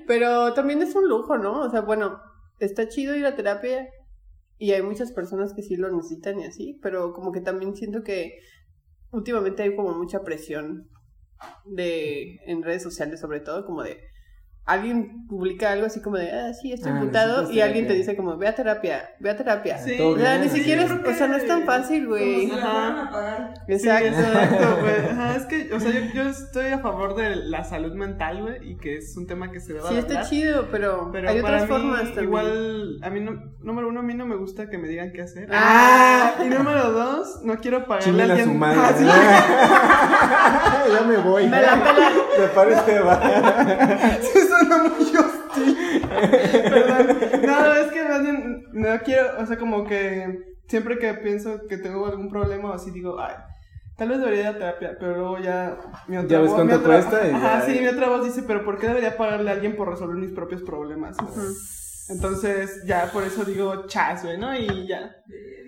Pero 0.06 0.52
también 0.54 0.82
es 0.82 0.94
un 0.96 1.08
lujo, 1.08 1.38
¿no? 1.38 1.60
O 1.60 1.70
sea, 1.70 1.82
bueno, 1.82 2.20
está 2.58 2.88
chido 2.88 3.14
ir 3.16 3.26
a 3.26 3.36
terapia 3.36 3.88
y 4.58 4.72
hay 4.72 4.82
muchas 4.82 5.12
personas 5.12 5.52
que 5.52 5.62
sí 5.62 5.76
lo 5.76 5.90
necesitan 5.90 6.40
y 6.40 6.44
así, 6.44 6.78
pero 6.82 7.12
como 7.12 7.32
que 7.32 7.40
también 7.40 7.76
siento 7.76 8.02
que 8.02 8.38
últimamente 9.10 9.62
hay 9.62 9.76
como 9.76 9.92
mucha 9.94 10.22
presión 10.22 10.88
de 11.64 12.36
en 12.46 12.62
redes 12.62 12.82
sociales 12.82 13.20
sobre 13.20 13.40
todo 13.40 13.66
como 13.66 13.82
de 13.82 14.00
alguien 14.66 15.26
publica 15.28 15.72
algo 15.72 15.84
así 15.86 16.00
como 16.00 16.16
de 16.16 16.30
ah 16.32 16.54
sí 16.54 16.72
estoy 16.72 16.90
Ah, 16.92 16.96
imputado 17.00 17.50
y 17.50 17.60
alguien 17.60 17.86
te 17.86 17.92
dice 17.92 18.16
como 18.16 18.38
ve 18.38 18.48
a 18.48 18.54
terapia 18.54 19.10
ve 19.20 19.28
a 19.30 19.36
terapia 19.36 19.76
Sí. 19.78 20.00
O 20.00 20.16
sea 20.18 20.38
bien, 20.38 20.40
ni 20.42 20.48
siquiera 20.48 20.84
es, 20.84 20.90
o 20.90 21.12
sea 21.12 21.26
no 21.26 21.36
es 21.36 21.46
tan 21.46 21.64
fácil 21.64 22.06
güey 22.06 22.46
si 22.46 22.46
la 22.46 22.56
fueran 22.62 22.98
a 22.98 23.10
pagar. 23.10 23.54
Sí, 23.66 23.72
exacto 23.74 24.06
exacto, 24.08 24.78
güey. 24.80 24.94
Ajá, 25.10 25.36
es 25.36 25.44
que, 25.46 25.72
o 25.74 25.80
sea, 25.80 25.90
yo, 25.90 26.00
yo 26.14 26.22
estoy 26.30 26.66
a 26.68 26.78
favor 26.78 27.14
de 27.14 27.36
la 27.36 27.64
salud 27.64 27.92
mental, 27.94 28.40
güey, 28.42 28.70
y 28.70 28.76
que 28.76 28.96
es 28.96 29.14
un 29.18 29.26
tema 29.26 29.50
que 29.52 29.60
se 29.60 29.74
debe 29.74 29.86
sí 29.88 29.96
está 29.96 30.14
hablar. 30.14 30.26
chido 30.30 30.68
pero, 30.70 31.10
Pero 31.12 31.28
hay 31.28 31.40
otras 31.40 31.62
mí, 31.62 31.68
formas 31.68 32.02
también 32.04 32.24
Igual, 32.24 32.98
a 33.02 33.10
mí, 33.10 33.20
no, 33.20 33.32
número 33.60 33.88
uno, 33.88 34.00
a 34.00 34.02
mí 34.02 34.14
no 34.14 34.24
me 34.24 34.36
gusta 34.36 34.70
que 34.70 34.78
me 34.78 34.88
digan 34.88 35.12
qué 35.12 35.22
hacer. 35.22 35.48
Ah. 35.52 36.34
Y 36.42 36.48
número 36.48 36.90
dos, 36.90 37.40
no 37.42 37.58
quiero 37.58 37.86
pagarle 37.86 38.22
a 38.22 38.26
alguien. 38.26 38.62
Ah, 38.64 38.92
sí. 38.96 39.04
ya 40.94 41.00
me 41.06 41.16
voy. 41.18 41.46
Me 41.48 41.60
la 41.60 41.74
pela. 41.82 42.10
Me 42.38 42.46
parece 42.48 42.98
va. 43.00 43.20
Suena 44.58 44.76
muy 44.84 45.16
hostil. 45.16 45.76
Perdón. 46.70 47.18
No, 47.46 47.72
es 47.74 47.92
que 47.92 48.04
más 48.08 48.22
bien 48.22 48.64
no 48.72 48.98
quiero, 49.04 49.40
o 49.40 49.46
sea, 49.46 49.56
como 49.58 49.84
que 49.86 50.56
siempre 50.68 50.98
que 50.98 51.14
pienso 51.14 51.60
que 51.68 51.76
tengo 51.78 52.06
algún 52.06 52.28
problema 52.30 52.70
o 52.70 52.74
así 52.74 52.90
digo, 52.90 53.20
ay, 53.20 53.34
tal 53.96 54.08
vez 54.08 54.18
debería 54.18 54.40
ir 54.42 54.46
a 54.48 54.54
terapia, 54.58 54.96
pero 54.98 55.16
luego 55.16 55.38
ya 55.38 55.76
mi 56.08 56.16
otra 56.16 56.28
Ya 56.28 56.38
ves 56.40 56.50
voz- 56.50 56.54
cuánto 56.56 56.74
mi 56.76 56.80
otra- 56.82 56.94
cuesta 56.94 57.28
y 57.28 57.30
Ajá, 57.32 57.60
ya- 57.60 57.66
sí, 57.66 57.80
mi 57.80 57.86
otra 57.86 58.08
voz 58.08 58.24
dice, 58.24 58.42
pero 58.46 58.64
¿por 58.64 58.78
qué 58.78 58.88
debería 58.88 59.16
pagarle 59.16 59.50
a 59.50 59.54
alguien 59.54 59.76
por 59.76 59.88
resolver 59.90 60.16
mis 60.16 60.32
propios 60.32 60.62
problemas? 60.62 61.16
Entonces, 62.08 62.82
ya 62.86 63.06
por 63.12 63.22
eso 63.24 63.44
digo 63.44 63.86
chas, 63.86 64.22
güey, 64.24 64.36
¿no? 64.38 64.54
Y 64.56 64.86
ya. 64.86 65.16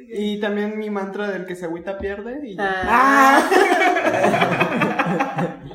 Y 0.08 0.38
también 0.40 0.78
mi 0.78 0.90
mantra 0.90 1.28
del 1.30 1.46
que 1.46 1.56
se 1.56 1.64
agüita 1.64 1.98
pierde 1.98 2.40
y 2.46 2.56
ya. 2.56 2.82
Ah. 2.84 3.48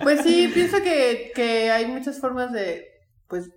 Pues 0.03 0.21
sí, 0.21 0.49
pienso 0.53 0.77
que, 0.83 1.31
que 1.35 1.69
hay 1.71 1.85
muchas 1.87 2.19
formas 2.19 2.51
de, 2.51 2.85
pues, 3.31 3.49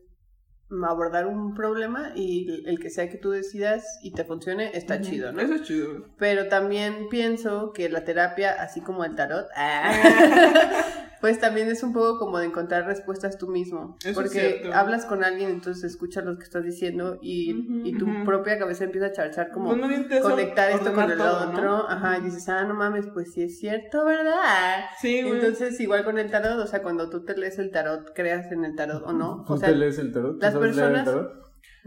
abordar 0.88 1.26
un 1.26 1.54
problema 1.54 2.12
y 2.14 2.64
el 2.66 2.78
que 2.78 2.90
sea 2.90 3.08
que 3.08 3.18
tú 3.18 3.30
decidas 3.30 3.84
y 4.02 4.12
te 4.12 4.24
funcione 4.24 4.70
está 4.74 5.00
chido, 5.00 5.32
¿no? 5.32 5.40
Eso 5.40 5.54
es 5.54 5.62
chido. 5.62 6.06
Pero 6.18 6.48
también 6.48 7.08
pienso 7.10 7.72
que 7.72 7.88
la 7.88 8.04
terapia, 8.04 8.52
así 8.60 8.80
como 8.80 9.04
el 9.04 9.14
tarot, 9.14 9.46
ah, 9.56 9.92
pues 11.24 11.40
también 11.40 11.68
es 11.68 11.82
un 11.82 11.94
poco 11.94 12.18
como 12.18 12.36
de 12.38 12.44
encontrar 12.44 12.84
respuestas 12.84 13.38
tú 13.38 13.48
mismo. 13.48 13.96
Eso 14.00 14.08
es 14.10 14.14
porque 14.14 14.70
hablas 14.74 15.06
con 15.06 15.24
alguien, 15.24 15.48
entonces 15.48 15.82
escuchas 15.84 16.22
lo 16.22 16.36
que 16.36 16.42
estás 16.44 16.64
diciendo 16.64 17.16
y, 17.22 17.54
y 17.88 17.96
tu 17.96 18.04
propia 18.26 18.58
cabeza 18.58 18.84
empieza 18.84 19.06
a 19.06 19.12
charchar 19.12 19.50
como 19.50 19.70
Pues 19.70 20.20
conectar 20.20 20.70
esto 20.70 20.92
con 20.92 21.10
el 21.10 21.16
todo, 21.16 21.48
otro. 21.48 21.62
¿no? 21.64 21.88
Ajá, 21.88 22.18
y 22.18 22.24
dices, 22.24 22.46
ah, 22.50 22.64
no 22.64 22.74
mames, 22.74 23.06
pues 23.14 23.32
sí 23.32 23.40
es 23.42 23.58
cierto, 23.58 24.04
¿verdad? 24.04 24.84
Sí, 25.00 25.22
güey. 25.22 25.36
Entonces, 25.36 25.80
igual 25.80 26.04
con 26.04 26.18
el 26.18 26.30
tarot, 26.30 26.58
o 26.58 26.66
sea, 26.66 26.82
cuando 26.82 27.08
tú 27.08 27.24
te 27.24 27.34
lees 27.38 27.58
el 27.58 27.70
tarot, 27.70 28.12
creas 28.14 28.52
en 28.52 28.66
el 28.66 28.76
tarot 28.76 29.02
o 29.06 29.14
no. 29.14 29.44
¿Tú 29.46 29.54
O 29.54 29.56
sea, 29.56 29.70
te 29.70 29.76
lees 29.76 29.96
el 29.98 30.12
tarot? 30.12 30.32
¿Tú 30.34 30.40
las 30.42 30.52
sabes 30.52 30.76
leer 30.76 30.88
el 30.88 30.94
personas- 30.96 31.04
tarot? 31.06 31.32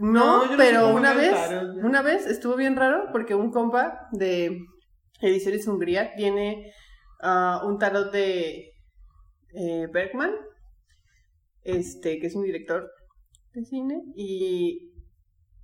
no, 0.00 0.12
No, 0.46 0.46
no 0.46 0.56
pero 0.56 0.80
cómo 0.82 0.96
una 0.96 1.14
vez, 1.14 1.30
tarot. 1.30 1.76
una 1.84 2.02
vez 2.02 2.26
estuvo 2.26 2.56
bien 2.56 2.74
raro 2.74 3.04
porque 3.12 3.36
un 3.36 3.52
compa 3.52 4.08
de 4.10 4.58
Ediciones 5.20 5.68
Hungría 5.68 6.16
tiene 6.16 6.72
ah, 7.22 7.62
un 7.64 7.78
tarot 7.78 8.12
de 8.12 8.67
eh, 9.58 9.88
Bergman, 9.92 10.30
este, 11.64 12.20
que 12.20 12.28
es 12.28 12.36
un 12.36 12.44
director 12.44 12.90
de 13.54 13.64
cine, 13.64 14.04
y, 14.14 14.92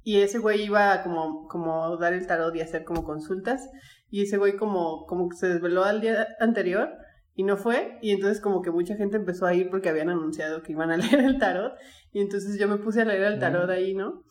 y 0.02 0.20
ese 0.20 0.38
güey 0.38 0.64
iba 0.64 0.92
a 0.92 1.02
como, 1.04 1.46
como 1.46 1.96
dar 1.96 2.12
el 2.12 2.26
tarot 2.26 2.54
y 2.56 2.60
hacer 2.60 2.84
como 2.84 3.04
consultas, 3.04 3.68
y 4.10 4.22
ese 4.22 4.36
güey 4.36 4.56
como, 4.56 5.06
como 5.06 5.28
que 5.28 5.36
se 5.36 5.46
desveló 5.48 5.84
al 5.84 6.00
día 6.00 6.26
anterior 6.40 6.90
y 7.36 7.44
no 7.44 7.56
fue, 7.56 7.98
y 8.02 8.10
entonces 8.10 8.40
como 8.40 8.62
que 8.62 8.70
mucha 8.70 8.96
gente 8.96 9.16
empezó 9.16 9.46
a 9.46 9.54
ir 9.54 9.70
porque 9.70 9.88
habían 9.88 10.08
anunciado 10.08 10.62
que 10.62 10.72
iban 10.72 10.90
a 10.90 10.96
leer 10.96 11.20
el 11.20 11.38
tarot, 11.38 11.74
y 12.12 12.20
entonces 12.20 12.58
yo 12.58 12.66
me 12.66 12.78
puse 12.78 13.02
a 13.02 13.04
leer 13.04 13.22
el 13.22 13.38
tarot 13.38 13.70
ahí, 13.70 13.94
¿no? 13.94 14.24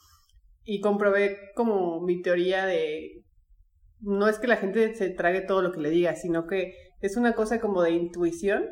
Y 0.65 0.81
comprobé 0.81 1.37
como 1.55 2.01
mi 2.01 2.21
teoría 2.21 2.65
de, 2.65 3.23
no 4.01 4.27
es 4.27 4.39
que 4.39 4.47
la 4.47 4.57
gente 4.57 4.93
se 4.95 5.09
trague 5.09 5.41
todo 5.41 5.61
lo 5.61 5.71
que 5.71 5.79
le 5.79 5.89
diga, 5.89 6.15
sino 6.15 6.47
que 6.47 6.73
es 6.99 7.15
una 7.15 7.33
cosa 7.33 7.59
como 7.61 7.81
de 7.81 7.91
intuición, 7.91 8.65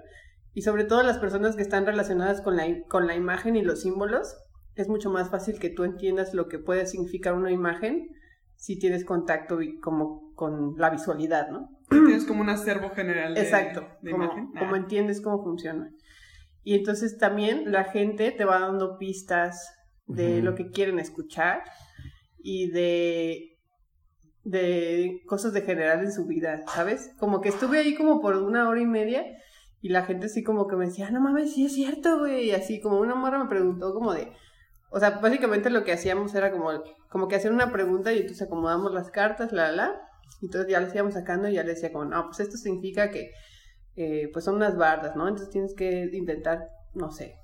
y 0.53 0.61
sobre 0.63 0.83
todo 0.83 1.03
las 1.03 1.17
personas 1.17 1.55
que 1.55 1.61
están 1.61 1.85
relacionadas 1.85 2.41
con 2.41 2.55
la, 2.57 2.65
con 2.87 3.07
la 3.07 3.15
imagen 3.15 3.55
y 3.55 3.61
los 3.61 3.81
símbolos, 3.81 4.35
es 4.75 4.87
mucho 4.87 5.09
más 5.09 5.29
fácil 5.29 5.59
que 5.59 5.69
tú 5.69 5.83
entiendas 5.83 6.33
lo 6.33 6.47
que 6.47 6.59
puede 6.59 6.85
significar 6.85 7.33
una 7.33 7.51
imagen 7.51 8.07
si 8.55 8.77
tienes 8.79 9.05
contacto 9.05 9.59
como 9.81 10.33
con 10.35 10.75
la 10.77 10.89
visualidad, 10.89 11.49
¿no? 11.49 11.69
Tienes 11.89 12.25
como 12.25 12.41
un 12.41 12.49
acervo 12.49 12.89
general 12.91 13.33
de, 13.33 13.41
Exacto, 13.41 13.85
de 14.01 14.11
como, 14.11 14.23
imagen. 14.25 14.47
como 14.57 14.75
Ah. 14.75 14.77
entiendes 14.77 15.19
cómo 15.21 15.43
funciona. 15.43 15.89
Y 16.63 16.75
entonces 16.75 17.17
también 17.17 17.71
la 17.71 17.85
gente 17.85 18.31
te 18.31 18.45
va 18.45 18.59
dando 18.59 18.97
pistas 18.97 19.73
de 20.05 20.41
lo 20.41 20.55
que 20.55 20.69
quieren 20.69 20.99
escuchar 20.99 21.63
y 22.43 22.69
de, 22.71 23.57
de 24.43 25.21
cosas 25.25 25.53
de 25.53 25.61
general 25.61 26.01
en 26.03 26.11
su 26.11 26.25
vida, 26.25 26.61
¿sabes? 26.67 27.11
Como 27.19 27.41
que 27.41 27.49
estuve 27.49 27.79
ahí 27.79 27.95
como 27.95 28.21
por 28.21 28.35
una 28.37 28.67
hora 28.69 28.81
y 28.81 28.85
media 28.85 29.25
y 29.81 29.89
la 29.89 30.03
gente 30.03 30.27
así 30.27 30.43
como 30.43 30.67
que 30.67 30.75
me 30.75 30.85
decía, 30.85 31.07
"Ah, 31.07 31.11
no 31.11 31.19
mames, 31.21 31.53
sí 31.53 31.65
es 31.65 31.73
cierto, 31.73 32.19
güey. 32.19 32.49
Y 32.49 32.51
así 32.51 32.79
como 32.79 32.99
una 32.99 33.15
morra 33.15 33.39
me 33.43 33.49
preguntó 33.49 33.93
como 33.93 34.13
de... 34.13 34.31
O 34.91 34.99
sea, 34.99 35.11
básicamente 35.11 35.69
lo 35.69 35.83
que 35.83 35.93
hacíamos 35.93 36.35
era 36.35 36.51
como, 36.51 36.69
como 37.09 37.27
que 37.27 37.35
hacer 37.35 37.51
una 37.51 37.71
pregunta 37.71 38.13
y 38.13 38.19
entonces 38.19 38.45
acomodamos 38.45 38.93
las 38.93 39.09
cartas, 39.09 39.51
la, 39.51 39.71
la, 39.71 39.87
la. 39.87 40.01
Y 40.41 40.45
entonces 40.45 40.69
ya 40.71 40.79
las 40.79 40.93
íbamos 40.93 41.13
sacando 41.13 41.47
y 41.47 41.53
ya 41.53 41.63
le 41.63 41.69
decía 41.69 41.91
como, 41.91 42.05
no, 42.05 42.25
pues 42.25 42.41
esto 42.41 42.57
significa 42.57 43.09
que 43.09 43.31
eh, 43.95 44.29
pues 44.31 44.45
son 44.45 44.55
unas 44.55 44.77
bardas, 44.77 45.15
¿no? 45.15 45.27
Entonces 45.27 45.49
tienes 45.49 45.73
que 45.75 46.09
intentar, 46.13 46.67
no 46.93 47.11
sé. 47.11 47.35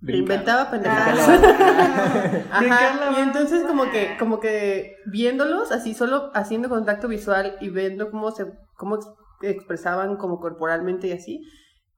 Brincar. 0.00 0.32
Inventaba 0.34 0.70
pendejadas. 0.70 1.28
Ah. 1.28 2.42
Ajá, 2.52 3.12
y 3.16 3.22
entonces 3.22 3.62
como 3.64 3.90
que, 3.90 4.16
como 4.18 4.40
que 4.40 4.96
viéndolos, 5.06 5.70
así 5.70 5.94
solo 5.94 6.30
haciendo 6.34 6.68
contacto 6.68 7.06
visual 7.06 7.56
y 7.60 7.68
viendo 7.70 8.10
cómo 8.10 8.32
se, 8.32 8.46
cómo 8.74 8.98
expresaban 9.50 10.16
como 10.16 10.40
corporalmente 10.40 11.08
y 11.08 11.12
así, 11.12 11.42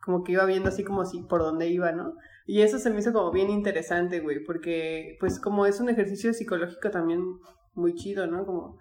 como 0.00 0.22
que 0.22 0.32
iba 0.32 0.44
viendo 0.44 0.68
así 0.68 0.84
como 0.84 1.04
si 1.04 1.22
por 1.22 1.40
dónde 1.40 1.68
iba, 1.68 1.92
¿no? 1.92 2.14
Y 2.46 2.60
eso 2.60 2.78
se 2.78 2.90
me 2.90 3.00
hizo 3.00 3.12
como 3.12 3.30
bien 3.30 3.50
interesante, 3.50 4.20
güey, 4.20 4.44
porque 4.44 5.16
pues 5.20 5.40
como 5.40 5.66
es 5.66 5.80
un 5.80 5.88
ejercicio 5.88 6.32
psicológico 6.34 6.90
también 6.90 7.22
muy 7.74 7.94
chido, 7.94 8.26
¿no? 8.26 8.44
Como, 8.44 8.78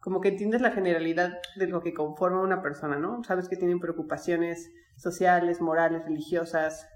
como 0.00 0.20
que 0.20 0.28
entiendes 0.28 0.62
la 0.62 0.70
generalidad 0.70 1.38
de 1.56 1.66
lo 1.66 1.82
que 1.82 1.92
conforma 1.92 2.40
una 2.40 2.62
persona, 2.62 2.98
¿no? 2.98 3.22
Sabes 3.24 3.48
que 3.48 3.56
tienen 3.56 3.80
preocupaciones 3.80 4.72
sociales, 4.96 5.60
morales, 5.60 6.04
religiosas, 6.04 6.88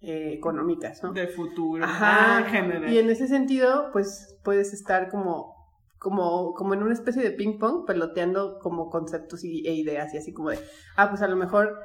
eh, 0.00 0.32
económicas, 0.32 1.02
¿no? 1.02 1.12
De 1.12 1.26
futuro. 1.26 1.84
Ajá. 1.84 2.36
Ah, 2.36 2.40
en 2.40 2.46
general. 2.46 2.92
Y 2.92 2.98
en 2.98 3.10
ese 3.10 3.26
sentido, 3.26 3.90
pues 3.92 4.38
puedes 4.44 4.72
estar 4.72 5.08
como, 5.10 5.57
como, 5.98 6.54
como 6.54 6.74
en 6.74 6.82
una 6.82 6.92
especie 6.94 7.22
de 7.22 7.30
ping 7.32 7.58
pong, 7.58 7.84
peloteando 7.86 8.58
como 8.60 8.88
conceptos 8.90 9.44
y, 9.44 9.66
e 9.66 9.74
ideas, 9.74 10.14
y 10.14 10.18
así 10.18 10.32
como 10.32 10.50
de, 10.50 10.58
ah, 10.96 11.08
pues 11.10 11.22
a 11.22 11.28
lo 11.28 11.36
mejor, 11.36 11.78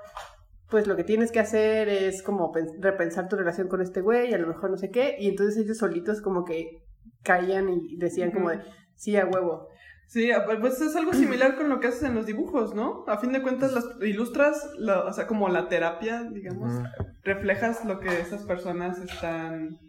pues 0.69 0.87
lo 0.87 0.95
que 0.95 1.03
tienes 1.03 1.31
que 1.31 1.39
hacer 1.39 1.89
es 1.89 2.21
como 2.23 2.51
pen- 2.51 2.81
repensar 2.81 3.27
tu 3.27 3.35
relación 3.35 3.67
con 3.67 3.81
este 3.81 4.01
güey, 4.01 4.33
a 4.33 4.37
lo 4.37 4.47
mejor 4.47 4.69
no 4.71 4.77
sé 4.77 4.91
qué, 4.91 5.15
y 5.19 5.27
entonces 5.29 5.57
ellos 5.63 5.77
solitos 5.77 6.21
como 6.21 6.45
que 6.45 6.83
caían 7.23 7.69
y 7.69 7.95
decían 7.97 8.31
como 8.31 8.49
de, 8.49 8.59
sí, 8.95 9.15
a 9.17 9.25
huevo. 9.25 9.67
Sí, 10.07 10.29
pues 10.61 10.79
es 10.81 10.95
algo 10.95 11.13
similar 11.13 11.55
con 11.55 11.69
lo 11.69 11.79
que 11.79 11.87
haces 11.87 12.03
en 12.03 12.13
los 12.13 12.25
dibujos, 12.27 12.75
¿no? 12.75 13.03
A 13.07 13.17
fin 13.17 13.31
de 13.31 13.41
cuentas, 13.41 13.73
las 13.73 13.85
ilustras, 14.01 14.69
la- 14.77 15.05
o 15.05 15.13
sea, 15.13 15.25
como 15.25 15.49
la 15.49 15.67
terapia, 15.69 16.23
digamos, 16.31 16.71
reflejas 17.23 17.83
lo 17.85 17.99
que 17.99 18.19
esas 18.19 18.43
personas 18.43 18.99
están 18.99 19.79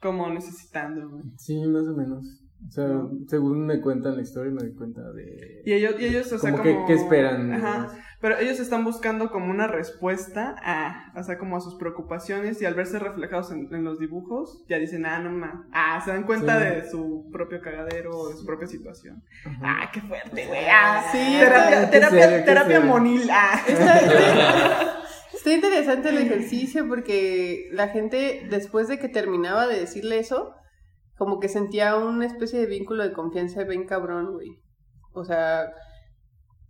como 0.00 0.28
necesitando. 0.30 1.20
Sí, 1.36 1.64
más 1.66 1.86
o 1.86 1.94
menos. 1.94 2.24
O 2.66 2.70
sea, 2.70 2.86
¿No? 2.88 3.10
según 3.28 3.66
me 3.66 3.80
cuentan 3.80 4.16
la 4.16 4.22
historia, 4.22 4.50
me 4.52 4.60
doy 4.60 4.74
cuenta 4.74 5.00
de... 5.12 5.62
Y 5.64 5.72
ellos, 5.72 5.94
y 5.98 6.06
ellos 6.06 6.32
o 6.32 6.38
sea, 6.38 6.50
como 6.50 6.62
como... 6.64 6.86
que, 6.86 6.92
¿qué 6.92 6.92
esperan? 7.00 7.52
Ajá. 7.52 7.88
Pero 8.20 8.36
ellos 8.36 8.58
están 8.58 8.82
buscando 8.84 9.30
como 9.30 9.48
una 9.48 9.68
respuesta 9.68 10.56
a, 10.64 11.12
o 11.16 11.22
sea, 11.22 11.38
como 11.38 11.56
a 11.56 11.60
sus 11.60 11.76
preocupaciones 11.76 12.60
y 12.60 12.66
al 12.66 12.74
verse 12.74 12.98
reflejados 12.98 13.52
en, 13.52 13.72
en 13.72 13.84
los 13.84 14.00
dibujos, 14.00 14.64
ya 14.68 14.76
dicen, 14.78 15.06
ah, 15.06 15.20
no 15.20 15.30
ma, 15.30 15.68
ah, 15.72 16.02
se 16.04 16.10
dan 16.10 16.24
cuenta 16.24 16.58
Sí. 16.58 16.64
de 16.64 16.90
su 16.90 17.28
propio 17.32 17.60
cagadero 17.60 18.10
o 18.18 18.28
de 18.30 18.36
su 18.36 18.44
propia 18.44 18.66
situación. 18.66 19.22
Ajá. 19.46 19.58
Ah, 19.62 19.90
qué 19.92 20.00
fuerte, 20.00 20.46
güey. 20.48 20.64
Ah, 20.68 21.04
Sí, 21.12 21.36
terapia, 21.38 21.90
terapia, 21.90 22.64
serio, 22.64 22.82
monil. 22.82 23.28
Ah. 23.30 23.60
Está 25.32 25.52
interesante 25.52 26.08
el 26.08 26.18
ejercicio 26.18 26.88
porque 26.88 27.68
la 27.70 27.88
gente, 27.88 28.46
después 28.50 28.88
de 28.88 28.98
que 28.98 29.08
terminaba 29.08 29.68
de 29.68 29.78
decirle 29.78 30.18
eso, 30.18 30.54
como 31.18 31.40
que 31.40 31.48
sentía 31.48 31.96
una 31.96 32.26
especie 32.26 32.60
de 32.60 32.66
vínculo 32.66 33.02
de 33.02 33.12
confianza 33.12 33.64
bien 33.64 33.86
cabrón, 33.86 34.32
güey. 34.32 34.62
O 35.12 35.24
sea, 35.24 35.72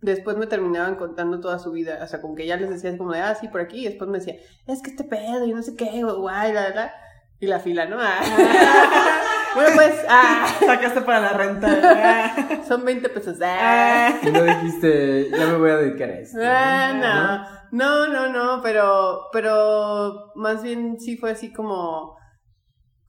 después 0.01 0.37
me 0.37 0.47
terminaban 0.47 0.95
contando 0.95 1.39
toda 1.39 1.59
su 1.59 1.71
vida. 1.71 1.99
O 2.03 2.07
sea, 2.07 2.19
como 2.19 2.35
que 2.35 2.47
ya 2.47 2.57
les 2.57 2.69
decían 2.69 2.97
como 2.97 3.13
de, 3.13 3.21
ah, 3.21 3.35
sí, 3.35 3.47
por 3.47 3.61
aquí. 3.61 3.81
Y 3.81 3.89
después 3.89 4.09
me 4.09 4.17
decía, 4.17 4.35
es 4.67 4.81
que 4.81 4.89
este 4.89 5.03
pedo 5.03 5.45
y 5.45 5.53
no 5.53 5.61
sé 5.61 5.75
qué, 5.75 6.03
guay, 6.03 6.51
la, 6.51 6.69
la, 6.69 6.75
la. 6.75 6.93
Y 7.39 7.47
la 7.47 7.59
fila, 7.59 7.85
¿no? 7.85 7.97
Ah. 7.99 8.19
bueno, 9.55 9.69
pues, 9.75 10.03
ah, 10.09 10.47
Sacaste 10.59 11.01
para 11.01 11.21
la 11.21 11.33
renta. 11.33 11.67
Ah. 12.01 12.63
son 12.67 12.83
20 12.83 13.07
pesos. 13.09 13.37
Ah. 13.41 14.19
Y 14.21 14.31
no 14.31 14.43
dijiste, 14.43 15.29
ya 15.29 15.45
me 15.47 15.57
voy 15.57 15.69
a 15.69 15.77
dedicar 15.77 16.09
a 16.09 16.19
esto. 16.19 16.39
Ah, 16.43 17.63
no, 17.71 18.07
no, 18.07 18.07
no, 18.07 18.33
no, 18.33 18.61
pero, 18.61 19.27
pero 19.31 20.31
más 20.35 20.63
bien 20.63 20.99
sí 20.99 21.17
fue 21.17 21.31
así 21.31 21.53
como, 21.53 22.18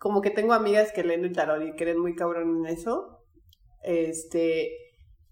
como 0.01 0.23
que 0.23 0.31
tengo 0.31 0.55
amigas 0.55 0.93
que 0.93 1.05
leen 1.05 1.27
el 1.27 1.35
tarot 1.35 1.63
y 1.63 1.73
creen 1.73 2.01
muy 2.01 2.15
cabrón 2.15 2.65
en 2.65 2.73
eso, 2.73 3.23
este, 3.83 4.71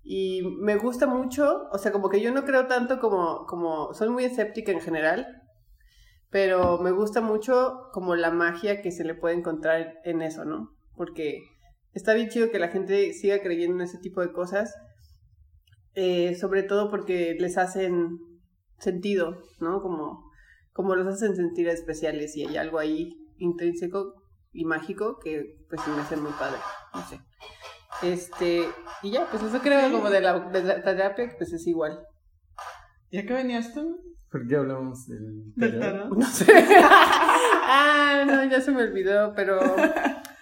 y 0.02 0.42
me 0.60 0.76
gusta 0.76 1.06
mucho, 1.06 1.68
o 1.72 1.78
sea, 1.78 1.90
como 1.90 2.10
que 2.10 2.20
yo 2.20 2.32
no 2.32 2.44
creo 2.44 2.66
tanto 2.66 3.00
como, 3.00 3.46
como, 3.46 3.94
soy 3.94 4.10
muy 4.10 4.24
escéptica 4.24 4.70
en 4.70 4.82
general, 4.82 5.26
pero 6.28 6.76
me 6.76 6.90
gusta 6.90 7.22
mucho 7.22 7.88
como 7.94 8.14
la 8.14 8.30
magia 8.30 8.82
que 8.82 8.92
se 8.92 9.04
le 9.04 9.14
puede 9.14 9.36
encontrar 9.36 9.94
en 10.04 10.20
eso, 10.20 10.44
¿no? 10.44 10.76
Porque 10.96 11.40
está 11.94 12.12
bien 12.12 12.28
chido 12.28 12.50
que 12.50 12.58
la 12.58 12.68
gente 12.68 13.14
siga 13.14 13.40
creyendo 13.40 13.76
en 13.76 13.88
ese 13.88 13.96
tipo 13.96 14.20
de 14.20 14.32
cosas, 14.32 14.74
eh, 15.94 16.34
sobre 16.34 16.62
todo 16.62 16.90
porque 16.90 17.34
les 17.40 17.56
hacen 17.56 18.18
sentido, 18.78 19.38
¿no? 19.60 19.80
Como, 19.80 20.30
como 20.74 20.94
los 20.94 21.06
hacen 21.06 21.34
sentir 21.34 21.68
especiales 21.68 22.36
y 22.36 22.44
hay 22.44 22.58
algo 22.58 22.78
ahí 22.78 23.14
intrínseco 23.38 24.17
y 24.58 24.64
mágico 24.64 25.18
que 25.22 25.56
pues 25.68 25.86
me 25.88 26.00
hace 26.00 26.16
muy 26.16 26.32
padre, 26.32 26.58
no 26.94 27.02
sé. 27.06 27.20
Este, 28.02 28.68
y 29.02 29.10
ya, 29.10 29.26
pues 29.30 29.42
eso 29.42 29.58
creo 29.60 29.90
como 29.92 30.10
de 30.10 30.20
la, 30.20 30.38
de 30.38 30.62
la 30.62 30.82
terapia, 30.82 31.32
pues 31.36 31.52
es 31.52 31.66
igual. 31.66 32.00
¿Y 33.10 33.18
a 33.18 33.26
qué 33.26 33.32
venías 33.34 33.72
tú? 33.72 34.00
¿Por 34.30 34.46
qué 34.46 34.56
hablamos 34.56 35.06
del 35.06 35.54
Del 35.54 35.80
tarot? 35.80 36.10
No 36.10 36.26
sé. 36.26 36.52
ah, 36.84 38.24
no, 38.26 38.44
ya 38.44 38.60
se 38.60 38.70
me 38.72 38.82
olvidó, 38.82 39.32
pero 39.34 39.58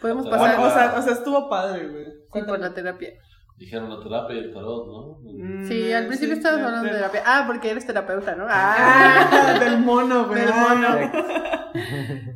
Podemos 0.01 0.27
Ah, 0.27 0.31
pasar 0.31 0.57
Bueno, 0.57 0.71
o 0.71 0.71
sea, 0.75 0.95
o 0.99 1.03
sea, 1.03 1.13
estuvo 1.13 1.49
padre, 1.49 1.89
güey. 1.89 2.05
sí, 2.05 2.43
por 2.47 2.59
la 2.59 2.75
terapia. 2.75 3.11
Dijeron 3.57 3.89
la 3.89 4.03
terapia 4.03 4.37
y 4.37 4.39
el 4.41 4.53
tarot, 4.53 4.87
¿no? 4.87 5.19
Mm, 5.23 5.67
Sí, 5.67 5.93
al 5.93 6.07
principio 6.09 6.35
sí, 6.35 6.41
estabas 6.41 6.61
hablando 6.61 6.89
de 6.89 6.95
terapia. 6.97 7.23
Ah, 7.25 7.45
porque 7.47 7.71
eres 7.71 7.87
terapeuta, 7.87 8.35
¿no? 8.35 8.45
Ah, 8.49 9.29
Ah, 9.31 9.59
del 9.65 9.79
mono, 9.79 10.27
güey. 10.27 10.41
Del 10.41 10.55
mono. 10.55 10.89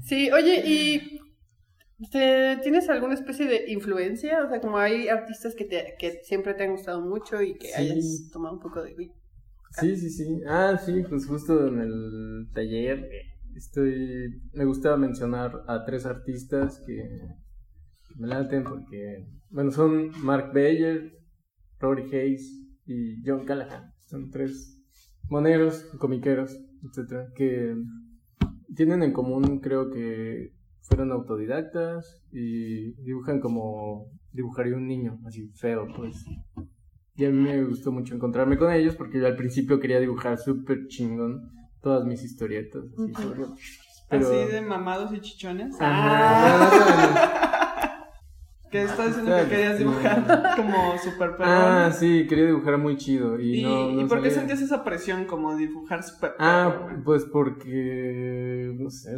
Sí, 0.02 0.30
oye, 0.32 0.62
¿y 0.64 1.19
tienes 2.08 2.88
alguna 2.88 3.14
especie 3.14 3.46
de 3.46 3.70
influencia? 3.70 4.44
O 4.44 4.48
sea, 4.48 4.60
como 4.60 4.78
hay 4.78 5.08
artistas 5.08 5.54
que, 5.54 5.64
te, 5.64 5.94
que 5.98 6.20
siempre 6.22 6.54
te 6.54 6.64
han 6.64 6.72
gustado 6.72 7.00
mucho 7.02 7.42
y 7.42 7.54
que 7.54 7.68
Sí. 7.68 7.74
hayas 7.74 8.30
tomado 8.32 8.54
un 8.54 8.60
poco 8.60 8.82
de... 8.82 8.94
Sí, 9.72 9.96
sí, 9.96 10.10
sí. 10.10 10.40
Ah, 10.46 10.80
sí, 10.84 11.02
pues 11.08 11.26
justo 11.26 11.68
en 11.68 11.80
el 11.80 12.48
taller 12.52 13.08
estoy. 13.54 14.40
Me 14.52 14.64
gusta 14.64 14.96
mencionar 14.96 15.62
a 15.68 15.84
tres 15.84 16.06
artistas 16.06 16.82
que, 16.86 16.96
que 16.96 18.14
me 18.18 18.26
laten 18.28 18.64
porque, 18.64 19.26
bueno, 19.50 19.70
son 19.70 20.10
Mark 20.24 20.52
Bayer, 20.52 21.12
Rory 21.78 22.12
Hayes 22.14 22.50
y 22.86 23.22
John 23.24 23.44
Callahan. 23.44 23.92
Son 24.06 24.30
tres 24.30 24.76
moneros, 25.28 25.84
comiqueros, 25.98 26.58
etcétera, 26.88 27.28
que 27.36 27.76
tienen 28.74 29.02
en 29.04 29.12
común, 29.12 29.60
creo 29.60 29.90
que 29.90 30.52
fueron 30.82 31.12
autodidactas 31.12 32.22
y 32.32 32.92
dibujan 33.02 33.40
como 33.40 34.06
dibujaría 34.32 34.76
un 34.76 34.86
niño, 34.86 35.18
así 35.26 35.48
feo, 35.54 35.86
pues. 35.96 36.24
Y 37.16 37.24
a 37.24 37.30
mí 37.30 37.36
me 37.36 37.64
gustó 37.64 37.92
mucho 37.92 38.14
encontrarme 38.14 38.56
con 38.56 38.72
ellos 38.72 38.96
porque 38.96 39.20
yo 39.20 39.26
al 39.26 39.36
principio 39.36 39.78
quería 39.78 40.00
dibujar 40.00 40.38
súper 40.38 40.86
chingón 40.88 41.50
todas 41.82 42.04
mis 42.06 42.22
historietas. 42.22 42.84
Así, 42.98 43.12
pero... 44.08 44.48
De 44.48 44.60
mamados 44.60 45.12
y 45.12 45.20
chichones. 45.20 45.76
Ajá. 45.80 47.46
Que 48.70 48.82
estás 48.84 49.08
diciendo 49.08 49.32
que 49.42 49.48
querías 49.48 49.78
dibujar 49.78 50.24
como 50.56 50.96
super 50.98 51.30
perrón. 51.36 51.48
Ah, 51.52 51.90
sí, 51.92 52.26
quería 52.28 52.46
dibujar 52.46 52.78
muy 52.78 52.96
chido. 52.96 53.38
¿Y, 53.40 53.58
¿Y, 53.58 53.62
no, 53.64 53.90
no 53.92 54.00
¿y 54.02 54.04
por 54.04 54.22
qué 54.22 54.30
sentías 54.30 54.60
esa 54.62 54.84
presión 54.84 55.24
como 55.24 55.56
dibujar 55.56 56.02
super 56.04 56.32
Ah, 56.38 56.72
perrón? 56.78 57.02
pues 57.04 57.24
porque, 57.24 58.72
no 58.78 58.88
sé, 58.90 59.10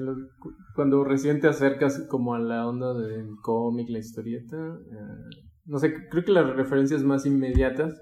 cuando 0.74 1.04
recién 1.04 1.40
te 1.40 1.48
acercas 1.48 2.06
como 2.08 2.34
a 2.34 2.38
la 2.38 2.66
onda 2.66 2.94
del 2.94 3.36
cómic, 3.42 3.88
la 3.90 3.98
historieta, 3.98 4.56
eh, 4.56 5.36
no 5.66 5.78
sé, 5.78 5.92
creo 6.10 6.24
que 6.24 6.32
las 6.32 6.48
referencias 6.56 7.02
más 7.02 7.26
inmediatas 7.26 8.00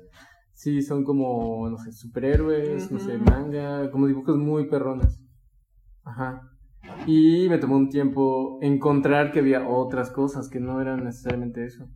sí 0.55 0.83
son 0.83 1.03
como, 1.05 1.69
no 1.69 1.79
sé, 1.79 1.91
superhéroes, 1.93 2.93
no 2.93 3.01
sé, 3.01 3.19
manga, 3.19 3.91
como 3.91 4.07
dibujos 4.07 4.37
muy 4.37 4.69
perrones. 4.69 5.19
Ajá. 6.05 6.43
Y 7.07 7.49
me 7.49 7.59
tomó 7.59 7.77
un 7.77 7.89
tiempo 7.89 8.59
encontrar 8.63 9.33
que 9.33 9.41
había 9.41 9.67
otras 9.69 10.11
cosas 10.11 10.49
que 10.49 10.61
no 10.61 10.81
eran 10.81 11.05
necesariamente 11.05 11.65
eso. 11.65 11.89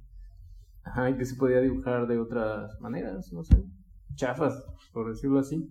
Ajá, 0.83 1.11
y 1.11 1.17
que 1.17 1.25
se 1.25 1.37
podía 1.37 1.61
dibujar 1.61 2.07
de 2.07 2.19
otras 2.19 2.79
maneras, 2.81 3.33
no 3.33 3.43
sé, 3.43 3.57
chafas, 4.17 4.65
por 4.93 5.09
decirlo 5.09 5.39
así. 5.39 5.67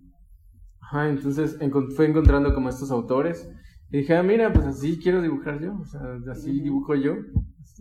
Ajá, 0.80 1.08
entonces 1.08 1.58
encon- 1.60 1.92
fue 1.94 2.06
encontrando 2.06 2.52
como 2.54 2.68
estos 2.68 2.90
autores 2.90 3.48
y 3.90 3.98
dije, 3.98 4.16
ah, 4.16 4.22
mira, 4.22 4.52
pues 4.52 4.66
así 4.66 4.98
quiero 4.98 5.22
dibujar 5.22 5.60
yo, 5.60 5.74
o 5.80 5.84
sea, 5.84 6.00
así 6.30 6.60
dibujo 6.60 6.94
yo. 6.96 7.14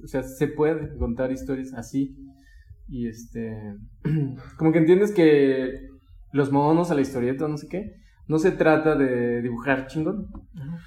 O 0.04 0.08
sea, 0.08 0.24
se 0.24 0.48
puede 0.48 0.96
contar 0.98 1.32
historias 1.32 1.74
así. 1.74 2.16
Y 2.88 3.08
este, 3.08 3.76
como 4.58 4.72
que 4.72 4.80
entiendes 4.80 5.12
que 5.12 5.88
los 6.32 6.52
monos 6.52 6.92
a 6.92 6.96
la 6.96 7.02
historieta, 7.02 7.48
no 7.48 7.58
sé 7.58 7.68
qué, 7.68 7.96
no 8.28 8.40
se 8.40 8.52
trata 8.52 8.96
de 8.96 9.42
dibujar 9.42 9.88
chingón, 9.88 10.28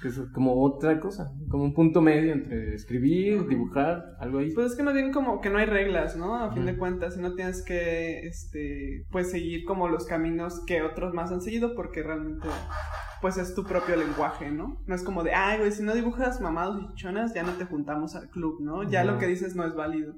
que 0.01 0.07
es 0.07 0.19
como 0.33 0.63
otra 0.63 0.99
cosa, 0.99 1.31
como 1.49 1.63
un 1.63 1.73
punto 1.73 2.01
medio 2.01 2.33
entre 2.33 2.73
escribir, 2.73 3.47
dibujar, 3.47 4.15
algo 4.19 4.39
ahí. 4.39 4.51
Pues 4.53 4.71
es 4.71 4.75
que 4.75 4.83
más 4.83 4.95
bien 4.95 5.11
como 5.11 5.39
que 5.39 5.49
no 5.49 5.59
hay 5.59 5.65
reglas, 5.65 6.17
¿no? 6.17 6.35
A 6.35 6.51
fin 6.51 6.65
de 6.65 6.77
cuentas, 6.77 7.17
no 7.17 7.35
tienes 7.35 7.63
que, 7.63 8.27
este, 8.27 9.05
pues 9.11 9.29
seguir 9.29 9.65
como 9.65 9.87
los 9.87 10.05
caminos 10.05 10.63
que 10.65 10.81
otros 10.81 11.13
más 11.13 11.31
han 11.31 11.41
seguido 11.41 11.75
porque 11.75 12.01
realmente, 12.01 12.47
pues 13.21 13.37
es 13.37 13.53
tu 13.53 13.63
propio 13.63 13.95
lenguaje, 13.95 14.49
¿no? 14.49 14.81
No 14.87 14.95
es 14.95 15.03
como 15.03 15.23
de, 15.23 15.33
ay, 15.33 15.59
güey, 15.59 15.71
si 15.71 15.83
no 15.83 15.93
dibujas 15.93 16.41
mamados 16.41 16.81
y 16.81 16.95
chonas, 16.95 17.35
ya 17.35 17.43
no 17.43 17.53
te 17.53 17.65
juntamos 17.65 18.15
al 18.15 18.29
club, 18.29 18.61
¿no? 18.61 18.83
Ya 18.83 19.03
lo 19.03 19.19
que 19.19 19.27
dices 19.27 19.55
no 19.55 19.63
es 19.65 19.75
válido. 19.75 20.15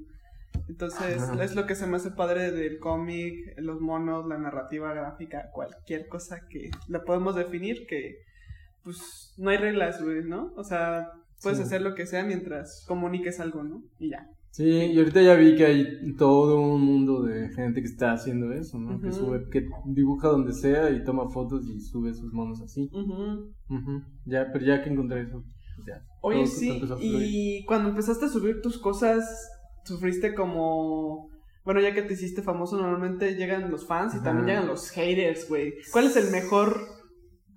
Entonces, 0.68 1.22
Ajá. 1.22 1.44
es 1.44 1.56
lo 1.56 1.66
que 1.66 1.76
se 1.76 1.88
me 1.88 1.98
hace 1.98 2.12
padre 2.12 2.52
del 2.52 2.80
cómic, 2.80 3.36
los 3.58 3.82
monos, 3.82 4.28
la 4.28 4.38
narrativa 4.38 4.94
gráfica, 4.94 5.50
cualquier 5.54 6.08
cosa 6.08 6.42
que 6.50 6.70
la 6.88 7.04
podemos 7.04 7.36
definir 7.36 7.86
que, 7.88 8.20
pues, 8.84 9.34
no 9.38 9.50
hay 9.50 9.58
reglas, 9.58 10.02
güey, 10.04 10.24
¿no? 10.24 10.54
O 10.56 10.64
sea, 10.64 11.12
puedes 11.42 11.58
Sí. 11.60 11.64
hacer 11.66 11.82
lo 11.82 11.96
que 11.96 12.06
sea 12.06 12.24
mientras 12.24 12.86
comuniques 12.88 13.40
algo, 13.40 13.64
¿no? 13.64 13.84
Y 13.98 14.10
ya. 14.12 14.30
Sí, 14.52 14.68
y 14.68 14.98
ahorita 14.98 15.22
ya 15.22 15.36
vi 15.36 15.56
que 15.56 15.66
hay 15.66 16.16
todo 16.18 16.60
un 16.60 16.82
mundo 16.82 17.22
de 17.24 17.50
gente 17.50 17.82
que 17.82 17.88
está 17.88 18.14
haciendo 18.14 18.52
eso, 18.52 18.80
¿no? 18.80 19.00
Que 19.00 19.12
sube, 19.12 19.48
que 19.52 19.68
dibuja 19.86 20.28
donde 20.30 20.54
sea 20.54 20.90
y 20.90 21.04
toma 21.04 21.30
fotos 21.30 21.68
y 21.68 21.80
sube 21.80 22.14
sus 22.14 22.34
monos 22.34 22.60
así. 22.62 22.90
Ujú. 22.92 23.54
Ujú. 23.70 24.02
Ya, 24.26 24.50
pero 24.52 24.66
ya 24.66 24.84
que 24.84 24.90
encontré 24.90 25.22
eso, 25.22 25.44
ya. 25.88 26.04
Oye, 26.22 26.46
sí, 26.48 26.82
y 27.00 27.64
cuando 27.66 27.90
empezaste 27.90 28.26
a 28.26 28.30
subir 28.30 28.60
tus 28.62 28.80
cosas, 28.80 29.24
sufriste 29.86 30.34
como... 30.36 31.30
Bueno, 31.66 31.82
ya 31.82 31.94
que 31.94 32.02
te 32.02 32.14
hiciste 32.14 32.42
famoso, 32.42 32.78
normalmente 32.78 33.36
llegan 33.36 33.70
los 33.70 33.86
fans 33.86 34.14
y 34.14 34.18
Ajá. 34.18 34.26
también 34.26 34.48
llegan 34.48 34.68
los 34.68 34.90
haters, 34.92 35.48
güey. 35.48 35.74
¿Cuál 35.92 36.06
es 36.06 36.16
el 36.16 36.32
mejor 36.32 36.80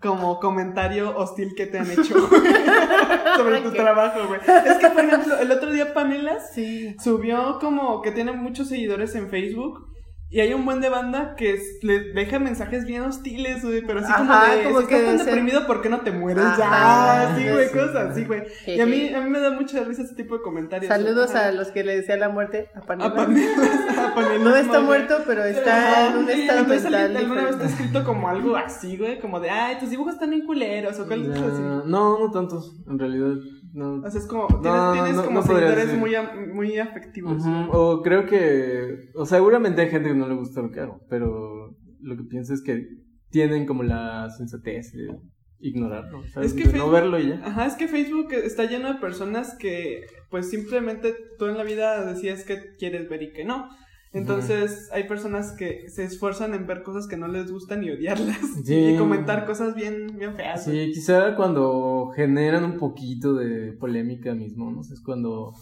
como 0.01 0.39
comentario 0.41 1.17
hostil 1.17 1.55
que 1.57 1.67
te 1.67 1.79
han 1.79 1.91
hecho 1.91 2.29
sobre 3.37 3.61
tu 3.63 3.71
trabajo, 3.73 4.27
güey? 4.27 4.41
Es 4.67 4.77
que, 4.79 4.89
por 4.91 5.05
ejemplo, 5.05 5.39
el 5.39 5.51
otro 5.51 5.73
día 5.73 5.95
Pamela 5.95 6.41
Sí. 6.41 6.95
subió 7.03 7.59
como 7.61 8.03
que 8.03 8.11
tiene 8.13 8.33
muchos 8.33 8.69
seguidores 8.69 9.15
en 9.15 9.29
Facebook. 9.29 9.92
Y 10.35 10.41
hay 10.41 10.55
un 10.55 10.65
buen 10.65 10.81
de 10.81 10.89
banda 10.89 11.35
que 11.37 11.53
es- 11.53 11.79
le 11.83 12.01
deja 12.15 12.39
mensajes 12.39 12.87
bien 12.87 13.03
hostiles, 13.03 13.63
güey, 13.63 13.83
pero 13.87 14.01
así 14.01 14.11
como 14.15 14.33
Ajá, 14.33 14.55
de, 14.57 14.65
como 14.65 14.81
si 14.81 14.87
que 14.87 14.97
estás 14.97 15.17
tan 15.19 15.27
deprimido, 15.27 15.67
¿por 15.67 15.83
qué 15.83 15.91
no 15.91 16.01
te 16.01 16.11
mueres 16.11 16.43
Ajá, 16.43 17.29
ya? 17.29 17.37
Sí, 17.37 17.51
güey, 17.51 17.67
sí, 17.69 17.73
cosas 17.75 17.93
sí. 17.93 17.99
así, 18.13 18.25
güey. 18.25 18.43
Y 18.67 18.81
a 18.81 18.87
mí, 18.87 19.13
a 19.15 19.21
mí 19.21 19.29
me 19.29 19.41
da 19.41 19.51
mucha 19.51 19.85
risa 19.85 20.01
ese 20.03 20.15
tipo 20.15 20.39
de 20.39 20.43
comentarios. 20.43 20.89
Saludos 20.89 21.35
Ajá. 21.35 21.49
a 21.49 21.53
los 21.53 21.69
que 21.69 21.85
le 21.85 21.97
decían 21.97 22.19
la 22.21 22.31
muerte 22.31 22.71
a 22.75 22.81
Panela. 22.81 23.11
A 23.11 23.15
Panelas, 23.15 23.99
a 23.99 24.15
Panelas, 24.15 24.41
No 24.41 24.57
está 24.57 24.81
muerto, 24.81 25.19
pero 25.27 25.45
está 25.45 26.07
en 26.09 26.17
un 26.17 26.31
estado 26.31 26.65
mental 26.67 26.95
alguna 27.17 27.43
vez 27.43 27.51
está 27.53 27.67
escrito 27.67 28.03
como 28.03 28.29
algo 28.31 28.57
así, 28.57 28.97
güey, 28.97 29.21
como 29.21 29.39
de, 29.39 29.51
ay, 29.51 29.77
tus 29.81 29.91
dibujos 29.91 30.15
están 30.15 30.31
bien 30.31 30.47
culeros, 30.47 30.99
o 30.99 31.07
cosas 31.07 31.29
así. 31.29 31.63
No, 31.85 32.19
no 32.19 32.31
tantos, 32.33 32.75
en 32.89 32.99
realidad. 32.99 33.35
No. 33.73 34.03
O 34.03 34.11
sea, 34.11 34.21
es 34.21 34.27
como, 34.27 34.47
tienes, 34.47 34.65
No, 34.65 34.93
tienes 34.93 35.17
no, 35.17 35.25
como 35.25 35.43
seguidores 35.43 35.97
muy, 35.97 36.13
muy 36.53 36.79
afectivos. 36.79 37.43
O 37.73 38.03
creo 38.03 38.27
que, 38.27 39.11
o 39.15 39.25
seguramente 39.25 39.83
hay 39.83 39.91
gente 39.91 40.11
que 40.11 40.15
no 40.15 40.29
le 40.29 40.35
gusta 40.35 40.61
lo 40.61 40.71
que 40.71 40.81
hago, 40.81 41.01
pero 41.09 41.75
lo 42.01 42.17
que 42.17 42.25
pienso 42.25 42.53
es 42.53 42.63
que 42.63 42.87
tienen 43.31 43.67
como 43.67 43.83
la 43.83 44.29
sensatez 44.31 44.93
de 44.93 45.19
ignorarlo, 45.61 46.23
¿sabes? 46.29 46.55
Es 46.55 46.63
que 46.63 46.71
De 46.71 46.79
no 46.79 46.91
verlo 46.91 47.19
y 47.19 47.31
ya. 47.31 47.41
Ajá, 47.45 47.67
es 47.67 47.75
que 47.75 47.89
Facebook 47.89 48.33
está 48.33 48.65
lleno 48.65 48.93
de 48.93 49.01
personas 49.01 49.57
que, 49.59 50.05
pues 50.29 50.51
simplemente 50.51 51.15
tú 51.39 51.47
en 51.47 51.57
la 51.57 51.65
vida 51.65 52.05
decías 52.05 52.45
que 52.45 52.75
quieres 52.79 53.09
ver 53.09 53.23
y 53.23 53.33
que 53.33 53.45
no. 53.45 53.69
Entonces, 54.13 54.91
hay 54.93 55.05
personas 55.05 55.53
que 55.53 55.89
se 55.89 56.05
esfuerzan 56.05 56.53
en 56.53 56.67
ver 56.67 56.83
cosas 56.83 57.07
que 57.07 57.17
no 57.17 57.29
les 57.29 57.51
gustan 57.51 57.83
y 57.83 57.91
odiarlas. 57.91 58.39
Sí. 58.65 58.95
Y 58.95 58.97
comentar 58.97 59.47
cosas 59.47 59.75
bien, 59.75 60.19
bien 60.19 60.35
feas. 60.35 60.65
Sí, 60.65 60.91
quizá 60.93 61.35
cuando 61.35 62.13
generan 62.15 62.65
un 62.65 62.79
poquito 62.79 63.35
de 63.35 63.73
polémica 63.73 64.35
mis 64.35 64.57
monos, 64.57 64.91
es 64.91 65.01
cuando, 65.01 65.55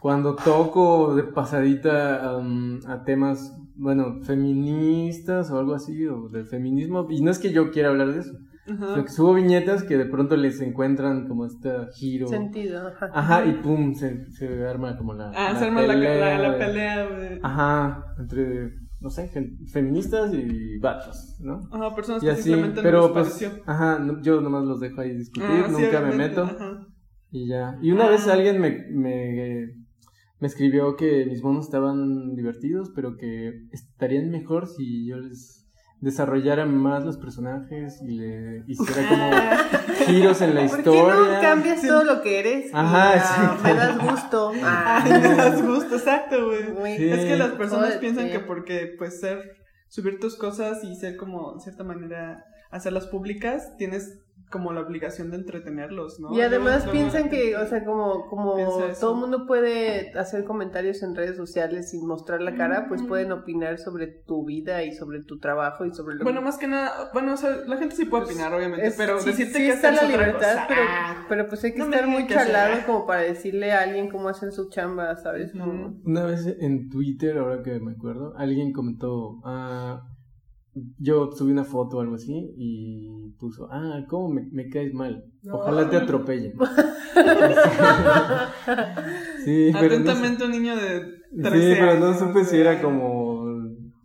cuando 0.00 0.36
toco 0.36 1.14
de 1.14 1.24
pasadita 1.24 2.38
um, 2.38 2.78
a 2.86 3.04
temas, 3.04 3.56
bueno, 3.74 4.20
feministas 4.22 5.50
o 5.50 5.58
algo 5.58 5.74
así, 5.74 6.06
o 6.06 6.28
del 6.28 6.46
feminismo, 6.46 7.06
y 7.10 7.20
no 7.20 7.30
es 7.30 7.38
que 7.38 7.52
yo 7.52 7.70
quiera 7.70 7.90
hablar 7.90 8.12
de 8.12 8.20
eso, 8.20 8.32
Ajá. 8.68 8.92
sino 8.94 9.04
que 9.04 9.10
subo 9.10 9.34
viñetas 9.34 9.82
que 9.84 9.96
de 9.96 10.04
pronto 10.06 10.36
les 10.36 10.60
encuentran 10.60 11.26
como 11.28 11.46
este 11.46 11.70
giro. 11.94 12.28
Sentido, 12.28 12.88
ajá. 12.88 13.10
Ajá, 13.12 13.46
y 13.46 13.52
pum, 13.54 13.94
se, 13.94 14.30
se 14.32 14.66
arma 14.66 14.96
como 14.96 15.14
la. 15.14 15.32
Ah, 15.34 15.54
se 15.58 15.64
arma 15.64 15.82
la, 15.82 15.94
la, 15.96 16.38
la 16.38 16.52
de- 16.52 16.58
pelea, 16.58 17.08
güey. 17.08 17.40
Ajá, 17.42 18.04
entre, 18.18 18.70
no 19.00 19.08
sé, 19.10 19.28
feministas 19.72 20.32
y 20.34 20.78
vatos, 20.78 21.36
¿no? 21.40 21.60
Ajá, 21.72 21.94
personas 21.94 22.22
Y 22.22 22.26
que 22.26 22.32
así, 22.32 22.42
simplemente 22.42 22.76
no 22.76 22.82
pero 22.82 23.02
les 23.02 23.12
pues, 23.12 23.62
ajá, 23.66 23.98
no- 23.98 24.20
yo 24.22 24.40
nomás 24.40 24.64
los 24.64 24.78
dejo 24.80 25.00
ahí 25.00 25.14
discutir, 25.16 25.48
Ah, 25.50 25.64
sí, 25.66 25.72
nunca 25.72 26.00
me 26.00 26.08
obviamente, 26.08 26.28
meto 26.40 26.42
ajá. 26.44 26.86
y 27.30 27.48
ya. 27.48 27.78
Y 27.82 27.92
una 27.92 28.06
Ah. 28.06 28.10
vez 28.10 28.28
alguien 28.28 28.60
me, 28.60 28.86
me, 28.90 29.74
me 30.38 30.46
escribió 30.46 30.96
que 30.96 31.24
mis 31.26 31.42
monos 31.42 31.64
estaban 31.64 32.34
divertidos, 32.34 32.90
pero 32.94 33.16
que 33.16 33.66
estarían 33.72 34.30
mejor 34.30 34.66
si 34.68 35.06
yo 35.06 35.16
les 35.18 35.59
desarrollara 36.00 36.64
más 36.64 37.04
los 37.04 37.18
personajes 37.18 38.00
y 38.02 38.12
le 38.12 38.64
hiciera 38.66 39.08
como 39.08 39.30
giros 40.06 40.40
en 40.40 40.54
la 40.54 40.62
¿Por 40.62 40.70
qué 40.70 40.78
historia. 40.78 41.14
no 41.14 41.40
cambias 41.40 41.82
todo 41.82 42.04
lo 42.04 42.22
que 42.22 42.38
eres? 42.40 42.70
Ajá, 42.72 43.12
ah. 43.22 43.58
Me 43.62 43.74
das 43.74 43.98
gusto. 43.98 44.52
Ah, 44.62 45.04
me 45.04 45.34
das 45.36 45.62
gusto, 45.62 45.96
exacto, 45.96 46.46
güey. 46.46 46.96
Sí. 46.96 47.10
Es 47.10 47.24
que 47.26 47.36
las 47.36 47.50
personas 47.52 47.86
Joder, 47.86 48.00
piensan 48.00 48.26
sí. 48.26 48.32
que 48.32 48.40
porque, 48.40 48.94
pues, 48.98 49.20
ser, 49.20 49.56
subir 49.88 50.18
tus 50.20 50.36
cosas 50.36 50.82
y 50.84 50.96
ser 50.96 51.16
como, 51.16 51.54
de 51.54 51.60
cierta 51.60 51.84
manera, 51.84 52.44
hacerlas 52.70 53.06
públicas, 53.06 53.76
tienes 53.76 54.20
como 54.50 54.72
la 54.72 54.80
obligación 54.80 55.30
de 55.30 55.36
entretenerlos, 55.36 56.18
¿no? 56.20 56.32
Y 56.34 56.40
además 56.40 56.86
piensan 56.88 57.28
que, 57.30 57.56
o 57.56 57.66
sea, 57.66 57.84
como, 57.84 58.26
como 58.28 58.56
todo 59.00 59.14
el 59.14 59.20
mundo 59.20 59.46
puede 59.46 60.12
hacer 60.18 60.44
comentarios 60.44 61.02
en 61.02 61.14
redes 61.14 61.36
sociales 61.36 61.90
sin 61.90 62.06
mostrar 62.06 62.40
la 62.42 62.54
cara, 62.56 62.86
pues 62.88 63.02
Mm. 63.02 63.06
pueden 63.06 63.32
opinar 63.32 63.78
sobre 63.78 64.08
tu 64.08 64.44
vida 64.44 64.82
y 64.82 64.92
sobre 64.92 65.22
tu 65.22 65.38
trabajo 65.38 65.84
y 65.84 65.92
sobre 65.94 66.16
lo 66.16 66.24
Bueno, 66.24 66.42
más 66.42 66.58
que 66.58 66.66
nada, 66.66 67.10
bueno, 67.12 67.34
o 67.34 67.36
sea, 67.36 67.50
la 67.66 67.76
gente 67.76 67.94
sí 67.94 68.04
puede 68.06 68.24
opinar, 68.24 68.52
obviamente, 68.52 68.86
Es- 68.88 68.96
pero 68.96 69.20
sí- 69.20 69.30
decirte 69.30 69.52
sí 69.58 69.64
que 69.66 69.70
está 69.70 69.90
hacer 69.90 70.02
la 70.02 70.08
libertad, 70.08 70.52
cosa. 70.54 70.64
pero, 70.68 70.80
Ah. 70.88 71.26
pero 71.28 71.48
pues 71.48 71.64
hay 71.64 71.72
que 71.72 71.78
No 71.78 71.84
estar 71.84 72.06
muy 72.06 72.26
qué 72.26 72.34
hacer. 72.34 72.52
chalado 72.52 72.86
como 72.86 73.06
para 73.06 73.20
decirle 73.20 73.72
a 73.72 73.82
alguien 73.82 74.08
cómo 74.10 74.28
hacer 74.28 74.50
su 74.52 74.68
chamba, 74.68 75.14
¿sabes? 75.16 75.52
Como- 75.52 75.94
Una 76.04 76.24
vez 76.26 76.44
en 76.58 76.88
Twitter, 76.90 77.38
ahora 77.38 77.62
que 77.62 77.78
me 77.78 77.92
acuerdo, 77.92 78.34
alguien 78.36 78.72
comentó, 78.72 79.40
ah, 79.44 80.02
yo 80.98 81.32
subí 81.32 81.50
una 81.52 81.64
foto 81.64 81.98
o 81.98 82.00
algo 82.00 82.14
así 82.14 82.54
y 82.56 83.10
puso, 83.38 83.68
ah, 83.70 84.04
¿cómo 84.08 84.28
me, 84.28 84.42
me 84.52 84.68
caes 84.68 84.94
mal? 84.94 85.24
Ojalá 85.50 85.90
te 85.90 85.96
atropellen. 85.96 86.54
sí, 89.44 89.72
Atentamente 89.74 90.44
un 90.44 90.50
niño 90.52 90.76
de 90.76 91.00
sí, 91.34 91.42
13 91.42 91.76
pero 91.80 91.98
no 91.98 92.06
años, 92.06 92.18
supe 92.20 92.44
si 92.44 92.58
era 92.58 92.80
como 92.80 93.44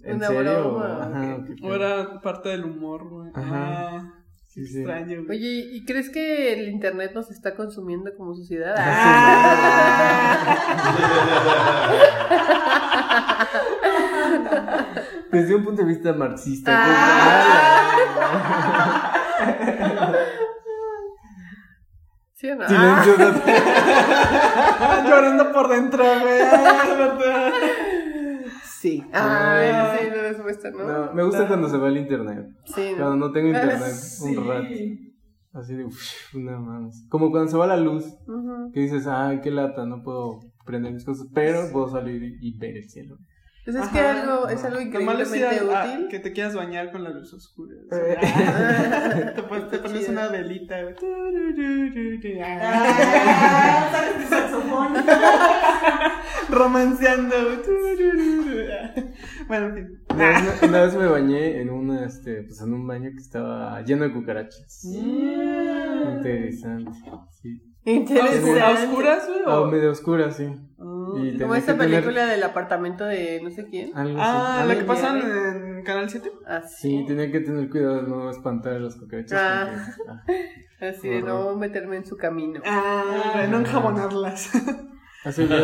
en 0.03 0.16
Una 0.18 0.28
serio 0.28 0.59
o, 0.59 0.72
broma, 0.72 1.03
ajá, 1.03 1.45
era 1.61 2.20
parte 2.22 2.49
del 2.49 2.66
humor, 2.66 3.07
güey. 3.09 3.30
Ajá. 3.34 3.97
Ah, 3.97 4.11
Sí, 4.47 4.66
sí. 4.68 4.78
extraño, 4.80 5.26
güey. 5.26 5.38
Oye, 5.38 5.66
¿y 5.74 5.84
crees 5.84 6.09
que 6.09 6.53
el 6.53 6.70
internet 6.70 7.11
nos 7.13 7.30
está 7.30 7.55
consumiendo 7.55 8.09
como 8.16 8.34
sociedad? 8.34 8.74
Desde 15.32 15.55
un 15.55 15.63
punto 15.63 15.82
de 15.82 15.88
vista 15.88 16.13
marxista. 16.13 16.72
Ah. 16.76 17.91
¿Sí 22.34 22.49
o 22.49 22.55
no? 22.55 22.66
Ah, 22.68 23.03
Silencio. 23.03 23.34
Llorando 25.09 25.51
por 25.53 25.70
dentro, 25.70 26.03
güey. 26.03 26.41
Ah, 26.41 27.51
sí. 28.63 29.03
Ay, 29.13 29.70
sí, 29.99 30.07
la 30.09 30.22
respuesta, 30.22 30.70
¿no? 30.72 30.84
No, 30.86 31.13
me 31.13 31.24
gusta 31.24 31.47
cuando 31.47 31.70
se 31.70 31.78
va 31.78 31.88
el 31.88 31.97
internet. 31.97 32.45
Sí, 32.66 32.91
¿no? 32.91 32.97
Cuando 32.97 33.28
no 33.28 33.32
tengo 33.32 33.47
internet 33.47 33.80
Sí. 33.93 34.36
un 34.36 34.47
rato. 34.47 34.68
Así 35.53 35.74
de, 35.76 35.86
uff, 35.86 36.36
una 36.36 36.59
más. 36.59 37.05
Como 37.09 37.32
cuando 37.32 37.49
se 37.49 37.55
va 37.57 37.66
la 37.68 37.78
luz, 37.78 38.03
que 38.74 38.82
dices, 38.82 39.07
ay, 39.07 39.39
qué 39.41 39.51
lata, 39.51 39.86
no 39.86 40.03
puedo 40.03 40.41
prender 40.66 40.91
mis 40.91 41.05
cosas, 41.05 41.28
pero 41.34 41.72
puedo 41.72 41.88
salir 41.89 42.22
y, 42.22 42.38
y 42.41 42.57
ver 42.57 42.76
el 42.76 42.89
cielo. 42.89 43.16
Pues 43.66 43.78
es 43.78 43.88
que 43.89 43.99
Ajá. 43.99 44.22
algo, 44.22 44.47
es 44.47 44.63
algo 44.63 44.80
increíblemente 44.80 45.63
útil. 45.63 46.07
que 46.07 46.20
te 46.20 46.32
quieras 46.34 46.53
bañar 46.53 46.91
con 46.91 47.03
la 47.03 47.09
luz 47.09 47.34
oscura. 47.34 47.74
Eh. 47.91 49.32
te, 49.36 49.41
pones, 49.43 49.70
te 49.72 49.80
pones 49.80 50.07
una 50.07 50.28
velita. 50.28 50.76
Ah, 52.43 53.89
¿Sabes 53.91 54.24
tu 54.24 54.30
saxofón? 54.30 54.93
Romanceando. 56.49 57.36
Bueno, 59.47 59.66
en 59.66 59.74
fin. 59.74 59.88
Una 60.13 60.30
vez, 60.30 60.61
una 60.61 60.82
vez 60.84 60.93
me 60.95 61.07
bañé 61.07 61.59
en 61.61 61.72
una, 61.72 62.05
este, 62.05 62.43
pues 62.43 62.61
en 62.61 62.72
un 62.72 62.86
baño 62.86 63.09
que 63.16 63.22
estaba 63.22 63.82
lleno 63.82 64.03
de 64.03 64.13
cucarachas. 64.13 64.86
Interesante. 64.86 66.99
Sí. 67.41 67.63
¿A 67.86 67.90
Interesante. 67.92 68.64
oscuras, 68.64 69.28
güey? 69.28 69.40
Ah, 69.46 69.60
o- 69.62 69.68
medio 69.68 69.92
oscura, 69.92 70.32
sí. 70.32 70.46
Ah. 70.80 71.14
Y 71.18 71.24
tenía 71.32 71.40
Como 71.42 71.56
esta 71.56 71.74
tener 71.78 71.90
película 72.02 72.26
del 72.26 72.44
apartamento 72.44 73.06
de 73.06 73.40
no 73.44 73.50
sé 73.52 73.66
quién. 73.70 73.96
algo 73.96 74.18
Ah, 74.20 74.60
así. 74.62 74.68
la 74.70 74.76
que 74.80 74.84
pasan 74.86 75.18
en 75.78 75.84
Canal 75.84 76.10
7. 76.10 76.32
Así. 76.48 76.76
Sí, 77.00 77.06
tenía 77.08 77.32
que 77.32 77.42
tener 77.42 77.70
cuidado 77.70 77.98
de 78.02 78.10
no 78.10 78.30
espantar 78.30 78.74
a 78.74 78.80
las 78.80 78.96
cucarachas. 78.96 79.40
Ah. 79.40 79.88
porque, 79.98 80.34
ah. 80.82 80.88
Así 80.90 81.10
de 81.10 81.22
no 81.22 81.56
meterme 81.56 81.98
en 81.98 82.06
su 82.06 82.18
camino. 82.18 82.60
Ah, 82.66 83.46
no 83.50 83.60
enjabonarlas. 83.60 84.50
Hace 85.24 85.48
días, 85.48 85.64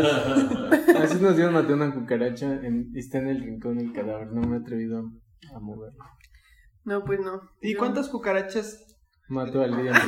hace 0.95 1.17
unos 1.17 1.37
días 1.37 1.51
maté 1.51 1.73
una 1.73 1.93
cucaracha 1.93 2.51
en, 2.63 2.89
y 2.95 2.99
está 2.99 3.19
en 3.19 3.27
el 3.27 3.41
rincón 3.43 3.77
del 3.77 3.93
cadáver. 3.93 4.27
No 4.31 4.41
me 4.41 4.57
he 4.57 4.59
atrevido 4.59 5.03
a 5.55 5.59
moverla. 5.59 6.03
No, 6.83 7.03
pues 7.03 7.19
no. 7.19 7.41
¿Y 7.61 7.75
cuántas 7.75 8.09
cucarachas? 8.09 8.90
Mato 9.31 9.61
al 9.61 9.81
día. 9.81 9.93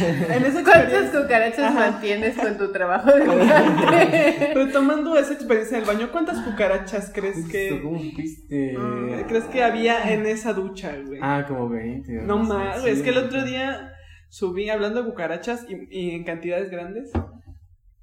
En 0.00 0.44
esa 0.44 0.62
¿Cuántas 0.62 1.10
cucarachas 1.10 1.74
mantienes 1.74 2.36
con 2.36 2.56
tu 2.58 2.70
trabajo 2.72 3.10
de 3.12 3.22
gigante? 3.22 4.50
Pero 4.52 4.68
tomando 4.70 5.16
esa 5.16 5.32
experiencia 5.32 5.78
del 5.78 5.86
baño, 5.86 6.10
¿cuántas 6.12 6.40
cucarachas 6.44 7.10
crees 7.14 7.48
que 7.48 7.80
¿Cómo 7.82 7.98
viste? 7.98 8.76
Mm, 8.76 9.22
crees 9.28 9.44
que 9.44 9.62
había 9.62 10.12
en 10.12 10.26
esa 10.26 10.52
ducha, 10.52 10.94
güey? 11.04 11.20
Ah, 11.22 11.44
como 11.46 11.68
20. 11.68 12.12
no 12.22 12.38
más, 12.38 12.80
güey. 12.82 12.92
Es 12.92 13.02
que 13.02 13.10
el 13.10 13.18
otro 13.18 13.44
día 13.44 13.92
subí 14.28 14.68
hablando 14.68 15.02
de 15.02 15.10
cucarachas 15.10 15.64
y, 15.68 15.88
y 15.90 16.10
en 16.10 16.24
cantidades 16.24 16.70
grandes. 16.70 17.10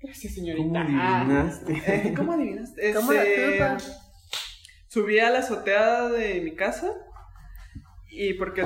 Gracias, 0.02 0.34
señorita. 0.34 0.64
¿Cómo 0.66 0.80
adivinaste? 0.80 1.84
eh, 1.88 2.14
¿Cómo 2.16 2.34
adivinaste? 2.34 2.94
¿Cómo 2.96 3.14
la 3.14 3.22
culpa? 3.22 3.78
Subí 4.88 5.20
a 5.20 5.30
la 5.30 5.40
azotea 5.40 6.08
de 6.08 6.42
mi 6.42 6.56
casa 6.56 6.92
y 8.10 8.34
porque 8.36 8.66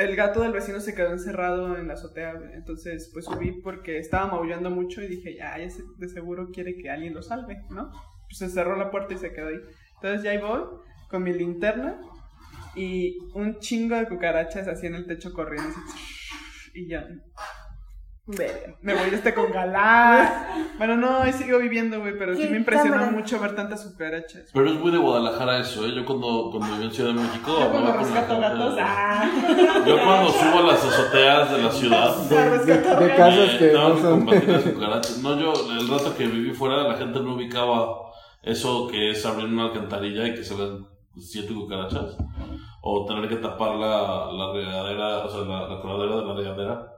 el 0.00 0.16
gato 0.16 0.42
del 0.42 0.52
vecino 0.52 0.80
se 0.80 0.94
quedó 0.94 1.12
encerrado 1.12 1.76
en 1.76 1.88
la 1.88 1.94
azotea, 1.94 2.34
entonces 2.52 3.10
pues 3.12 3.24
subí 3.24 3.60
porque 3.62 3.98
estaba 3.98 4.26
maullando 4.26 4.70
mucho 4.70 5.02
y 5.02 5.08
dije, 5.08 5.36
ya, 5.36 5.56
de 5.56 6.08
seguro 6.08 6.50
quiere 6.52 6.76
que 6.76 6.90
alguien 6.90 7.14
lo 7.14 7.22
salve, 7.22 7.62
¿no? 7.70 7.90
Pues 8.26 8.38
se 8.38 8.48
cerró 8.48 8.76
la 8.76 8.90
puerta 8.90 9.14
y 9.14 9.18
se 9.18 9.32
quedó 9.32 9.48
ahí. 9.48 9.60
Entonces 9.94 10.22
ya 10.22 10.30
ahí 10.30 10.38
voy 10.38 10.62
con 11.08 11.22
mi 11.22 11.32
linterna 11.32 12.00
y 12.74 13.18
un 13.34 13.58
chingo 13.58 13.96
de 13.96 14.06
cucarachas 14.06 14.68
así 14.68 14.86
en 14.86 14.94
el 14.94 15.06
techo 15.06 15.32
corriendo 15.32 15.74
y 16.74 16.88
ya, 16.88 17.08
Verga. 18.28 18.76
me 18.82 18.92
voy 18.94 19.08
este 19.12 19.32
con 19.34 19.50
galán. 19.50 20.28
Bueno, 20.76 20.96
no, 20.96 21.20
ahí 21.22 21.32
sigo 21.32 21.58
viviendo, 21.58 21.98
güey, 22.00 22.16
pero 22.18 22.34
sí 22.36 22.42
¿Qué 22.42 22.50
me 22.50 22.58
impresionó 22.58 22.92
cámara? 22.96 23.10
mucho 23.12 23.40
ver 23.40 23.54
tantas 23.56 23.84
cucarachas. 23.84 24.50
Pero 24.52 24.68
es 24.70 24.74
muy 24.78 24.90
de 24.92 24.98
Guadalajara 24.98 25.58
eso, 25.60 25.86
¿eh? 25.86 25.92
Yo 25.96 26.04
cuando, 26.04 26.50
cuando 26.50 26.74
viví 26.76 26.86
en 26.88 26.92
Ciudad 26.92 27.14
de 27.14 27.20
México... 27.20 27.56
Yo 27.58 27.70
cuando 27.70 27.92
rescato 27.94 28.38
gatos, 28.38 28.76
ah. 28.80 29.30
Yo 29.86 29.96
cuando 30.04 30.30
subo 30.30 30.58
a 30.58 30.62
las 30.72 30.84
azoteas 30.84 31.50
de 31.52 31.62
la 31.62 31.70
ciudad... 31.72 32.16
De, 32.28 32.58
de- 32.74 32.76
de 33.08 33.14
casas 33.16 33.50
que 33.58 33.72
no 33.72 33.96
son. 33.96 34.20
combatir 34.20 34.48
las 34.50 34.62
cucarachas. 34.62 35.18
No, 35.18 35.38
yo, 35.40 35.52
el 35.72 35.88
rato 35.88 36.14
que 36.16 36.26
viví 36.26 36.50
fuera, 36.52 36.82
la 36.86 36.96
gente 36.96 37.20
no 37.20 37.34
ubicaba 37.34 37.96
eso 38.42 38.88
que 38.88 39.10
es 39.10 39.24
abrir 39.24 39.46
una 39.46 39.64
alcantarilla 39.64 40.26
y 40.28 40.34
que 40.34 40.44
se 40.44 40.54
ven 40.54 40.86
siete 41.16 41.54
cucarachas. 41.54 42.16
O 42.82 43.04
tener 43.06 43.28
que 43.28 43.36
tapar 43.36 43.74
la, 43.76 44.30
la 44.32 44.52
regadera, 44.52 45.18
o 45.24 45.28
sea, 45.30 45.40
la, 45.40 45.68
la 45.68 45.80
coladera 45.80 46.16
de 46.16 46.24
la 46.26 46.34
regadera 46.34 46.92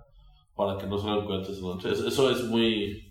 para 0.67 0.79
que 0.79 0.87
no 0.87 0.99
se 0.99 1.07
vean 1.07 1.23
cucarachas 1.23 1.51
esa 1.57 1.63
noche. 1.67 1.91
Es- 1.93 2.01
Eso 2.01 2.31
es 2.31 2.43
muy, 2.45 3.11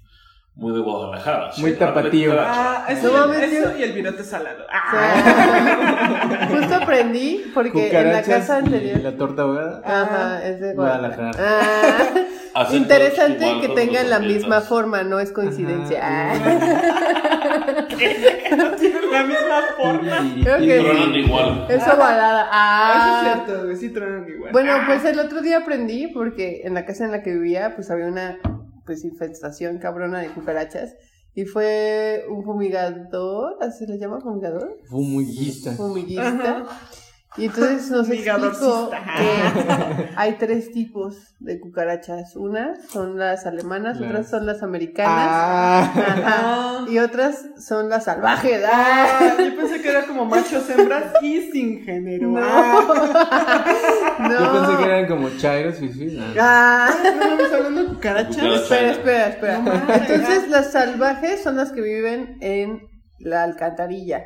muy 0.56 0.74
de 0.74 0.80
Guadalajara. 0.82 1.50
Muy 1.58 1.72
sí, 1.72 1.78
tapatío. 1.78 2.34
Ah, 2.40 2.86
eso, 2.90 3.12
No 3.28 3.34
eso 3.34 3.78
y 3.78 3.84
el 3.84 3.94
virote 3.94 4.24
salado. 4.24 4.64
O 4.64 4.68
Ah. 4.72 4.92
sea, 4.92 6.48
Justo 6.60 6.76
aprendí 6.76 7.46
porque 7.54 7.90
en 7.98 8.12
la 8.12 8.22
casa 8.22 8.58
anterior. 8.58 9.00
la 9.02 9.18
torta 9.18 9.42
ahogada. 9.44 9.82
Ajá, 9.84 10.46
es 10.46 10.60
de 10.62 10.74
Guadalajara. 10.76 11.32
Guadalajara. 11.32 12.28
Ah, 12.56 12.68
interesante 12.74 13.46
que 13.62 13.70
tengan 13.70 14.10
la 14.10 14.20
misma 14.20 14.62
forma, 14.62 15.04
no 15.04 15.20
es 15.20 15.32
coincidencia. 15.32 16.02
Ajá. 16.32 17.39
Ah. 17.80 18.76
Tienen 18.80 19.12
la 19.12 19.24
misma 19.24 19.62
forma. 19.78 20.34
Creo 20.44 20.64
Y- 20.64 20.68
que 20.68 20.80
Tronan 20.80 21.14
sí. 21.14 21.20
igual. 21.20 21.66
Es 21.70 21.84
ovalada. 21.88 22.42
Eso 22.44 22.50
Ah. 22.52 23.22
es 23.24 23.44
cierto, 23.46 23.64
güey, 23.66 23.76
sí 23.78 23.90
tronan 23.90 24.28
igual. 24.30 24.52
Bueno, 24.52 24.72
Ah. 24.74 24.84
pues 24.88 25.06
el 25.06 25.20
otro 25.20 25.42
día 25.42 25.58
aprendí 25.60 26.08
porque 26.08 26.62
en 26.64 26.74
la 26.74 26.86
casa 26.86 27.06
en 27.06 27.12
la 27.12 27.22
que 27.24 27.34
vivía 27.34 27.76
pues 27.76 27.90
había 27.92 28.08
una 28.08 28.38
pues 28.86 29.04
infestación 29.04 29.78
cabrona 29.78 30.20
de 30.20 30.30
cucarachas 30.30 30.96
y 31.36 31.46
fue 31.46 32.26
un 32.30 32.44
fumigador, 32.44 33.58
¿así 33.62 33.86
se 33.86 33.92
le 33.92 34.00
llama 34.00 34.20
fumigador? 34.20 34.78
Fumiguista. 34.90 35.72
Fumiguista. 35.74 36.66
Y 37.40 37.46
entonces 37.46 37.90
nos 37.90 38.10
explicó 38.10 38.90
que 38.92 40.10
hay 40.16 40.34
tres 40.34 40.72
tipos 40.72 41.36
de 41.40 41.60
cucarachas. 41.60 42.36
Unas 42.36 42.86
son 42.90 43.18
las 43.18 43.46
alemanas, 43.46 44.00
Las- 44.00 44.10
otras 44.10 44.30
son 44.30 44.46
las 44.46 44.62
americanas 44.62 45.14
Ah. 45.18 45.92
ajá, 45.96 46.92
y 46.92 47.00
otras 47.00 47.46
son 47.58 47.90
las 47.90 48.04
salvajes. 48.06 48.62
Ah. 48.72 49.20
Ah, 49.22 49.34
yo 49.40 49.56
pensé 49.56 49.82
que 49.82 49.90
era 49.90 50.06
como 50.06 50.26
machos, 50.26 50.70
hembras 50.70 51.14
y 51.22 51.50
sin 51.52 51.84
género. 51.84 52.28
No. 52.30 52.40
Ah, 52.44 53.66
Yo 54.30 54.52
pensé 54.68 54.78
que 54.78 54.90
eran 54.90 55.08
como 55.08 55.30
chairos 55.38 55.82
y 55.82 55.90
sí. 55.94 56.18
ah. 56.38 56.90
Ah. 56.90 56.90
no 57.04 57.10
estamos 57.24 57.54
hablando 57.54 57.84
de 57.84 57.88
cucarachas. 57.90 58.38
Espera, 58.44 58.92
espera, 58.92 59.28
espera. 59.30 59.60
No. 59.60 59.72
Entonces, 59.94 60.50
las 60.50 60.72
salvajes 60.72 61.42
son 61.44 61.56
las 61.56 61.72
que 61.72 61.82
viven 61.82 62.38
en 62.42 62.82
la 63.20 63.44
alcantarilla. 63.44 64.24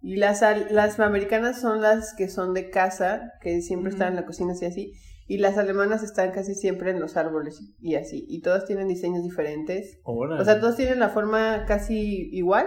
Y 0.00 0.16
las, 0.16 0.42
al- 0.42 0.68
las 0.70 0.98
americanas 1.00 1.60
son 1.60 1.80
las 1.82 2.14
que 2.14 2.28
son 2.28 2.54
de 2.54 2.70
casa, 2.70 3.32
que 3.40 3.60
siempre 3.62 3.90
están 3.90 4.08
en 4.10 4.16
la 4.16 4.26
cocina 4.26 4.52
así 4.52 4.64
así. 4.66 4.92
Y 5.26 5.38
las 5.38 5.58
alemanas 5.58 6.02
están 6.02 6.30
casi 6.30 6.54
siempre 6.54 6.90
en 6.90 7.00
los 7.00 7.16
árboles 7.16 7.60
y 7.80 7.96
así. 7.96 8.24
Y 8.28 8.40
todas 8.40 8.64
tienen 8.64 8.88
diseños 8.88 9.22
diferentes. 9.22 9.98
Órale. 10.04 10.40
O 10.40 10.44
sea, 10.44 10.58
todos 10.60 10.76
tienen 10.76 11.00
la 11.00 11.10
forma 11.10 11.64
casi 11.66 12.30
igual, 12.32 12.64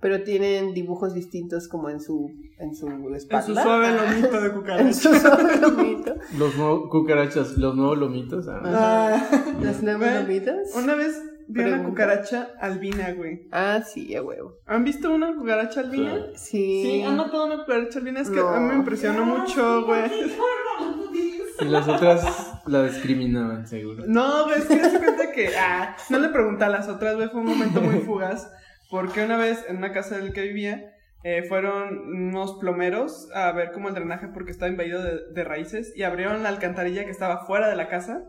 pero 0.00 0.22
tienen 0.22 0.74
dibujos 0.74 1.12
distintos 1.14 1.66
como 1.66 1.88
en 1.90 1.98
su, 1.98 2.30
en 2.58 2.74
su 2.76 2.86
En 2.88 3.14
espalda. 3.16 3.44
su 3.46 3.54
suave 3.54 3.88
lomito 3.90 4.40
de 4.40 4.78
En 4.80 4.94
su 4.94 5.12
suave 5.14 5.56
lomito. 5.56 6.14
Los 6.38 6.54
nuevos 6.56 6.88
cucarachas, 6.90 7.56
los 7.56 7.74
nuevos 7.74 7.98
lomitos. 7.98 8.46
ah. 8.48 8.60
Ah, 8.64 9.54
Las 9.62 9.82
nuevas 9.82 10.24
Güey, 10.26 10.38
lomitas. 10.40 10.74
Una 10.76 10.94
vez 10.94 11.20
vi 11.48 11.62
una 11.62 11.82
cucaracha 11.84 12.50
albina, 12.60 13.12
güey. 13.12 13.48
Ah, 13.52 13.80
sí, 13.84 14.14
a 14.16 14.22
huevo. 14.22 14.54
¿Han 14.66 14.84
visto 14.84 15.12
una 15.14 15.34
cucaracha 15.34 15.80
albina? 15.80 16.14
Sí. 16.34 16.82
Sí, 16.82 17.02
han 17.02 17.16
notado 17.16 17.46
una 17.46 17.58
cucaracha 17.64 17.98
albina. 17.98 18.20
Es 18.20 18.30
que 18.30 18.36
No. 18.36 18.48
a 18.48 18.60
mí 18.60 18.68
me 18.68 18.74
impresionó 18.76 19.24
mucho, 19.24 19.84
güey. 19.86 20.02
Y 21.60 21.66
las 21.66 21.86
otras 21.88 22.60
la 22.66 22.82
discriminaban, 22.82 23.66
seguro. 23.66 24.04
No, 24.08 24.44
güey, 24.46 24.58
es 24.58 24.64
que 24.64 24.84
se 24.90 24.98
cuenta 24.98 25.30
que. 25.30 25.50
Ah, 25.56 25.96
no 26.10 26.18
le 26.18 26.28
pregunté 26.30 26.64
a 26.64 26.68
las 26.68 26.88
otras, 26.88 27.14
güey. 27.14 27.28
Fue 27.28 27.40
un 27.40 27.46
momento 27.46 27.80
muy 27.80 28.00
fugaz. 28.06 28.50
Porque 28.90 29.24
una 29.24 29.36
vez 29.36 29.64
en 29.68 29.76
una 29.76 29.92
casa 29.92 30.18
en 30.18 30.26
la 30.26 30.32
que 30.32 30.42
vivía. 30.42 30.90
eh, 31.22 31.42
fueron 31.48 31.96
unos 32.12 32.58
plomeros 32.58 33.30
a 33.34 33.50
ver 33.52 33.70
como 33.72 33.88
el 33.88 33.94
drenaje 33.94 34.28
porque 34.34 34.50
estaba 34.50 34.70
invadido 34.70 35.02
de, 35.02 35.20
de 35.32 35.44
raíces 35.44 35.92
y 35.96 36.02
abrieron 36.02 36.42
la 36.42 36.50
alcantarilla 36.50 37.04
que 37.04 37.10
estaba 37.10 37.46
fuera 37.46 37.68
de 37.68 37.76
la 37.76 37.88
casa. 37.88 38.24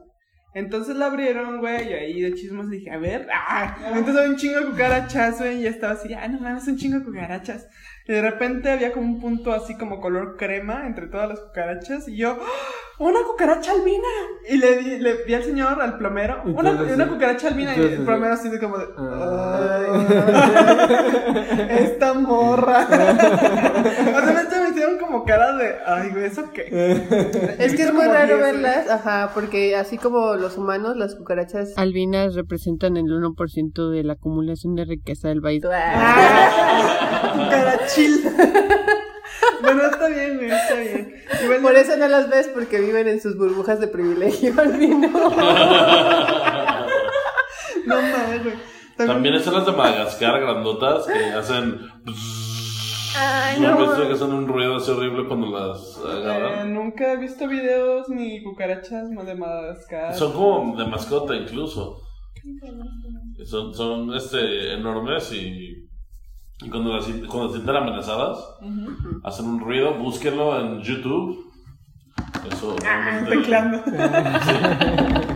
Entonces 0.56 0.96
la 0.96 1.08
abrieron, 1.08 1.60
güey, 1.60 1.90
y 1.90 1.94
ahí 1.94 2.22
de 2.22 2.34
chismos 2.34 2.70
dije, 2.70 2.90
a 2.90 2.98
ver, 2.98 3.28
¡ah! 3.32 3.76
Entonces 3.88 4.16
había 4.16 4.30
un 4.30 4.38
chingo 4.38 4.60
de 4.62 4.66
cucarachas, 4.68 5.38
güey, 5.40 5.62
y 5.62 5.68
estaba 5.68 5.94
así, 5.94 6.14
ah, 6.14 6.28
no 6.30 6.40
mames, 6.40 6.66
un 6.68 6.78
chingo 6.78 6.98
de 7.00 7.04
cucarachas. 7.06 7.68
Y 8.08 8.14
de 8.14 8.22
repente 8.22 8.72
había 8.72 8.94
como 8.94 9.06
un 9.06 9.20
punto 9.20 9.52
así 9.52 9.76
como 9.78 10.00
color 10.00 10.38
crema 10.38 10.88
entre 10.88 11.08
todas 11.08 11.28
las 11.28 11.40
cucarachas, 11.42 12.08
y 12.08 12.16
yo, 12.18 12.38
¡Ah! 12.42 12.46
¡una 13.00 13.20
cucaracha 13.30 13.74
albina! 13.74 14.08
Y 14.48 14.56
le, 14.58 14.78
di, 14.78 14.98
le 15.00 15.24
vi 15.26 15.34
al 15.34 15.44
señor, 15.44 15.82
al 15.82 15.98
plomero, 15.98 16.42
una, 16.46 16.72
una 16.72 17.04
así- 17.04 17.12
cucaracha 17.14 17.48
albina, 17.50 17.76
y 17.76 17.82
el 17.82 18.06
plomero 18.06 18.34
así 18.36 18.48
de 18.50 18.58
como 18.60 18.78
de, 18.78 18.86
Ah. 18.98 19.80
"Ay, 19.92 21.68
esta 21.84 22.14
morra. 22.14 22.88
o 22.90 24.26
sea, 24.26 24.45
hicieron 24.76 25.00
como 25.00 25.24
cara 25.26 25.56
de, 25.56 25.76
ay, 25.86 26.10
güey, 26.12 26.26
¿eso 26.26 26.52
qué? 26.54 26.66
Es 27.60 27.76
que 27.76 27.84
es 27.84 27.94
muy 27.94 28.06
raro 28.06 28.38
10, 28.38 28.40
güey. 28.40 28.52
verlas, 28.52 28.90
ajá, 28.90 29.32
porque 29.34 29.76
así 29.76 29.98
como 29.98 30.36
los 30.36 30.58
humanos, 30.58 30.98
las 30.98 31.16
cucarachas 31.16 31.74
albinas 31.78 32.36
representan 32.36 32.98
el 32.98 33.06
1% 33.06 33.90
de 33.90 34.04
la 34.04 34.14
acumulación 34.14 34.76
de 34.76 34.86
riqueza 34.86 35.30
del 35.30 35.42
país. 35.42 35.64
Cucarachil. 37.34 38.22
bueno, 39.62 39.86
está 39.86 40.08
bien, 40.10 40.38
güey, 40.38 40.52
está 40.52 40.76
bien. 40.76 41.16
Igual 41.44 41.62
Por 41.62 41.76
eso 41.76 41.98
no 41.98 42.08
las 42.08 42.30
ves, 42.30 42.50
porque 42.54 42.80
viven 42.80 43.08
en 43.08 43.22
sus 43.22 43.38
burbujas 43.38 43.80
de 43.80 43.88
privilegio 43.88 44.54
albino. 44.58 45.10
No 47.86 47.96
mames, 47.96 48.44
güey. 48.44 48.56
También 48.98 49.36
están 49.36 49.56
las 49.56 49.66
de 49.66 49.74
Madagascar 49.74 50.40
grandotas 50.40 51.06
que 51.06 51.34
hacen. 51.34 51.80
Ay, 53.18 53.60
no, 53.62 53.72
no. 53.80 53.98
ves 53.98 54.08
que 54.08 54.14
hacen 54.14 54.34
un 54.34 54.48
ruido 54.48 54.76
así 54.78 54.92
horrible 54.92 55.28
cuando 55.28 55.48
las 55.48 55.98
Eh, 56.06 56.12
agarran. 56.18 56.74
nunca 56.74 57.14
he 57.14 57.18
visto 57.18 57.48
videos 57.48 58.10
ni 58.10 58.44
cucarachas 58.44 59.10
más 59.12 59.26
de 59.26 59.36
Madagascar. 59.36 60.14
Son 60.14 60.34
como 60.34 60.76
de 60.78 60.86
mascota 60.86 61.36
incluso. 61.36 62.02
Son, 63.46 63.74
son 63.74 64.14
este, 64.14 64.74
enormes 64.74 65.32
y, 65.34 65.88
y 66.62 66.70
cuando, 66.70 66.94
las, 66.96 67.06
cuando 67.28 67.50
se 67.50 67.56
sienten 67.56 67.76
amenazadas, 67.76 68.38
hacen 69.24 69.46
un 69.48 69.60
ruido. 69.60 69.94
Búsquenlo 69.96 70.60
en 70.60 70.82
YouTube. 70.82 71.52
Eso. 72.52 72.76
realmente- 72.82 73.38
Teclando. 73.38 73.84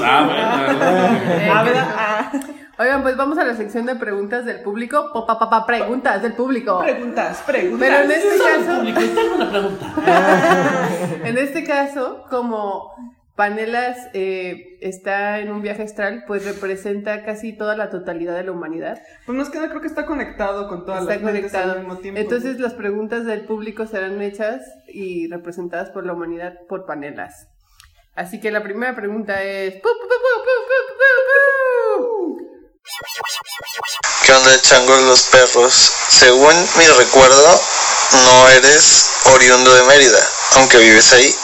Ah, 0.00 0.24
bueno. 0.26 1.52
A 1.54 1.62
ver, 1.64 1.74
ah. 1.76 2.32
Oigan, 2.80 3.02
pues 3.02 3.16
vamos 3.16 3.36
a 3.38 3.44
la 3.44 3.56
sección 3.56 3.86
de 3.86 3.96
preguntas 3.96 4.44
del 4.44 4.60
público. 4.60 5.10
Pa, 5.12 5.26
pa, 5.26 5.36
pa, 5.36 5.50
pa, 5.50 5.66
preguntas 5.66 6.22
del 6.22 6.34
público. 6.34 6.78
Preguntas, 6.78 7.42
preguntas. 7.44 7.80
Pero 7.80 8.04
en 8.04 8.10
este 8.12 8.38
caso, 8.38 8.76
Público, 8.76 9.00
tengo 9.00 9.34
una 9.34 9.50
pregunta. 9.50 9.94
en 11.24 11.38
este 11.38 11.64
caso, 11.64 12.24
como 12.30 12.92
Panelas 13.34 14.10
eh, 14.14 14.78
está 14.80 15.40
en 15.40 15.50
un 15.50 15.60
viaje 15.60 15.82
astral, 15.82 16.22
pues 16.28 16.44
representa 16.44 17.24
casi 17.24 17.52
toda 17.52 17.76
la 17.76 17.90
totalidad 17.90 18.36
de 18.36 18.44
la 18.44 18.52
humanidad. 18.52 19.02
Pues 19.26 19.36
más 19.36 19.50
que 19.50 19.58
nada 19.58 19.70
creo 19.70 19.80
que 19.80 19.88
está 19.88 20.06
conectado 20.06 20.68
con 20.68 20.84
todas 20.84 21.02
Está 21.02 21.14
las 21.14 21.22
conectado. 21.22 21.72
al 21.72 21.78
mismo 21.80 21.96
tiempo. 21.96 22.20
Entonces 22.20 22.60
las 22.60 22.74
preguntas 22.74 23.26
del 23.26 23.40
público 23.40 23.88
serán 23.88 24.22
hechas 24.22 24.62
y 24.86 25.26
representadas 25.26 25.90
por 25.90 26.06
la 26.06 26.12
humanidad 26.12 26.54
por 26.68 26.86
panelas. 26.86 27.48
Así 28.14 28.38
que 28.38 28.52
la 28.52 28.62
primera 28.62 28.94
pregunta 28.94 29.42
es... 29.42 29.74
¡Pu, 29.74 29.88
pu, 29.88 30.08
pu, 30.08 30.14
¿Qué 34.24 34.32
onda, 34.32 34.60
changos 34.60 35.02
los 35.02 35.22
perros? 35.24 35.92
Según 36.08 36.54
mi 36.78 36.86
recuerdo, 36.86 37.60
no 38.12 38.48
eres 38.48 39.10
oriundo 39.34 39.74
de 39.74 39.82
Mérida, 39.84 40.20
aunque 40.56 40.78
vives 40.78 41.12
ahí. 41.12 41.34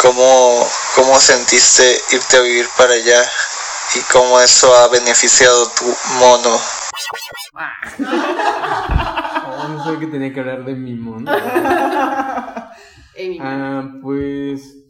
¿Cómo, 0.00 0.68
cómo 0.94 1.18
sentiste 1.20 2.00
irte 2.10 2.36
a 2.36 2.40
vivir 2.40 2.68
para 2.76 2.94
allá? 2.94 3.22
¿Y 3.94 4.00
cómo 4.12 4.40
eso 4.40 4.74
ha 4.76 4.88
beneficiado 4.88 5.68
tu 5.70 5.84
mono? 6.18 6.60
Oh, 9.44 9.68
no 9.68 9.84
sabía 9.84 10.00
que 10.00 10.06
tenía 10.06 10.32
que 10.32 10.40
hablar 10.40 10.64
de 10.64 10.74
mi 10.74 10.94
mono. 10.94 11.30
Ah, 13.40 13.84
pues. 14.02 14.81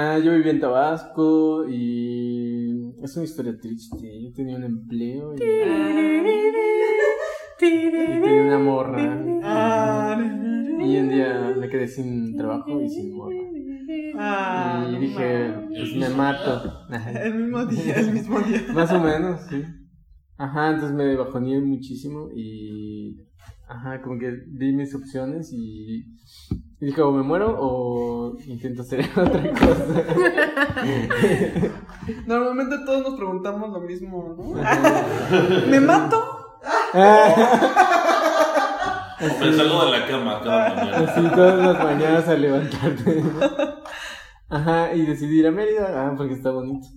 Ah, 0.00 0.16
yo 0.20 0.30
viví 0.32 0.50
en 0.50 0.60
Tabasco 0.60 1.64
y. 1.68 2.94
Es 3.02 3.16
una 3.16 3.24
historia 3.24 3.58
triste. 3.60 3.96
Yo 4.22 4.32
tenía 4.32 4.56
un 4.56 4.62
empleo 4.62 5.34
y. 5.34 5.38
y 7.60 7.90
tenía 7.90 8.42
una 8.42 8.58
morra. 8.60 9.24
Ah, 9.42 10.16
Y 10.20 10.96
un 10.98 11.08
día 11.08 11.52
me 11.58 11.68
quedé 11.68 11.88
sin 11.88 12.36
trabajo 12.36 12.80
y 12.80 12.88
sin 12.88 13.16
morra. 13.16 13.34
ah, 14.18 14.88
y 14.88 14.96
dije, 15.00 15.54
pues 15.66 15.96
me 15.96 16.08
mato. 16.10 16.62
El 17.20 17.34
mismo 17.34 17.66
día, 17.66 17.94
el 17.96 18.12
mismo 18.12 18.38
día. 18.40 18.62
Más 18.74 18.92
o 18.92 19.00
menos, 19.00 19.40
sí. 19.50 19.64
Ajá, 20.36 20.74
entonces 20.74 20.96
me 20.96 21.16
bajoneé 21.16 21.60
muchísimo 21.60 22.28
y. 22.32 23.27
Ajá, 23.68 24.00
como 24.00 24.18
que 24.18 24.30
vi 24.46 24.72
mis 24.72 24.94
opciones 24.94 25.52
y. 25.52 26.06
y 26.80 26.86
dije, 26.86 27.02
o 27.02 27.12
me 27.12 27.22
muero 27.22 27.54
o 27.58 28.34
intento 28.46 28.80
hacer 28.80 29.00
otra 29.16 29.50
cosa. 29.52 30.04
Normalmente 32.26 32.78
todos 32.86 33.02
nos 33.02 33.16
preguntamos 33.16 33.70
lo 33.70 33.80
mismo, 33.80 34.34
¿no? 34.38 34.62
¿Me 35.70 35.80
mato? 35.80 36.24
Me 39.20 39.52
salgo 39.52 39.84
de 39.84 39.90
la 39.98 40.06
cama 40.06 40.40
cada 40.42 40.74
mañana. 40.74 40.98
Así 40.98 41.28
todas 41.28 41.58
las 41.58 41.84
mañanas 41.84 42.28
al 42.28 42.40
levantarte. 42.40 43.22
Ajá, 44.48 44.94
y 44.94 45.04
decidí 45.04 45.40
ir 45.40 45.46
a 45.46 45.50
Mérida, 45.50 46.06
ah, 46.06 46.14
porque 46.16 46.32
está 46.32 46.50
bonito. 46.50 46.88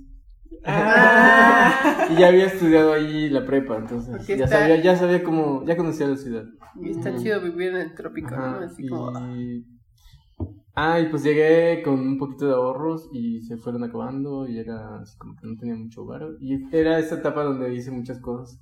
Y 0.51 2.15
ya 2.19 2.27
había 2.27 2.45
estudiado 2.45 2.93
ahí 2.93 3.29
la 3.29 3.45
prepa, 3.45 3.77
entonces 3.77 4.15
Porque 4.17 4.37
ya 4.37 4.45
está- 4.45 4.59
sabía, 4.59 4.81
ya 4.81 4.95
sabía 4.95 5.23
cómo, 5.23 5.65
ya 5.65 5.75
conocía 5.77 6.07
la 6.07 6.17
ciudad. 6.17 6.43
Y 6.79 6.91
está 6.91 7.15
chido 7.15 7.41
vivir 7.41 7.69
en 7.69 7.77
el 7.77 7.95
trópico, 7.95 8.35
¿no? 8.35 8.57
Así 8.59 8.87
como... 8.87 9.11
y... 9.35 9.65
Ah, 10.73 10.99
y 11.01 11.09
pues 11.09 11.23
llegué 11.23 11.81
con 11.83 11.99
un 11.99 12.17
poquito 12.17 12.47
de 12.47 12.53
ahorros 12.53 13.09
y 13.11 13.41
se 13.41 13.57
fueron 13.57 13.83
acabando 13.83 14.47
y 14.47 14.57
era 14.57 15.01
así 15.01 15.17
como 15.17 15.35
que 15.35 15.45
no 15.45 15.57
tenía 15.57 15.75
mucho 15.75 16.05
varo. 16.05 16.37
Y 16.39 16.73
era 16.73 16.97
esa 16.97 17.15
etapa 17.15 17.43
donde 17.43 17.73
hice 17.73 17.91
muchas 17.91 18.19
cosas 18.19 18.57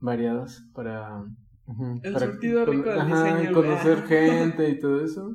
variadas 0.00 0.62
para... 0.74 1.22
El 2.02 2.12
para 2.12 2.26
surtido 2.26 2.64
rico 2.64 2.90
del 2.90 3.00
ajá, 3.00 3.24
diseño, 3.24 3.50
y 3.50 3.52
conocer 3.52 4.02
gente 4.06 4.68
y 4.68 4.78
todo 4.80 5.04
eso. 5.04 5.34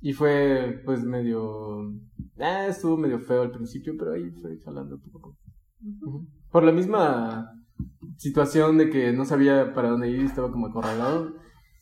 Y 0.00 0.12
fue 0.12 0.80
pues 0.84 1.02
medio... 1.04 1.92
Ah, 2.38 2.66
estuvo 2.68 2.96
medio 2.96 3.18
feo 3.18 3.42
al 3.42 3.50
principio, 3.50 3.94
pero 3.98 4.12
ahí 4.12 4.30
fue 4.30 4.58
jalando 4.64 4.98
poco 4.98 5.18
a 5.18 5.22
poco. 5.22 5.36
Por 6.50 6.64
la 6.64 6.72
misma 6.72 7.52
situación 8.16 8.78
de 8.78 8.90
que 8.90 9.12
no 9.12 9.24
sabía 9.24 9.74
para 9.74 9.90
dónde 9.90 10.10
ir, 10.10 10.24
estaba 10.24 10.50
como 10.50 10.66
acorralado. 10.66 11.34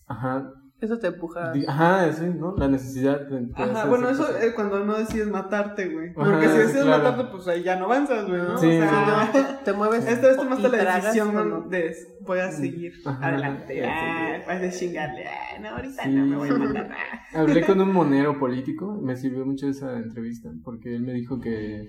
Ajá, 0.06 0.50
Eso 0.78 0.98
te 0.98 1.06
empuja. 1.06 1.52
Ajá, 1.68 2.12
sí, 2.12 2.26
¿no? 2.38 2.54
La 2.58 2.68
necesidad 2.68 3.20
de, 3.28 3.40
de 3.46 3.52
Ajá, 3.54 3.86
bueno, 3.86 4.10
eso 4.10 4.26
cuando 4.54 4.84
no 4.84 4.98
decides 4.98 5.26
matarte, 5.28 5.88
güey. 5.88 6.10
Ajá, 6.10 6.14
Porque 6.16 6.48
si 6.48 6.58
decides 6.58 6.84
claro. 6.84 7.02
matarte, 7.04 7.30
pues 7.32 7.48
ahí 7.48 7.62
ya 7.62 7.76
no 7.76 7.86
avanzas, 7.86 8.28
güey, 8.28 8.42
¿no? 8.42 8.58
Sí, 8.58 8.66
o 8.66 8.70
Sí, 8.70 8.78
sea, 8.78 9.30
no, 9.32 9.58
te 9.64 9.72
mueves. 9.72 10.06
Esta 10.06 10.26
vez 10.28 10.36
tomaste 10.36 10.68
la 10.68 10.96
decisión 10.96 11.34
no. 11.34 11.60
de 11.62 11.94
voy 12.20 12.40
a 12.40 12.50
seguir 12.50 12.92
Ajá, 13.06 13.26
adelante. 13.26 13.86
Ah, 13.86 14.42
vas 14.46 14.62
a 14.62 14.70
chingarle. 14.70 15.24
Ah, 15.26 15.58
no, 15.62 15.68
ahorita 15.70 16.02
Sí. 16.02 16.10
no 16.10 16.26
me 16.26 16.36
voy 16.36 16.48
a 16.50 16.54
matar. 16.58 16.90
Ah. 16.92 17.22
Hablé 17.40 17.64
con 17.64 17.80
un 17.80 17.92
monero 17.92 18.38
político, 18.38 19.00
me 19.02 19.16
sirvió 19.16 19.46
mucho 19.46 19.66
esa 19.68 19.96
entrevista, 19.96 20.50
porque 20.62 20.94
él 20.94 21.02
me 21.02 21.14
dijo 21.14 21.40
que 21.40 21.88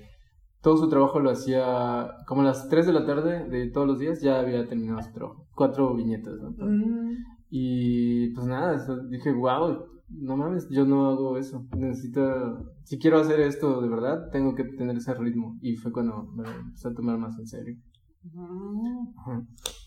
todo 0.62 0.78
su 0.78 0.88
trabajo 0.90 1.20
lo 1.20 1.30
hacía 1.30 2.08
como 2.26 2.42
a 2.42 2.46
las 2.46 2.70
3 2.70 2.86
de 2.88 2.94
la 2.94 3.06
tarde 3.06 3.50
de 3.50 3.70
todos 3.70 3.86
los 3.86 4.00
días, 4.00 4.22
ya 4.22 4.40
había 4.40 4.66
terminado 4.66 5.02
su 5.04 5.12
trabajo. 5.12 5.46
Cuatro 5.56 5.94
viñetas, 5.94 6.36
¿no? 6.42 6.52
Mm. 6.66 7.18
Y 7.50 8.30
pues 8.34 8.46
nada, 8.48 8.78
dije, 9.10 9.32
wow, 9.32 9.86
no 10.10 10.38
mames, 10.38 10.68
yo 10.70 10.86
no 10.86 11.10
hago 11.10 11.38
eso. 11.38 11.66
Necesito, 11.76 12.74
si 12.84 12.98
quiero 13.00 13.20
hacer 13.20 13.40
esto 13.42 13.82
de 13.82 13.90
verdad, 13.90 14.30
tengo 14.32 14.56
que 14.56 14.64
tener 14.64 14.98
ese 14.98 15.14
ritmo. 15.14 15.58
Y 15.62 15.76
fue 15.76 15.92
cuando 15.92 16.24
me 16.36 16.50
empecé 16.50 16.90
a 16.90 16.94
tomar 16.94 17.18
más 17.18 17.38
en 17.40 17.48
serio. 17.48 17.78
Ajá. 19.18 19.46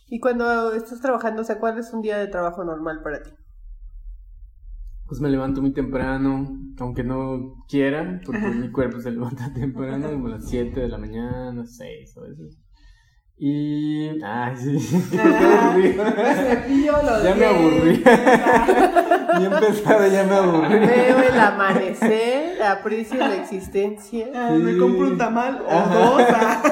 Y 0.08 0.18
cuando 0.18 0.72
estás 0.72 1.00
trabajando, 1.00 1.42
o 1.42 1.44
sea, 1.44 1.60
¿cuál 1.60 1.78
es 1.78 1.92
un 1.92 2.02
día 2.02 2.18
de 2.18 2.26
trabajo 2.26 2.64
normal 2.64 3.00
para 3.02 3.22
ti? 3.22 3.30
Pues 5.06 5.20
me 5.20 5.28
levanto 5.28 5.60
muy 5.60 5.72
temprano, 5.72 6.48
aunque 6.78 7.04
no 7.04 7.64
quiera, 7.68 8.20
porque 8.24 8.46
mi 8.48 8.70
cuerpo 8.70 9.00
se 9.00 9.10
levanta 9.12 9.52
temprano, 9.54 10.10
como 10.10 10.26
a 10.26 10.30
las 10.30 10.48
7 10.48 10.80
de 10.80 10.88
la 10.88 10.98
mañana, 10.98 11.64
6 11.64 12.16
a 12.16 12.20
veces. 12.22 12.58
Y. 13.42 14.22
Ay, 14.22 14.54
sí. 14.54 15.02
Qué 15.10 15.18
aburrido. 15.18 16.04
Cepillo 16.04 16.92
los 17.02 17.22
Ya 17.22 17.34
me 17.34 17.46
aburrí. 17.46 18.04
Bien 19.38 19.52
empezado, 19.52 20.06
ya 20.08 20.24
me 20.24 20.34
aburrí. 20.34 20.78
Veo 20.78 21.18
el 21.22 21.40
amanecer, 21.40 22.62
aprecio 22.62 23.16
la 23.18 23.36
existencia. 23.36 24.26
Ah, 24.34 24.50
me 24.60 24.76
compro 24.76 25.06
un 25.08 25.16
tamal 25.16 25.62
o 25.66 25.70
Ajá. 25.70 25.94
dos. 25.94 26.22
ah. 26.34 26.62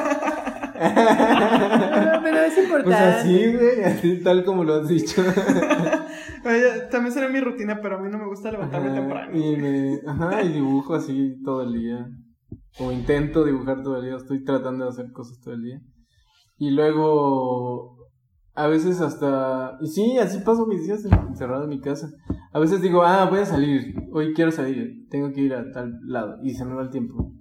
No, 2.15 2.23
pero 2.23 2.37
es 2.39 2.59
importante. 2.63 2.85
Pues 2.85 3.01
así, 3.17 3.53
güey, 3.57 3.85
así 3.85 4.23
tal 4.23 4.45
como 4.45 4.63
lo 4.65 4.75
has 4.75 4.89
dicho. 4.89 5.23
Oye, 6.45 6.81
También 6.91 7.13
será 7.15 7.29
mi 7.31 7.41
rutina, 7.41 7.81
pero 7.81 7.97
a 7.97 8.01
mí 8.01 8.11
no 8.11 8.19
me 8.19 8.27
gusta 8.27 8.51
levantarme 8.53 8.89
Ajá, 8.89 8.97
temprano. 9.01 9.37
Y 9.39 9.57
me, 9.57 10.01
ajá, 10.07 10.43
y 10.43 10.53
dibujo 10.53 10.95
así 10.95 11.37
todo 11.45 11.63
el 11.63 11.73
día. 11.73 12.07
O 12.79 12.93
intento 12.93 13.45
dibujar 13.45 13.83
todo 13.83 13.97
el 13.97 14.05
día, 14.05 14.17
estoy 14.17 14.45
tratando 14.45 14.85
de 14.85 14.91
hacer 14.91 15.11
cosas 15.13 15.41
todo 15.41 15.55
el 15.55 15.63
día. 15.63 15.81
Y 16.59 16.71
luego, 16.71 18.09
a 18.55 18.67
veces 18.67 19.01
hasta, 19.01 19.79
y 19.81 19.87
sí, 19.87 20.19
así 20.19 20.41
paso 20.41 20.67
mis 20.67 20.85
días 20.85 21.05
encerrado 21.05 21.65
en 21.65 21.71
mi 21.71 21.81
casa. 21.81 22.11
A 22.53 22.59
veces 22.59 22.81
digo, 22.81 23.03
ah, 23.03 23.27
voy 23.31 23.41
a 23.41 23.47
salir, 23.47 23.95
hoy 24.13 24.33
quiero 24.35 24.51
salir, 24.51 25.07
tengo 25.11 25.33
que 25.33 25.43
ir 25.43 25.55
a 25.55 25.71
tal 25.71 26.01
lado. 26.05 26.39
Y 26.43 26.55
se 26.55 26.65
me 26.65 26.75
va 26.75 26.83
el 26.83 26.91
tiempo. 26.91 27.33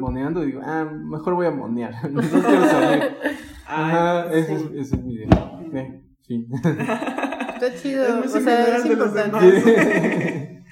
Moneando, 0.00 0.42
digo, 0.42 0.60
ah, 0.62 0.84
mejor 0.84 1.34
voy 1.34 1.46
a 1.46 1.50
monear. 1.50 1.94
No 2.12 2.20
quiero 2.20 2.66
salir. 2.66 3.02
Ajá, 3.66 4.30
ese, 4.32 4.54
es, 4.54 4.62
ese 4.74 4.96
es 4.96 5.04
mi 5.04 5.14
idea. 5.14 5.28
Eh, 5.72 6.02
sí. 6.20 6.46
Está 6.62 7.74
chido. 7.74 8.22
Es 8.22 8.34
o 8.34 8.40
sea, 8.40 8.76
es 8.76 8.86
importante. 8.86 10.62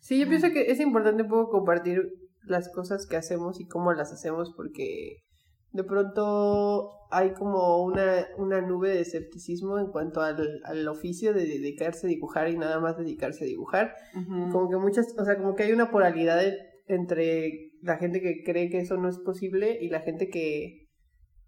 Sí, 0.00 0.20
yo 0.20 0.28
pienso 0.28 0.50
que 0.50 0.70
es 0.70 0.80
importante 0.80 1.22
un 1.22 1.30
poco 1.30 1.50
compartir 1.50 2.02
las 2.42 2.70
cosas 2.70 3.06
que 3.06 3.16
hacemos 3.16 3.58
y 3.60 3.66
cómo 3.66 3.92
las 3.94 4.12
hacemos 4.12 4.52
porque 4.54 5.23
de 5.74 5.84
pronto 5.84 6.90
hay 7.10 7.32
como 7.34 7.84
una, 7.84 8.26
una 8.38 8.60
nube 8.60 8.88
de 8.88 9.00
escepticismo 9.00 9.78
en 9.78 9.88
cuanto 9.88 10.20
al, 10.22 10.60
al 10.64 10.88
oficio 10.88 11.34
de 11.34 11.44
dedicarse 11.46 12.06
a 12.06 12.10
dibujar 12.10 12.48
y 12.48 12.56
nada 12.56 12.80
más 12.80 12.96
dedicarse 12.96 13.44
a 13.44 13.46
dibujar. 13.46 13.92
Como 14.50 14.70
que 14.70 14.76
muchas, 14.76 15.06
o 15.18 15.24
sea, 15.24 15.36
como 15.36 15.54
que 15.54 15.64
hay 15.64 15.72
una 15.72 15.90
polaridad 15.90 16.38
de- 16.38 16.56
entre 16.86 17.70
la 17.82 17.96
gente 17.98 18.20
que 18.20 18.42
cree 18.44 18.68
que 18.70 18.78
eso 18.80 18.96
no 18.96 19.08
es 19.08 19.18
posible 19.18 19.78
y 19.80 19.88
la 19.90 20.00
gente 20.00 20.28
que, 20.28 20.86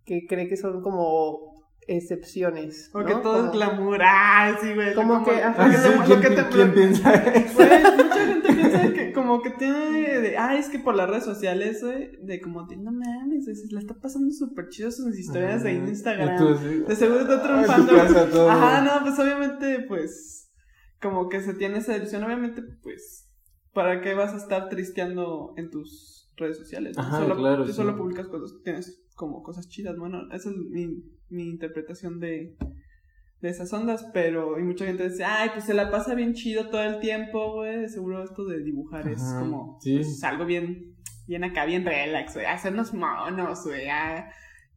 que 0.04 0.26
cree 0.28 0.48
que 0.48 0.56
son 0.56 0.82
como 0.82 1.54
excepciones. 1.88 2.90
Porque 2.92 3.14
¿no? 3.14 3.20
todo 3.22 3.34
Como- 3.36 3.46
es 3.46 3.52
glamour. 3.52 3.98
Ah, 4.02 4.56
sí, 4.60 4.74
güey. 4.74 4.94
Como 4.94 5.24
que, 5.24 5.32
lo 5.36 5.38
ajá. 5.46 5.70
que 5.70 5.76
te- 5.76 5.96
lo 5.96 6.04
¿quién, 6.04 6.20
que 6.20 6.30
te- 6.30 6.48
quién 6.48 6.74
piensa 6.74 7.14
eso? 7.14 7.54
Güey, 7.56 7.82
mucha 7.96 8.26
gente 8.26 8.48
que 8.94 9.12
como 9.12 9.42
que 9.42 9.50
tiene 9.50 10.20
de, 10.20 10.36
ah, 10.36 10.56
es 10.56 10.68
que 10.68 10.78
por 10.78 10.94
las 10.94 11.08
redes 11.08 11.24
sociales, 11.24 11.82
güey, 11.82 12.16
de 12.22 12.40
como 12.40 12.62
no 12.62 12.92
mames, 12.92 13.44
se 13.44 13.72
la 13.72 13.80
está 13.80 13.94
pasando 13.94 14.30
súper 14.32 14.68
chido 14.68 14.90
sus 14.90 15.16
historias 15.18 15.62
de 15.62 15.74
Instagram. 15.74 16.84
De 16.86 16.96
seguro 16.96 17.20
está 17.20 17.36
ah, 17.36 17.42
triunfando. 17.42 18.50
Ajá, 18.50 18.82
no, 18.82 19.04
pues 19.04 19.18
obviamente, 19.18 19.84
pues, 19.88 20.50
como 21.00 21.28
que 21.28 21.40
se 21.40 21.54
tiene 21.54 21.78
esa 21.78 21.96
ilusión, 21.96 22.24
obviamente, 22.24 22.62
pues, 22.82 23.28
¿para 23.72 24.00
qué 24.00 24.14
vas 24.14 24.32
a 24.32 24.38
estar 24.38 24.68
tristeando 24.68 25.54
en 25.56 25.70
tus 25.70 26.30
redes 26.36 26.58
sociales? 26.58 26.96
Ajá, 26.98 27.18
solo, 27.18 27.36
claro, 27.36 27.64
tú 27.64 27.70
sí. 27.70 27.76
solo 27.76 27.96
publicas 27.96 28.28
cosas, 28.28 28.56
tienes 28.62 29.02
como 29.14 29.42
cosas 29.42 29.68
chidas, 29.68 29.96
bueno, 29.98 30.22
esa 30.32 30.50
es 30.50 30.56
mi, 30.56 31.02
mi 31.28 31.48
interpretación 31.48 32.20
de, 32.20 32.56
de 33.40 33.48
esas 33.50 33.72
ondas, 33.72 34.06
pero, 34.14 34.58
y 34.58 34.62
mucha 34.62 34.86
gente 34.86 35.08
dice, 35.08 35.24
ay, 35.24 35.50
pues 35.52 35.64
se 35.64 35.74
la 35.74 35.90
pasa 35.90 36.14
bien 36.14 36.32
chido 36.34 36.68
todo 36.70 36.82
el 36.82 37.00
tiempo, 37.00 37.54
güey, 37.54 37.88
seguro 37.88 38.22
esto 38.24 38.44
de 38.46 38.62
dibujar 38.62 39.06
es 39.08 39.22
Ajá, 39.22 39.40
como, 39.40 39.78
sí. 39.80 39.96
pues, 39.96 40.24
algo 40.24 40.44
bien, 40.46 40.94
bien 41.28 41.44
acá, 41.44 41.64
bien 41.66 41.84
relax, 41.84 42.34
güey, 42.34 42.46
hacernos 42.46 42.94
monos, 42.94 43.64
güey, 43.64 43.88
ah, 43.88 44.28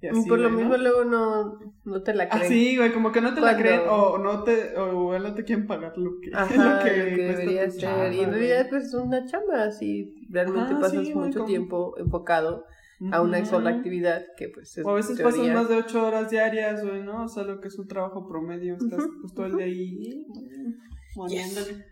y 0.01 0.07
así, 0.07 0.29
Por 0.29 0.39
lo 0.39 0.47
güey, 0.49 0.61
mismo 0.63 0.77
¿no? 0.77 0.83
luego 0.83 1.03
no, 1.03 1.59
no 1.83 2.03
te 2.03 2.13
la 2.13 2.29
creen. 2.29 2.45
Así, 2.45 2.77
güey, 2.77 2.93
como 2.93 3.11
que 3.11 3.19
no 3.19 3.33
te 3.33 3.41
la 3.41 3.57
creen 3.57 3.81
o 3.89 4.17
no 4.17 4.43
te 4.43 4.73
o 4.77 5.19
no 5.19 5.33
te 5.33 5.43
quieren 5.43 5.67
pagar 5.67 5.91
lo 5.97 6.11
que, 6.21 6.29
Ajá, 6.33 6.45
lo 6.79 6.83
que, 6.85 6.97
lo 7.11 7.15
que 7.17 7.35
ser. 7.71 7.77
chamba, 7.77 8.07
y 8.13 8.21
en 8.21 8.31
realidad, 8.31 8.67
pues 8.69 8.85
es 8.85 8.93
una 8.93 9.25
chamba. 9.25 9.63
Así 9.63 10.15
realmente 10.29 10.71
Ajá, 10.71 10.79
pasas 10.79 11.05
sí, 11.05 11.11
güey, 11.11 11.25
mucho 11.27 11.39
como- 11.39 11.47
tiempo 11.49 11.95
enfocado 11.97 12.63
a 13.11 13.21
una 13.21 13.45
sola 13.45 13.69
actividad 13.69 14.21
que, 14.37 14.49
pues, 14.49 14.77
es 14.77 14.85
O 14.85 14.89
a 14.89 14.95
veces 14.95 15.17
teoría. 15.17 15.37
pasas 15.39 15.53
más 15.55 15.69
de 15.69 15.75
ocho 15.77 16.05
horas 16.05 16.29
diarias, 16.29 16.83
güey, 16.85 17.01
¿no? 17.03 17.23
O 17.23 17.27
sea, 17.27 17.43
lo 17.43 17.59
que 17.61 17.67
es 17.69 17.79
un 17.79 17.87
trabajo 17.87 18.27
promedio, 18.27 18.75
estás 18.75 19.05
pues 19.21 19.33
todo 19.33 19.45
el 19.45 19.55
día 19.55 19.65
ahí 19.65 20.25
mm, 20.27 21.17
moneándole. 21.17 21.85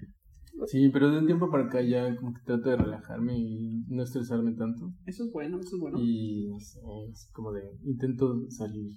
Sí, 0.65 0.89
pero 0.89 1.11
de 1.11 1.19
un 1.19 1.27
tiempo 1.27 1.51
para 1.51 1.65
acá 1.65 1.81
ya 1.83 2.15
como 2.15 2.33
que 2.33 2.41
trato 2.43 2.69
de 2.71 2.77
relajarme 2.77 3.37
y 3.37 3.85
no 3.89 4.01
estresarme 4.03 4.53
tanto. 4.53 4.91
Eso 5.05 5.23
es 5.25 5.31
bueno, 5.31 5.59
eso 5.59 5.75
es 5.75 5.79
bueno. 5.81 5.99
Y 6.01 6.47
no 6.49 6.59
sé, 6.59 6.79
es 7.11 7.29
como 7.31 7.51
de 7.51 7.61
intento 7.83 8.33
salir, 8.49 8.89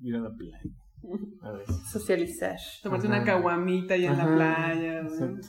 ir 0.00 0.16
a 0.16 0.20
la 0.20 0.30
playa. 0.34 0.58
A 1.42 1.52
veces. 1.52 1.76
Socializar. 1.92 2.56
Tomarte 2.82 3.06
una 3.06 3.22
caguamita 3.22 3.94
ahí 3.94 4.06
en 4.06 4.18
la 4.18 4.26
playa. 4.34 5.00
Exacto. 5.02 5.46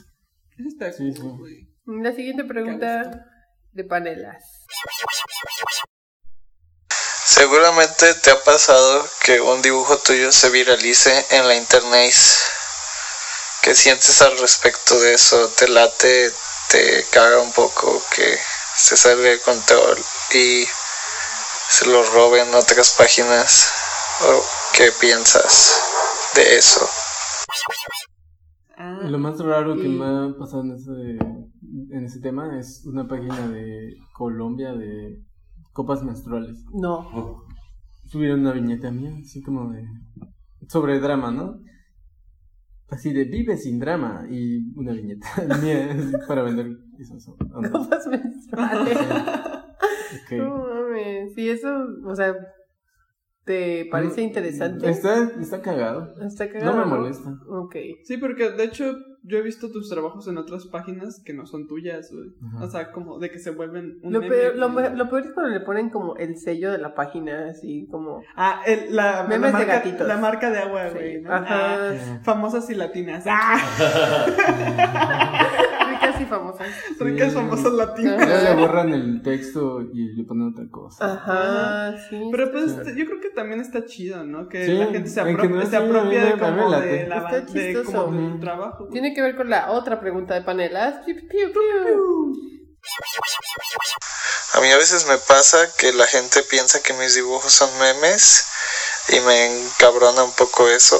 Eso 0.56 0.68
está 0.68 0.92
Sí, 0.92 1.04
cool, 1.20 1.32
sí. 1.32 1.36
güey. 1.84 2.02
La 2.02 2.12
siguiente 2.12 2.44
pregunta 2.44 3.26
de 3.72 3.84
panelas. 3.84 4.44
Seguramente 7.36 8.14
te 8.14 8.30
ha 8.30 8.42
pasado 8.42 9.06
que 9.22 9.42
un 9.42 9.60
dibujo 9.60 9.98
tuyo 9.98 10.32
se 10.32 10.48
viralice 10.48 11.12
en 11.32 11.46
la 11.46 11.54
internet. 11.54 12.14
¿Qué 13.62 13.74
sientes 13.74 14.22
al 14.22 14.38
respecto 14.38 14.98
de 14.98 15.12
eso? 15.12 15.50
¿Te 15.50 15.68
late? 15.68 16.32
¿Te 16.70 17.04
caga 17.12 17.42
un 17.42 17.52
poco 17.52 18.02
que 18.14 18.38
se 18.74 18.96
salga 18.96 19.28
de 19.28 19.40
control 19.40 19.98
y 20.32 20.64
se 21.68 21.86
lo 21.88 22.02
roben 22.04 22.54
otras 22.54 22.94
páginas? 22.96 23.70
¿O 24.22 24.42
qué 24.72 24.90
piensas 24.98 25.78
de 26.36 26.56
eso? 26.56 26.88
Ah, 28.78 29.00
Lo 29.02 29.18
más 29.18 29.38
raro 29.40 29.76
que 29.76 29.88
me 29.88 30.06
ha 30.06 30.38
pasado 30.38 30.62
en 30.62 30.72
ese, 30.72 31.94
en 31.94 32.02
ese 32.06 32.18
tema 32.20 32.58
es 32.58 32.80
una 32.86 33.06
página 33.06 33.46
de 33.48 33.94
Colombia 34.14 34.72
de 34.72 35.25
copas 35.76 36.02
menstruales. 36.02 36.64
No. 36.72 37.44
Subieron 38.06 38.40
una 38.40 38.52
viñeta 38.52 38.90
mía, 38.90 39.12
así 39.20 39.42
como 39.42 39.70
de... 39.70 39.84
sobre 40.68 40.98
drama, 41.00 41.30
¿no? 41.30 41.60
Así 42.88 43.12
de 43.12 43.24
vive 43.24 43.58
sin 43.58 43.78
drama 43.78 44.26
y 44.30 44.72
una 44.74 44.92
viñeta 44.92 45.28
mía 45.62 45.94
para 46.26 46.42
vender 46.42 46.68
esas 46.98 47.28
ondas. 47.28 47.70
Copas 47.70 48.06
menstruales. 48.08 48.98
Ok. 50.06 50.32
No 50.38 50.56
mames. 50.56 51.34
Sí, 51.34 51.50
eso, 51.50 51.68
o 52.06 52.14
sea, 52.14 52.32
¿te 53.44 53.86
parece 53.90 54.22
interesante? 54.22 54.88
Está, 54.88 55.24
está 55.40 55.60
cagado. 55.60 56.14
Está 56.22 56.48
cagado. 56.48 56.76
No 56.76 56.84
me 56.84 56.96
molesta. 56.96 57.28
Ok. 57.48 57.74
Sí, 58.04 58.16
porque 58.16 58.52
de 58.52 58.64
hecho 58.64 58.94
yo 59.26 59.38
he 59.38 59.42
visto 59.42 59.70
tus 59.72 59.88
trabajos 59.90 60.26
en 60.28 60.38
otras 60.38 60.66
páginas 60.66 61.20
que 61.24 61.32
no 61.34 61.46
son 61.46 61.66
tuyas, 61.66 62.12
güey. 62.12 62.30
O 62.60 62.68
sea, 62.70 62.92
como 62.92 63.18
de 63.18 63.30
que 63.30 63.38
se 63.38 63.50
vuelven 63.50 63.98
un 64.02 64.12
Lo 64.12 64.20
meme, 64.20 64.34
peor, 64.34 64.56
lo, 64.56 64.68
lo 64.68 65.08
peor 65.10 65.26
es 65.26 65.32
cuando 65.32 65.52
le 65.52 65.60
ponen 65.60 65.90
como 65.90 66.16
el 66.16 66.36
sello 66.38 66.70
de 66.70 66.78
la 66.78 66.94
página, 66.94 67.48
así 67.50 67.88
como. 67.90 68.22
Ah, 68.36 68.62
el, 68.66 68.94
la, 68.94 69.22
la, 69.22 69.28
Memes 69.28 69.52
de 69.52 69.58
marca, 69.58 69.74
gatitos. 69.76 70.06
la 70.06 70.16
marca 70.16 70.50
de 70.50 70.58
agua, 70.58 70.88
Sí, 70.90 70.94
güey. 70.94 71.20
¿no? 71.22 71.32
Ajá. 71.32 71.90
Ah, 71.90 72.20
famosas 72.22 72.70
y 72.70 72.74
latinas. 72.74 73.24
¡Ah! 73.28 73.58
Ricas 76.16 76.20
y 76.20 76.24
famosas. 76.26 76.68
Ricas, 77.00 77.34
famosas 77.34 77.72
latinas. 77.72 78.28
Ya 78.28 78.42
le 78.42 78.54
borran 78.54 78.92
el 78.92 79.22
texto 79.22 79.80
y 79.92 80.14
le 80.14 80.24
ponen 80.24 80.48
otra 80.52 80.64
cosa. 80.70 81.12
Ajá, 81.14 81.94
sí. 82.08 82.28
Pero 82.30 82.52
pues 82.52 82.64
Sí. 82.72 82.92
yo 82.96 83.06
creo 83.06 83.20
que 83.20 83.30
también 83.30 83.60
está 83.60 83.84
chido, 83.84 84.24
¿no? 84.24 84.48
Que 84.48 84.64
Sí, 84.66 84.72
la 84.72 84.86
gente 84.86 85.08
se, 85.10 85.22
apro- 85.22 85.62
se 85.64 85.70
sí, 85.70 85.76
apropia 85.76 86.24
de 86.24 86.38
como 86.38 86.68
late. 86.70 86.86
de, 86.86 87.06
la, 87.08 87.16
Está 87.16 87.40
de 87.40 87.46
chistoso. 87.74 87.92
como 88.04 88.16
del 88.16 88.30
Ujú. 88.32 88.40
trabajo. 88.40 88.88
Tiene 88.90 89.14
que 89.14 89.22
ver 89.22 89.36
con 89.36 89.50
la 89.50 89.70
otra 89.72 90.00
pregunta 90.00 90.34
de 90.34 90.42
panelas. 90.42 91.04
Piu, 91.04 91.14
piu, 91.28 91.52
piu. 91.52 92.32
A 94.54 94.60
mí 94.60 94.70
a 94.70 94.76
veces 94.76 95.06
me 95.06 95.18
pasa 95.18 95.58
que 95.76 95.92
la 95.92 96.06
gente 96.06 96.42
piensa 96.44 96.80
que 96.82 96.92
mis 96.94 97.14
dibujos 97.14 97.52
son 97.52 97.68
memes 97.78 98.44
y 99.08 99.20
me 99.20 99.46
encabrona 99.66 100.22
un 100.24 100.32
poco 100.32 100.68
eso. 100.68 100.96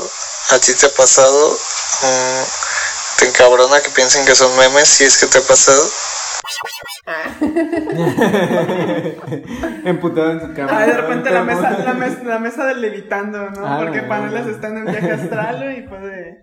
¿A 0.51 0.59
ti 0.59 0.73
te 0.75 0.87
ha 0.87 0.91
pasado? 0.91 1.51
Mm, 2.03 2.43
¿Te 3.19 3.29
encabrona 3.29 3.81
que 3.81 3.91
piensen 3.91 4.27
que 4.27 4.35
son 4.35 4.57
memes 4.59 4.89
si 4.89 5.05
es 5.05 5.19
que 5.19 5.27
te 5.27 5.39
ha 5.39 5.43
pasado? 5.43 5.83
Emputado 9.85 10.33
en 10.33 10.41
su 10.41 10.55
cama. 10.55 10.71
Ah, 10.73 10.87
de 10.87 10.93
repente 10.93 11.31
la 11.31 11.45
mesa, 11.45 11.79
la, 11.79 11.95
mesa, 11.95 12.23
la 12.25 12.39
mesa 12.39 12.67
del 12.67 12.81
levitando, 12.81 13.51
¿no? 13.51 13.67
Ah, 13.67 13.81
Porque 13.83 14.03
no, 14.03 14.09
Panelas 14.09 14.47
no. 14.47 14.53
está 14.53 14.69
en 14.69 14.79
el 14.79 14.85
viaje 14.85 15.13
astral 15.13 15.79
y 15.79 15.83
puede, 15.89 16.43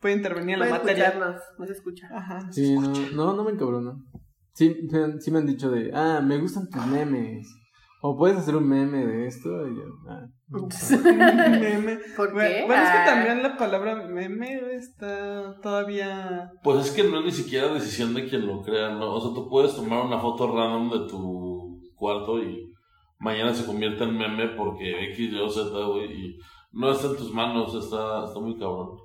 puede 0.00 0.14
intervenir 0.14 0.54
en 0.54 0.60
la 0.60 0.70
materia. 0.70 1.08
escucharnos, 1.08 1.42
nos 1.58 1.70
escucha. 1.70 2.08
Ajá. 2.14 2.40
Sí, 2.50 2.74
no, 2.74 2.90
no, 3.12 3.34
no 3.34 3.44
me 3.44 3.52
encabrona. 3.52 3.92
Sí, 4.54 4.88
sí 5.20 5.30
me 5.30 5.38
han 5.38 5.46
dicho 5.46 5.70
de, 5.70 5.90
ah, 5.94 6.20
me 6.22 6.38
gustan 6.38 6.68
tus 6.70 6.86
memes. 6.86 7.46
O 8.06 8.18
puedes 8.18 8.36
hacer 8.36 8.54
un 8.54 8.68
meme 8.68 8.98
de 9.06 9.26
esto 9.26 9.48
y 9.66 9.76
yo, 9.76 9.84
ah, 10.10 10.26
Meme. 10.50 11.98
¿Por 12.16 12.28
qué? 12.34 12.64
bueno, 12.66 12.82
es 12.82 12.90
que 12.90 12.98
Ah. 12.98 13.04
también 13.06 13.42
la 13.42 13.56
palabra 13.56 13.94
meme 14.06 14.60
está 14.74 15.58
todavía. 15.62 16.50
Pues 16.62 16.84
es 16.86 16.90
que 16.92 17.04
no 17.04 17.20
es 17.20 17.24
ni 17.24 17.30
siquiera 17.30 17.72
decisión 17.72 18.12
de 18.12 18.28
quien 18.28 18.46
lo 18.46 18.60
crea, 18.60 18.90
¿no? 18.90 19.14
O 19.14 19.20
sea, 19.22 19.32
tú 19.34 19.48
puedes 19.48 19.74
tomar 19.74 20.04
una 20.04 20.18
foto 20.18 20.46
random 20.54 20.90
de 20.90 21.08
tu 21.08 21.80
cuarto 21.94 22.42
y 22.42 22.70
mañana 23.20 23.54
se 23.54 23.64
convierte 23.64 24.04
en 24.04 24.18
meme 24.18 24.48
porque 24.48 25.04
X, 25.12 25.32
Y 25.32 25.38
o 25.38 25.48
Z, 25.48 25.70
güey, 25.86 26.12
y 26.12 26.38
no 26.72 26.92
está 26.92 27.06
en 27.06 27.16
tus 27.16 27.32
manos, 27.32 27.74
está, 27.74 28.26
está 28.26 28.38
muy 28.38 28.58
cabrón. 28.58 28.98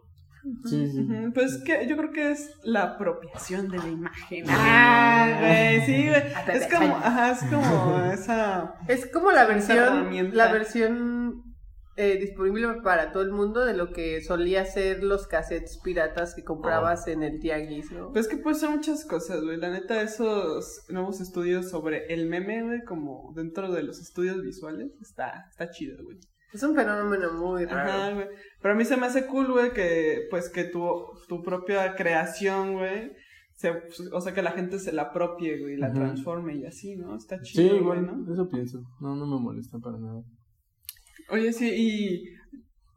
Sí, 0.69 0.91
sí. 0.91 0.99
Ujú, 1.01 1.33
Pues 1.33 1.53
es 1.53 1.63
que 1.63 1.87
yo 1.87 1.97
creo 1.97 2.11
que 2.11 2.31
es 2.31 2.55
la 2.63 2.83
apropiación 2.83 3.69
de 3.69 3.77
la 3.77 3.87
imagen. 3.87 4.45
Ah, 4.49 5.37
güey, 5.39 5.81
sí, 5.85 6.07
güey. 6.07 6.21
Es 6.55 6.67
como, 6.73 6.95
ajá, 6.95 7.31
es 7.31 7.43
como 7.49 8.03
esa. 8.11 8.75
Es 8.87 9.05
como 9.11 9.31
la 9.31 9.45
versión, 9.45 10.35
la 10.35 10.51
versión 10.51 11.43
eh, 11.95 12.17
disponible 12.17 12.81
para 12.81 13.11
todo 13.11 13.23
el 13.23 13.31
mundo 13.31 13.65
de 13.65 13.73
lo 13.73 13.91
que 13.91 14.21
solía 14.21 14.63
ser 14.65 15.03
los 15.03 15.27
cassettes 15.27 15.79
piratas 15.83 16.33
que 16.33 16.43
comprabas 16.45 17.07
en 17.07 17.23
el 17.23 17.39
tianguis, 17.41 17.91
¿no? 17.91 18.13
Pues 18.13 18.27
que 18.29 18.37
puede 18.37 18.55
ser 18.55 18.69
muchas 18.69 19.03
cosas, 19.05 19.41
güey. 19.41 19.57
La 19.57 19.69
neta, 19.69 20.01
esos 20.01 20.85
nuevos 20.87 21.19
estudios 21.19 21.69
sobre 21.69 22.05
el 22.13 22.27
meme, 22.27 22.63
güey, 22.63 22.83
como 22.85 23.33
dentro 23.35 23.71
de 23.71 23.83
los 23.83 23.99
estudios 23.99 24.41
visuales, 24.41 24.91
está, 25.01 25.47
está 25.51 25.69
chido, 25.71 26.01
güey. 26.03 26.17
Es 26.53 26.63
un 26.63 26.75
fenómeno 26.75 27.33
muy 27.33 27.65
raro. 27.65 27.89
Ajá, 27.91 28.13
güey. 28.13 28.27
Pero 28.61 28.73
a 28.73 28.77
mí 28.77 28.85
se 28.85 28.97
me 28.97 29.05
hace 29.05 29.25
cool, 29.27 29.51
güey, 29.51 29.71
que 29.73 30.27
pues 30.29 30.49
que 30.49 30.63
tu, 30.63 30.83
tu 31.27 31.41
propia 31.43 31.95
creación, 31.95 32.73
güey, 32.73 33.11
se, 33.53 33.71
o 34.13 34.21
sea, 34.21 34.33
que 34.33 34.41
la 34.41 34.51
gente 34.51 34.79
se 34.79 34.91
la 34.91 35.03
apropie, 35.03 35.59
güey, 35.59 35.77
la 35.77 35.91
transforme 35.93 36.55
y 36.55 36.65
así, 36.65 36.95
¿no? 36.95 37.15
Está 37.15 37.37
Sí, 37.43 37.53
chido, 37.53 37.69
güey, 37.69 37.81
igual, 37.81 38.25
¿no? 38.25 38.33
eso 38.33 38.49
pienso. 38.49 38.79
No, 38.99 39.15
no 39.15 39.25
me 39.27 39.39
molesta 39.41 39.77
para 39.79 39.97
nada. 39.99 40.21
Oye, 41.29 41.53
sí, 41.53 41.69
y 41.75 42.23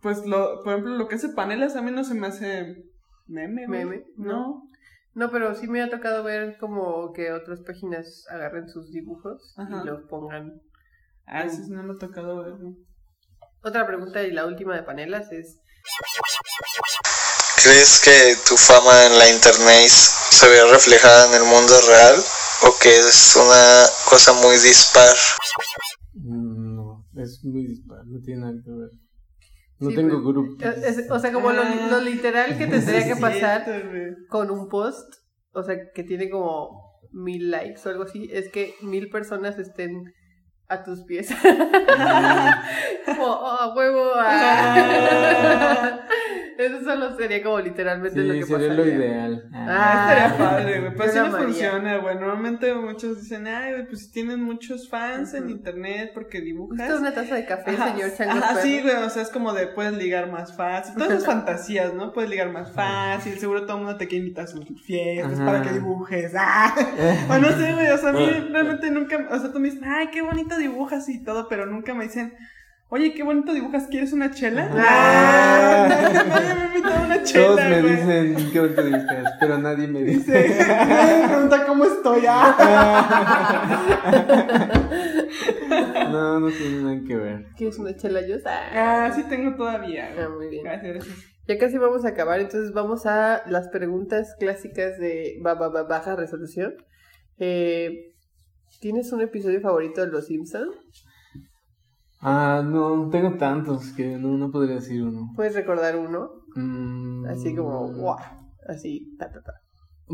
pues, 0.00 0.24
lo, 0.26 0.62
por 0.62 0.72
ejemplo, 0.72 0.96
lo 0.96 1.08
que 1.08 1.16
hace 1.16 1.28
panelas 1.30 1.76
a 1.76 1.82
mí 1.82 1.90
no 1.90 2.04
se 2.04 2.14
me 2.14 2.26
hace 2.28 2.74
meme, 3.26 3.66
güey. 3.66 3.84
Meme, 3.84 4.04
¿no? 4.16 4.62
No, 5.14 5.30
pero 5.30 5.54
sí 5.54 5.68
me 5.68 5.82
ha 5.82 5.90
tocado 5.90 6.24
ver 6.24 6.56
como 6.58 7.12
que 7.12 7.32
otras 7.32 7.60
páginas 7.60 8.24
agarren 8.30 8.68
sus 8.68 8.90
dibujos 8.90 9.54
Ajá. 9.58 9.82
y 9.82 9.86
los 9.86 10.02
pongan. 10.08 10.52
Ah, 11.26 11.48
sí, 11.48 11.70
no 11.70 11.82
me 11.82 11.92
ha 11.92 11.98
tocado 11.98 12.42
ver, 12.42 12.54
güey. 12.56 12.74
Otra 13.62 13.86
pregunta 13.86 14.22
y 14.22 14.32
la 14.32 14.46
última 14.46 14.74
de 14.74 14.82
panelas 14.82 15.30
es, 15.32 15.58
¿Crees 17.62 18.00
que 18.02 18.34
tu 18.48 18.56
fama 18.56 19.06
en 19.06 19.18
la 19.18 19.28
internet 19.30 19.88
se 19.88 20.48
ve 20.48 20.64
reflejada 20.70 21.28
en 21.28 21.42
el 21.42 21.48
mundo 21.48 21.74
real 21.86 22.16
o 22.66 22.78
que 22.80 22.98
es 22.98 23.36
una 23.36 23.84
cosa 24.08 24.32
muy 24.32 24.56
dispar? 24.58 25.14
No, 26.14 27.06
es 27.16 27.40
muy 27.44 27.66
dispar, 27.66 28.00
no 28.06 28.20
tiene 28.20 28.40
nada 28.40 28.54
que 28.64 28.70
ver. 28.70 28.90
No 29.78 29.90
Sí, 29.90 29.96
tengo 29.96 30.22
pues, 30.22 30.34
grupo. 30.34 31.14
o 31.14 31.18
sea, 31.18 31.32
como 31.32 31.52
lo, 31.52 31.62
lo 31.64 32.00
literal 32.00 32.58
que 32.58 32.66
tendría 32.68 33.06
que 33.06 33.16
pasar 33.16 33.64
con 34.28 34.50
un 34.50 34.68
post, 34.68 35.08
o 35.52 35.62
sea, 35.62 35.76
que 35.94 36.02
tiene 36.02 36.30
como 36.30 37.00
mil 37.12 37.50
likes 37.50 37.80
o 37.84 37.90
algo 37.90 38.04
así, 38.04 38.28
es 38.32 38.50
que 38.50 38.74
mil 38.82 39.08
personas 39.10 39.58
estén 39.58 40.12
a 40.68 40.82
tus 40.82 41.00
pies. 41.02 41.28
como, 43.04 43.26
oh, 43.26 43.72
huevo. 43.74 44.12
ah. 44.16 45.98
Eso 46.58 46.84
solo 46.84 47.16
sería 47.16 47.42
como 47.42 47.60
literalmente 47.60 48.20
lo 48.20 48.34
que 48.34 48.42
sería 48.42 48.68
pasaría. 48.68 48.74
lo 48.74 48.86
ideal. 48.86 49.50
Ah. 49.52 50.08
Estaría 50.08 50.38
padre, 50.38 50.80
güey. 50.80 50.92
Pero 50.96 51.04
así 51.10 51.18
no 51.18 51.38
funciona, 51.38 51.96
güey. 51.98 52.14
Normalmente 52.16 52.74
muchos 52.74 53.20
dicen, 53.20 53.46
ay, 53.46 53.72
güey, 53.72 53.86
pues 53.86 54.10
tienen 54.10 54.42
muchos 54.42 54.88
fans 54.88 55.34
en 55.34 55.50
internet 55.50 56.10
porque 56.14 56.40
dibujas. 56.40 56.78
Justo 56.78 57.00
una 57.00 57.14
taza 57.14 57.34
de 57.34 57.44
café, 57.44 57.70
Ajá, 57.72 57.92
señor 57.92 58.14
Chango 58.16 58.32
ajá, 58.44 58.60
sí, 58.62 58.80
güey, 58.82 58.94
o 58.96 59.10
sea, 59.10 59.22
es 59.22 59.30
como 59.30 59.52
de 59.52 59.66
puedes 59.68 59.92
ligar 59.94 60.30
más 60.30 60.56
fácil. 60.56 60.94
Todas 60.94 61.10
esas 61.10 61.26
fantasías, 61.26 61.94
¿no? 61.94 62.12
Puedes 62.12 62.30
ligar 62.30 62.50
más 62.50 62.72
fácil. 62.72 63.38
Seguro 63.38 63.62
todo 63.66 63.78
el 63.78 63.84
mundo 63.84 63.98
te 63.98 64.06
quiere 64.08 64.24
invitar 64.24 64.44
a 64.44 64.48
sus 64.48 64.64
fiestas 64.84 65.40
Ajá. 65.40 65.46
para 65.46 65.62
que 65.62 65.70
dibujes. 65.70 66.32
¡Ah! 66.36 66.74
O 67.28 67.38
no 67.38 67.48
sé, 67.50 67.72
güey, 67.72 67.90
o 67.90 67.98
sea, 67.98 68.10
a 68.10 68.12
mí 68.12 68.26
realmente 68.50 68.90
nunca. 68.90 69.28
O 69.30 69.38
sea, 69.38 69.52
tú 69.52 69.60
me 69.60 69.70
dices, 69.70 69.82
ay, 69.86 70.08
qué 70.12 70.22
bonito 70.22 70.56
dibujas 70.56 71.08
y 71.08 71.22
todo, 71.22 71.48
pero 71.48 71.66
nunca 71.66 71.94
me 71.94 72.04
dicen, 72.04 72.34
oye, 72.92 73.14
qué 73.14 73.22
bonito 73.22 73.52
dibujas, 73.54 73.86
¿quieres 73.88 74.12
una 74.12 74.30
chela? 74.30 74.68
Ah. 74.72 75.88
Nadie 76.28 76.54
me 76.54 76.60
ha 76.60 76.66
invitado 76.66 76.94
a 76.94 77.02
una 77.06 77.22
chela. 77.22 77.46
Todos 77.46 77.60
me 77.64 77.80
güey. 77.82 77.96
dicen 77.96 78.50
qué 78.52 78.60
bonito 78.60 78.82
dibujas, 78.82 79.32
pero 79.40 79.58
nadie 79.58 79.86
me 79.88 80.02
dice. 80.02 80.56
nadie 80.58 81.22
me 81.22 81.28
pregunta 81.28 81.66
cómo 81.66 81.84
estoy. 81.84 82.22
Ah. 82.28 82.48
No, 86.12 86.40
no 86.40 86.48
tiene 86.50 86.82
nada 86.82 87.00
que 87.06 87.16
ver. 87.16 87.46
¿Quieres 87.56 87.78
una 87.78 87.96
chela 87.96 88.20
yo? 88.26 88.36
Ah, 88.44 89.10
sí 89.14 89.22
tengo 89.30 89.54
todavía. 89.56 90.10
güey. 90.12 90.24
Ah, 90.24 90.28
muy 90.28 90.48
bien. 90.48 90.64
Gracias, 90.64 90.94
gracias. 90.94 91.16
Ya 91.48 91.58
casi 91.58 91.78
vamos 91.78 92.04
a 92.04 92.08
acabar, 92.08 92.40
entonces 92.40 92.72
vamos 92.74 93.06
a 93.06 93.42
las 93.46 93.68
preguntas 93.68 94.36
clásicas 94.38 94.98
de 94.98 95.38
ba- 95.42 95.54
ba- 95.54 95.70
ba- 95.70 95.84
baja 95.84 96.14
resolución. 96.14 96.74
Eh, 97.38 98.12
¿Tienes 98.80 99.10
un 99.12 99.22
episodio 99.22 99.60
favorito 99.60 100.02
de 100.02 100.08
Los 100.08 100.26
Simpsons? 100.26 100.76
Ah, 102.24 102.62
no, 102.64 103.08
tengo 103.10 103.36
tantos 103.36 103.92
que 103.92 104.16
no, 104.16 104.38
no 104.38 104.50
podría 104.52 104.76
decir 104.76 105.02
uno. 105.02 105.32
¿Puedes 105.34 105.54
recordar 105.54 105.96
uno? 105.98 106.30
Mm, 106.54 107.26
Así 107.26 107.54
como, 107.54 107.92
wow, 107.92 108.16
así, 108.68 109.16
ta, 109.18 109.28
ta, 109.30 109.42
ta. 109.42 109.52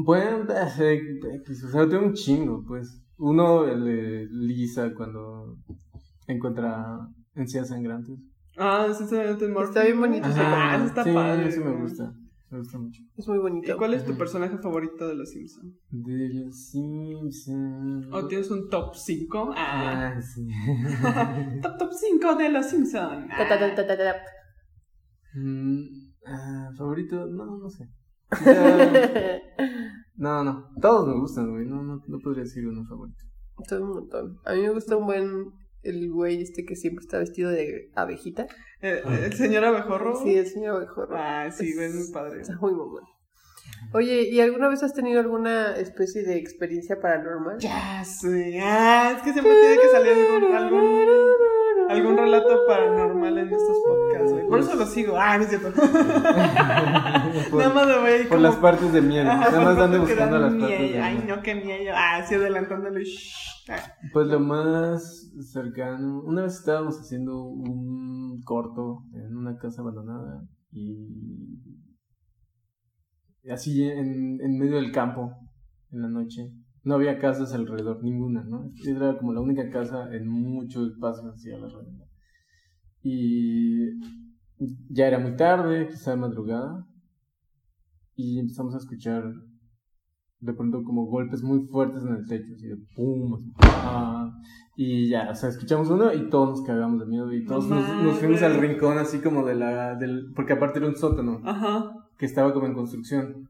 Pueden 0.05 0.47
ser 0.75 0.99
X, 1.43 1.65
o 1.65 1.69
sea, 1.71 1.87
tengo 1.89 2.07
un 2.07 2.15
chingo, 2.15 2.65
pues. 2.67 3.03
Uno, 3.19 3.65
el 3.67 3.85
de 3.85 4.27
Lisa 4.31 4.95
cuando 4.95 5.57
encuentra 6.27 6.99
encías 7.35 7.69
sangrantes. 7.69 8.19
Ah, 8.57 8.87
sí, 8.97 9.05
está 9.05 9.23
bien, 9.23 9.57
Está 9.63 9.83
bien 9.85 10.01
bonito 10.01 10.29
ese 10.29 10.41
Ah, 10.41 10.83
está 10.87 11.05
sí, 11.05 11.13
padre. 11.13 11.49
eso 11.49 11.65
me 11.65 11.83
gusta. 11.83 12.13
Me 12.51 12.59
gusta 12.59 12.78
mucho. 12.78 13.03
Es 13.16 13.28
muy 13.28 13.36
¿Y 13.36 13.40
bonito. 13.40 13.76
cuál 13.76 13.94
es 13.94 14.05
tu 14.05 14.16
personaje 14.16 14.57
favorito 14.59 15.07
de 15.07 15.14
Los 15.14 15.30
Simpsons? 15.30 15.74
De 15.90 16.28
los 16.32 16.68
Simpsons. 16.70 18.07
¿O 18.11 18.26
tienes 18.26 18.51
un 18.51 18.70
top 18.70 18.94
5? 18.94 19.53
Ah. 19.55 20.14
Ah, 20.16 20.22
sí. 20.22 20.46
top 21.62 21.78
top 21.78 21.92
5 21.92 22.34
de 22.36 22.49
Los 22.49 22.66
Simpsons. 22.66 23.28
Ta, 23.28 23.49
ta, 23.49 23.59
ta, 23.59 23.74
ta, 23.74 23.86
ta, 23.86 23.96
ta. 23.96 24.14
Mm, 25.34 25.84
ah, 26.26 26.70
favorito, 26.76 27.26
no, 27.26 27.59
no 27.59 27.68
sé. 27.68 27.88
No, 30.18 30.42
no, 30.42 30.68
todos 30.82 31.07
me 31.07 31.14
gustan, 31.20 31.49
güey. 31.49 31.64
No, 31.64 31.80
no, 31.84 32.03
no 32.05 32.18
podría 32.18 32.42
decir 32.42 32.66
uno 32.66 32.84
favorito. 32.88 33.24
Son 33.68 33.84
un 33.84 33.90
montón. 33.90 34.36
A 34.44 34.53
mí 34.53 34.62
me 34.62 34.70
gusta 34.70 34.96
un 34.96 35.07
buen 35.07 35.44
el 35.83 36.11
güey 36.11 36.43
este 36.43 36.64
que 36.64 36.76
siempre 36.76 37.03
está 37.05 37.18
vestido 37.18 37.51
de 37.51 37.91
abejita. 37.95 38.47
Eh, 38.81 39.03
¿El 39.24 39.33
señor 39.33 39.64
abejorro? 39.64 40.20
Sí, 40.22 40.37
el 40.37 40.47
señor 40.47 40.76
abejorro. 40.76 41.16
Ah, 41.16 41.51
sí, 41.51 41.74
güey, 41.74 41.87
es 41.87 41.95
muy 41.95 42.12
padre. 42.12 42.41
Está 42.41 42.57
muy 42.61 42.72
mamón. 42.72 43.05
Oye, 43.93 44.29
¿y 44.31 44.41
alguna 44.41 44.68
vez 44.68 44.83
has 44.83 44.93
tenido 44.93 45.20
alguna 45.20 45.76
especie 45.76 46.22
de 46.22 46.37
experiencia 46.37 47.01
paranormal? 47.01 47.59
Ya 47.59 48.05
sé. 48.05 48.59
Ah, 48.61 49.14
es 49.16 49.22
que 49.22 49.33
siempre 49.33 49.53
tiene 49.55 49.76
que 49.81 49.89
salir 49.89 50.12
algún, 50.12 50.57
algún, 50.57 50.99
algún 51.89 52.16
relato 52.16 52.49
paranormal 52.66 53.39
en 53.39 53.49
estos 53.49 53.76
podcasts, 53.86 54.32
güey. 54.32 54.47
Por 54.49 54.59
eso 54.61 54.74
lo 54.74 54.86
sigo. 54.86 55.16
Ah, 55.18 55.36
no 55.39 55.45
es 55.45 55.51
cierto. 55.51 55.72
por, 55.72 55.84
Nada 57.61 57.74
más 57.74 57.86
voy 58.01 58.18
por 58.20 58.28
como- 58.28 58.41
las 58.43 58.57
partes 58.57 58.93
de 58.93 59.01
miedo. 59.03 59.28
Ajá, 59.30 59.51
Nada 59.51 59.64
más 59.64 59.78
ando 59.78 60.01
buscando 60.01 60.39
las 60.39 60.53
partes 60.55 60.68
de 60.78 60.86
miedo. 60.89 61.03
Ay, 61.05 61.24
no, 61.26 61.43
qué 61.43 61.55
miedo. 61.55 61.95
Ah, 61.97 62.22
sí, 62.26 62.34
adelantándole. 62.34 63.05
Shh. 63.05 63.70
Ah. 63.70 63.76
Pues 64.12 64.26
lo 64.28 64.41
más 64.41 65.30
cercano. 65.53 66.22
Una 66.24 66.43
vez 66.43 66.55
estábamos 66.55 66.99
haciendo 67.01 67.43
un 67.45 68.41
corto 68.45 69.03
en 69.14 69.36
una 69.36 69.57
casa 69.59 69.82
abandonada 69.82 70.43
y. 70.72 71.09
Así 73.51 73.82
en, 73.82 74.39
en 74.43 74.59
medio 74.59 74.76
del 74.76 74.93
campo, 74.93 75.32
en 75.93 76.03
la 76.03 76.09
noche. 76.09 76.53
No 76.89 76.95
había 76.95 77.18
casas 77.18 77.53
alrededor, 77.53 78.03
ninguna, 78.03 78.43
¿no? 78.45 78.72
Era 78.86 79.18
como 79.18 79.34
la 79.34 79.43
única 79.43 79.68
casa 79.68 80.09
en 80.11 80.26
muchos 80.26 80.93
espacios 80.93 81.34
hacia 81.34 81.59
la 81.59 81.68
redonda. 81.68 82.07
Y 83.03 83.91
ya 84.89 85.07
era 85.07 85.18
muy 85.18 85.36
tarde, 85.36 85.89
quizá 85.89 86.12
de 86.12 86.16
madrugada, 86.16 86.86
y 88.16 88.39
empezamos 88.39 88.74
a 88.74 88.78
escuchar 88.78 89.22
de 90.41 90.53
pronto 90.55 90.82
como 90.82 91.05
golpes 91.05 91.43
muy 91.43 91.66
fuertes 91.66 92.03
en 92.05 92.14
el 92.14 92.26
techo, 92.26 92.55
así 92.55 92.68
de 92.68 92.78
pum, 92.97 93.53
ah, 93.61 94.30
y 94.74 95.11
ya, 95.11 95.28
o 95.30 95.34
sea, 95.34 95.51
escuchamos 95.51 95.91
uno 95.91 96.14
y 96.14 96.30
todos 96.30 96.49
nos 96.49 96.62
cagamos 96.62 97.01
de 97.01 97.07
miedo 97.07 97.30
y 97.34 97.45
todos 97.45 97.68
No 97.68 97.74
nos, 97.76 98.03
nos 98.03 98.18
fuimos 98.18 98.41
al 98.43 98.55
rincón 98.55 98.97
así 98.97 99.18
como 99.18 99.45
de 99.45 99.57
la, 99.57 99.95
del, 99.97 100.32
porque 100.34 100.55
aparte 100.55 100.78
era 100.78 100.89
un 100.89 100.97
sótano 100.97 101.43
Ajá. 101.45 101.93
que 102.16 102.24
estaba 102.24 102.55
como 102.55 102.66
en 102.66 102.72
construcción. 102.72 103.47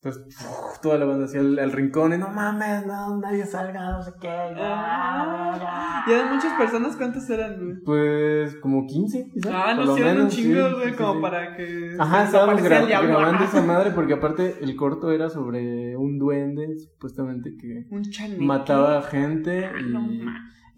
Entonces, 0.00 0.36
uf, 0.46 0.78
toda 0.82 0.96
la 0.98 1.06
banda 1.06 1.24
hacia 1.24 1.40
el, 1.40 1.58
al 1.58 1.72
rincón 1.72 2.12
y 2.12 2.18
no 2.18 2.28
mames, 2.28 2.86
no, 2.86 3.18
nadie 3.18 3.44
salga, 3.44 3.90
no 3.92 4.02
sé 4.02 4.12
qué. 4.20 4.28
Ah. 4.28 6.04
Y 6.06 6.12
eran 6.12 6.34
muchas 6.34 6.52
personas, 6.58 6.96
¿cuántas 6.96 7.28
eran, 7.30 7.56
güey? 7.58 7.80
Pues 7.84 8.54
como 8.56 8.86
15, 8.86 9.30
quizás. 9.34 9.52
Ah, 9.54 9.72
por 9.74 9.76
no 9.76 9.84
lo 9.86 9.92
hicieron 9.98 10.20
un 10.22 10.28
chingo, 10.28 10.76
güey, 10.76 10.90
sí, 10.90 10.96
como 10.96 11.14
sí. 11.14 11.20
para 11.20 11.56
que. 11.56 11.96
Ajá, 11.98 12.24
estábamos 12.24 12.62
gra- 12.62 12.82
el 12.82 13.06
grabando 13.08 13.44
esa 13.44 13.62
madre 13.66 13.90
porque 13.90 14.12
aparte 14.14 14.56
el 14.60 14.76
corto 14.76 15.10
era 15.10 15.28
sobre 15.30 15.96
un 15.96 16.18
duende, 16.18 16.78
supuestamente 16.78 17.56
que 17.56 17.86
Un 17.90 18.02
chaneque. 18.04 18.44
mataba 18.44 19.02
gente 19.02 19.66
Ah, 19.66 19.72
no 19.84 20.00
y, 20.12 20.22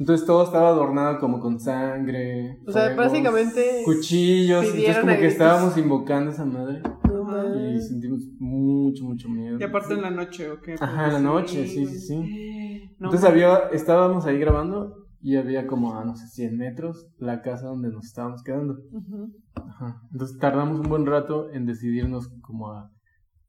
Entonces 0.01 0.27
todo 0.27 0.45
estaba 0.45 0.69
adornado 0.69 1.19
como 1.19 1.41
con 1.41 1.61
sangre. 1.61 2.59
O 2.67 2.73
sea, 2.73 2.87
fuegos, 2.87 3.13
básicamente 3.13 3.83
Cuchillos. 3.85 4.65
Entonces 4.65 4.99
como 4.99 5.13
que 5.13 5.27
estábamos 5.27 5.77
invocando 5.77 6.31
a 6.31 6.33
esa 6.33 6.47
madre. 6.47 6.83
No 7.05 7.75
Y 7.75 7.79
sentimos 7.83 8.23
mucho, 8.39 9.05
mucho 9.05 9.29
miedo. 9.29 9.59
Y 9.61 9.63
aparte 9.63 9.93
en 9.93 10.01
la 10.01 10.11
noche, 10.11 10.51
¿o 10.51 10.59
qué? 10.63 10.77
Ajá, 10.81 11.09
en 11.09 11.13
la 11.13 11.21
noche, 11.21 11.67
sí, 11.67 11.87
sí, 11.87 11.99
sí. 11.99 12.95
No, 12.99 13.09
Entonces 13.09 13.29
había, 13.29 13.69
estábamos 13.73 14.25
ahí 14.25 14.39
grabando 14.39 15.07
y 15.21 15.37
había 15.37 15.67
como 15.67 15.95
a, 15.95 16.03
no 16.03 16.17
sé, 16.17 16.29
100 16.29 16.57
metros 16.57 17.07
la 17.19 17.43
casa 17.43 17.67
donde 17.67 17.91
nos 17.91 18.07
estábamos 18.07 18.43
quedando. 18.43 18.79
Ajá. 19.55 20.01
Entonces 20.13 20.39
tardamos 20.39 20.81
un 20.81 20.89
buen 20.89 21.05
rato 21.05 21.51
en 21.53 21.67
decidirnos 21.67 22.31
como 22.41 22.73
a, 22.73 22.91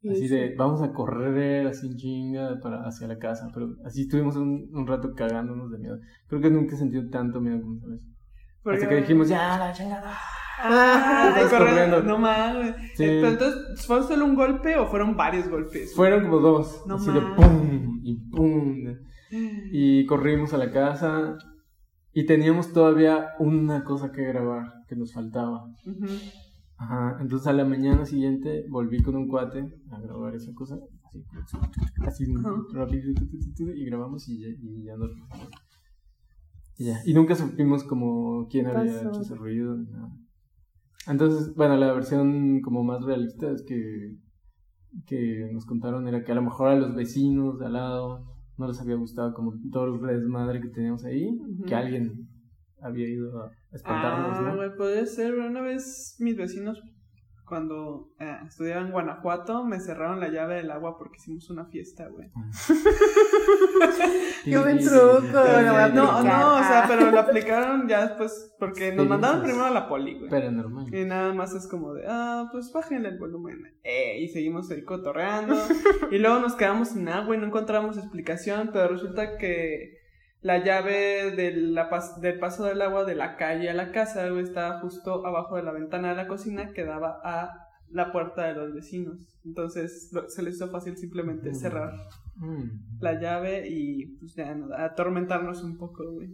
así 0.09 0.27
de, 0.27 0.55
vamos 0.57 0.81
a 0.81 0.91
correr 0.93 1.67
así 1.67 1.87
en 1.87 1.95
chinga 1.97 2.59
para, 2.61 2.83
hacia 2.87 3.07
la 3.07 3.17
casa, 3.17 3.47
pero 3.53 3.75
así 3.85 4.01
estuvimos 4.01 4.35
un, 4.35 4.69
un 4.73 4.87
rato 4.87 5.13
cagándonos 5.15 5.71
de 5.71 5.77
miedo. 5.79 5.97
Creo 6.27 6.41
que 6.41 6.49
nunca 6.49 6.75
he 6.75 6.77
sentido 6.77 7.09
tanto 7.09 7.39
miedo 7.41 7.61
como 7.61 7.75
esa 7.77 7.87
vez. 7.87 8.01
Porque- 8.63 8.77
Hasta 8.77 8.89
que 8.89 8.95
dijimos, 8.95 9.29
ya, 9.29 9.57
la 9.57 9.71
chingada. 9.73 10.13
Ah, 10.63 11.35
corriendo. 11.49 12.03
No 12.03 12.19
mames. 12.19 12.75
Sí. 12.95 13.03
Entonces, 13.05 13.83
¿fue 13.85 14.03
solo 14.03 14.25
un 14.25 14.35
golpe 14.35 14.75
o 14.77 14.85
fueron 14.85 15.17
varios 15.17 15.49
golpes? 15.49 15.95
Fueron 15.95 16.23
como 16.25 16.37
dos, 16.39 16.83
No 16.85 16.95
así 16.95 17.11
de 17.11 17.21
pum 17.35 17.99
y 18.03 18.15
pum. 18.29 18.75
Y 19.71 20.05
corrimos 20.05 20.53
a 20.53 20.57
la 20.57 20.69
casa 20.71 21.35
y 22.13 22.25
teníamos 22.25 22.73
todavía 22.73 23.29
una 23.39 23.83
cosa 23.83 24.11
que 24.11 24.23
grabar 24.23 24.65
que 24.87 24.95
nos 24.95 25.13
faltaba. 25.13 25.63
Ujú. 25.85 26.05
Ajá, 26.81 27.17
entonces 27.21 27.47
a 27.47 27.53
la 27.53 27.63
mañana 27.63 28.07
siguiente 28.07 28.65
volví 28.67 29.03
con 29.03 29.15
un 29.15 29.27
cuate 29.27 29.71
a 29.91 29.99
grabar 29.99 30.33
esa 30.33 30.51
cosa, 30.55 30.79
así, 32.07 32.25
así 32.25 32.33
rápido, 32.73 33.13
y 33.75 33.85
grabamos 33.85 34.27
y 34.27 34.39
ya, 34.39 34.47
y 34.47 34.83
ya 34.85 34.97
nos 34.97 35.11
y 36.79 36.85
ya. 36.85 36.99
Y 37.05 37.13
nunca 37.13 37.35
supimos 37.35 37.83
como 37.83 38.47
quién 38.49 38.65
había 38.65 38.93
Pasó. 38.93 39.09
hecho 39.09 39.21
ese 39.21 39.35
ruido. 39.35 39.77
Entonces, 41.05 41.53
bueno, 41.53 41.77
la 41.77 41.93
versión 41.93 42.61
como 42.61 42.83
más 42.83 43.03
realista 43.03 43.51
es 43.51 43.61
que, 43.61 44.17
que 45.05 45.51
nos 45.53 45.67
contaron 45.67 46.07
era 46.07 46.23
que 46.23 46.31
a 46.31 46.35
lo 46.35 46.41
mejor 46.41 46.69
a 46.69 46.75
los 46.75 46.95
vecinos 46.95 47.59
de 47.59 47.67
al 47.67 47.73
lado 47.73 48.25
no 48.57 48.67
les 48.67 48.81
había 48.81 48.95
gustado 48.95 49.35
como 49.35 49.53
todo 49.71 49.85
el 49.85 50.19
desmadre 50.19 50.61
que 50.61 50.69
teníamos 50.69 51.05
ahí, 51.05 51.37
que 51.67 51.75
alguien 51.75 52.27
había 52.81 53.07
ido 53.07 53.39
a 53.39 53.51
espantarnos, 53.71 54.37
Ah, 54.37 54.41
¿no? 54.41 54.55
güey, 54.55 54.75
puede 54.75 55.05
ser. 55.07 55.33
Una 55.35 55.61
vez 55.61 56.15
mis 56.19 56.37
vecinos, 56.37 56.81
cuando 57.45 58.13
eh, 58.19 58.37
estudiaba 58.47 58.81
en 58.81 58.91
Guanajuato, 58.91 59.65
me 59.65 59.79
cerraron 59.79 60.19
la 60.21 60.29
llave 60.29 60.55
del 60.55 60.71
agua 60.71 60.97
porque 60.97 61.17
hicimos 61.17 61.49
una 61.49 61.65
fiesta, 61.65 62.07
güey. 62.07 62.29
Qué 64.43 64.57
buen 64.57 64.79
truco, 64.79 65.39
No, 65.93 66.23
no, 66.23 66.55
o 66.55 66.59
sea, 66.59 66.83
Ah. 66.83 66.85
pero 66.87 67.11
lo 67.11 67.19
aplicaron 67.19 67.87
ya 67.87 68.07
después, 68.07 68.55
porque 68.59 68.91
nos 68.93 69.07
mandaron 69.07 69.43
primero 69.43 69.65
a 69.65 69.69
la 69.71 69.87
poli, 69.87 70.17
güey. 70.17 70.29
Pero 70.29 70.51
normal. 70.51 70.93
Y 70.93 71.05
nada 71.05 71.33
más 71.33 71.53
es 71.53 71.67
como 71.67 71.93
de, 71.93 72.05
ah, 72.07 72.49
pues 72.51 72.71
bájenle 72.73 73.09
el 73.09 73.19
volumen. 73.19 73.57
Eh, 73.83 74.19
y 74.21 74.27
seguimos 74.29 74.69
ahí 74.71 74.83
cotorreando. 74.83 75.55
y 76.11 76.17
luego 76.17 76.39
nos 76.39 76.55
quedamos 76.55 76.89
sin 76.89 77.07
agua 77.09 77.35
y 77.35 77.39
no 77.39 77.47
encontramos 77.47 77.97
explicación, 77.97 78.69
pero 78.73 78.89
resulta 78.89 79.37
que 79.37 80.00
la 80.41 80.63
llave 80.63 81.31
de 81.35 81.51
la 81.55 81.89
pas- 81.89 82.19
del 82.19 82.39
paso 82.39 82.63
del 82.65 82.81
agua 82.81 83.05
de 83.05 83.15
la 83.15 83.35
calle 83.37 83.69
a 83.69 83.73
la 83.73 83.91
casa, 83.91 84.27
güey, 84.29 84.43
estaba 84.43 84.79
justo 84.79 85.25
abajo 85.25 85.55
de 85.55 85.63
la 85.63 85.71
ventana 85.71 86.09
de 86.09 86.15
la 86.15 86.27
cocina 86.27 86.71
que 86.73 86.83
daba 86.83 87.19
a 87.23 87.51
la 87.89 88.11
puerta 88.11 88.45
de 88.47 88.53
los 88.55 88.73
vecinos. 88.73 89.17
Entonces 89.45 90.09
lo- 90.13 90.29
se 90.29 90.41
les 90.43 90.55
hizo 90.55 90.69
fácil 90.69 90.97
simplemente 90.97 91.49
Mm. 91.51 91.55
cerrar 91.55 91.91
Mm. 92.37 92.99
la 93.01 93.19
llave 93.19 93.67
y 93.67 94.17
pues 94.19 94.33
ya 94.35 94.55
no, 94.55 94.73
atormentarnos 94.75 95.63
un 95.63 95.77
poco, 95.77 96.09
güey. 96.11 96.29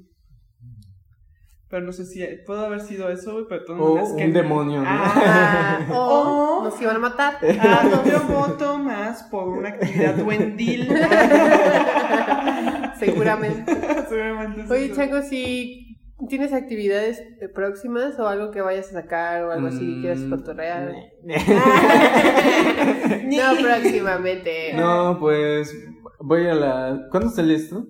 Pero 1.69 1.85
no 1.85 1.91
sé 1.91 2.05
si 2.05 2.25
pudo 2.45 2.65
haber 2.65 2.79
sido 2.79 3.09
eso, 3.09 3.33
güey, 3.33 3.45
pero 3.49 3.59
de 3.61 3.65
todas 3.67 3.81
O 3.81 3.89
maneras 3.95 4.13
que 4.13 4.25
un 4.25 4.33
demonio, 4.33 4.81
¿no? 4.83 4.87
Ah, 4.89 5.79
Ah, 5.81 5.87
o 5.91 6.59
Oh. 6.59 6.63
nos 6.63 6.81
iban 6.81 6.95
a 6.95 6.99
matar. 6.99 7.33
ah, 7.59 7.83
no, 7.91 8.05
yo 8.09 8.21
voto 8.23 8.77
más 8.79 9.23
por 9.23 9.49
una 9.49 9.69
actividad 9.69 10.15
duendil. 10.23 10.87
Seguramente. 12.99 13.71
Oye. 14.69 14.91
Chango, 14.93 15.21
si 15.21 15.97
tienes 16.29 16.53
actividades 16.53 17.19
eh, 17.19 17.49
próximas 17.53 18.17
o 18.19 18.27
algo 18.27 18.51
que 18.51 18.61
vayas 18.61 18.87
a 18.89 19.01
sacar 19.01 19.43
o 19.43 19.51
algo 19.51 19.67
así 19.67 19.95
que 19.95 20.01
quieras 20.01 20.19
Mm, 20.19 20.29
cotorrear. 20.29 20.93
No, 23.27 23.61
próximamente. 23.61 24.73
No, 24.75 25.17
pues 25.19 25.73
voy 26.19 26.47
a 26.47 26.55
la. 26.55 27.07
¿Cuándo 27.11 27.29
sale 27.29 27.55
esto? 27.55 27.85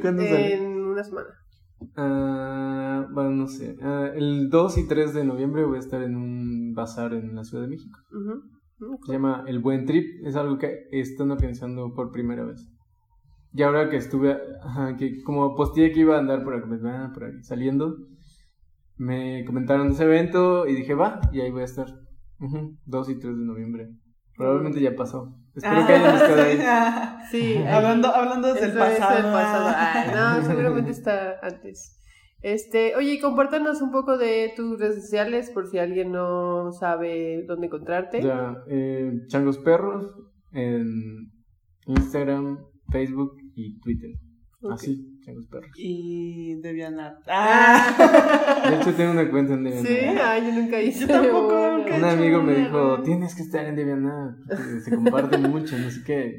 ¿Cuándo 0.00 0.22
sale? 0.22 0.54
En 0.54 0.66
una 0.84 1.04
semana. 1.04 1.28
Ah, 1.96 3.06
bueno, 3.12 3.30
no 3.30 3.46
sé. 3.46 3.76
Ah, 3.82 4.10
el 4.14 4.48
2 4.48 4.78
y 4.78 4.88
3 4.88 5.14
de 5.14 5.24
noviembre 5.24 5.64
voy 5.64 5.76
a 5.76 5.80
estar 5.80 6.02
en 6.02 6.16
un 6.16 6.72
bazar 6.74 7.12
en 7.12 7.34
la 7.34 7.44
Ciudad 7.44 7.64
de 7.64 7.70
México. 7.70 7.98
Se 9.06 9.12
llama 9.12 9.44
El 9.46 9.60
Buen 9.60 9.86
Trip. 9.86 10.26
Es 10.26 10.36
algo 10.36 10.58
que 10.58 10.88
están 10.92 11.30
organizando 11.30 11.92
por 11.94 12.10
primera 12.10 12.44
vez. 12.44 12.60
Y 13.56 13.62
ahora 13.62 13.88
que 13.88 13.96
estuve, 13.96 14.36
ajá, 14.64 14.96
que 14.96 15.22
como 15.22 15.54
posteé 15.54 15.92
que 15.92 16.00
iba 16.00 16.16
a 16.16 16.18
andar 16.18 16.42
por 16.42 16.54
aquí, 16.54 16.68
ah, 16.84 17.10
por 17.14 17.24
ahí 17.24 17.42
saliendo, 17.42 17.96
me 18.96 19.44
comentaron 19.44 19.88
de 19.88 19.94
ese 19.94 20.04
evento 20.04 20.66
y 20.66 20.74
dije, 20.74 20.94
va, 20.94 21.20
y 21.32 21.40
ahí 21.40 21.50
voy 21.50 21.62
a 21.62 21.66
estar. 21.66 21.86
Ujú, 22.40 22.76
2 22.84 23.08
y 23.10 23.18
3 23.18 23.38
de 23.38 23.44
noviembre. 23.44 23.88
Probablemente 24.36 24.80
ya 24.80 24.96
pasó. 24.96 25.36
Espero 25.54 25.86
que 25.86 25.92
hayan 25.92 26.14
estado 26.16 26.42
ahí. 26.42 26.58
Ah, 26.66 27.18
Sí, 27.30 27.56
ahí- 27.56 27.66
hablando, 27.68 28.08
hablando 28.08 28.48
desde 28.52 28.66
el 28.66 28.70
Eso 28.72 28.78
pasado. 28.80 29.16
el 29.18 29.32
pasado. 29.32 29.74
Ay, 29.76 30.10
no, 30.14 30.42
seguramente 30.48 30.90
está 30.90 31.34
antes. 31.42 32.00
Este, 32.42 32.94
oye, 32.96 33.18
compártanos 33.20 33.80
un 33.80 33.90
poco 33.92 34.18
de 34.18 34.52
tus 34.56 34.78
redes 34.78 34.96
sociales 35.02 35.50
por 35.50 35.66
si 35.68 35.78
alguien 35.78 36.10
no 36.12 36.72
sabe 36.72 37.44
dónde 37.46 37.68
encontrarte. 37.68 38.20
Ya, 38.20 38.56
eh, 38.68 39.12
Changos 39.28 39.58
Perros 39.58 40.12
en 40.52 41.30
Instagram, 41.86 42.58
Facebook 42.90 43.36
y 43.54 43.78
Twitter. 43.80 44.10
Ok. 44.62 44.72
Así, 44.72 45.18
Changos 45.24 45.46
Perros. 45.48 45.70
Y 45.76 46.54
Devianat. 46.62 47.16
Ah. 47.28 48.64
De 48.70 48.76
hecho, 48.76 48.94
tengo 48.94 49.12
una 49.12 49.30
cuenta 49.30 49.54
en 49.54 49.70
Sí, 49.72 49.88
DeviantArt. 49.92 50.26
ay, 50.26 50.46
yo 50.46 50.52
nunca 50.62 50.80
hice. 50.80 51.00
Yo 51.00 51.06
tampoco, 51.08 51.68
nunca 51.76 51.96
Un 51.96 52.04
amigo 52.04 52.42
me 52.42 52.54
dijo, 52.54 52.96
¿no? 52.96 53.02
tienes 53.02 53.34
que 53.34 53.42
estar 53.42 53.64
en 53.66 53.76
DeviantArt. 53.76 54.36
porque 54.48 54.80
Se 54.80 54.94
comparten 54.94 55.42
mucho, 55.42 55.76
no 55.78 55.90
sé 55.90 56.02
qué. 56.06 56.38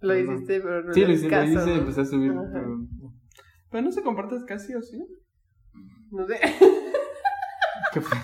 Lo 0.00 0.16
hiciste, 0.18 0.60
pero 0.60 0.84
no 0.84 0.92
Sí, 0.92 1.00
lo 1.04 1.12
hice, 1.12 1.28
lo 1.28 1.44
hice, 1.44 1.54
¿no? 1.54 1.74
empecé 1.74 2.00
a 2.02 2.04
subir. 2.04 2.32
Pero- 2.52 2.78
Pero 3.70 3.82
no 3.84 3.90
se 3.90 4.02
compartes 4.02 4.44
casi, 4.44 4.74
¿o 4.74 4.82
sí? 4.82 4.98
No 6.12 6.26
sé. 6.28 6.38
¿Qué 7.92 8.00
fue? 8.00 8.18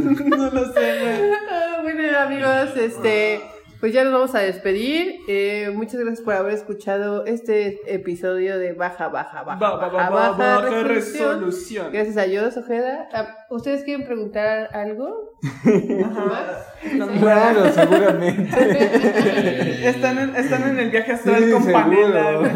no 0.28 0.50
lo 0.50 0.64
sé, 0.72 0.80
güey. 1.00 1.30
Ah, 1.50 1.78
bueno, 1.82 2.18
amigos, 2.18 2.76
este, 2.76 3.40
pues 3.86 3.94
ya 3.94 4.02
nos 4.02 4.12
vamos 4.14 4.34
a 4.34 4.40
despedir. 4.40 5.20
Eh, 5.28 5.70
muchas 5.72 6.00
gracias 6.00 6.20
por 6.22 6.34
haber 6.34 6.54
escuchado 6.54 7.24
este 7.24 7.78
episodio 7.94 8.58
de 8.58 8.72
Baja, 8.72 9.06
Baja, 9.06 9.44
Baja, 9.44 9.60
va, 9.64 9.76
Baja, 9.76 10.10
Baja 10.10 10.30
baja 10.32 10.60
Resolución. 10.82 10.88
resolución. 11.34 11.92
Gracias 11.92 12.16
a 12.16 12.22
Dios, 12.24 12.56
Ojeda. 12.56 13.08
Ah, 13.12 13.28
¿Ustedes 13.48 13.84
quieren 13.84 14.04
preguntar 14.04 14.70
algo? 14.74 15.38
Ajá. 16.04 16.64
Claro, 17.20 17.70
seguramente. 17.70 18.50
Están 19.88 20.18
en, 20.18 20.34
están 20.34 20.68
en 20.68 20.80
el 20.80 20.90
viaje 20.90 21.12
astral 21.12 21.44
Sí, 21.44 21.52
con 21.52 21.62
seguro. 21.62 21.84
panela, 21.84 22.32
güey. 22.38 22.50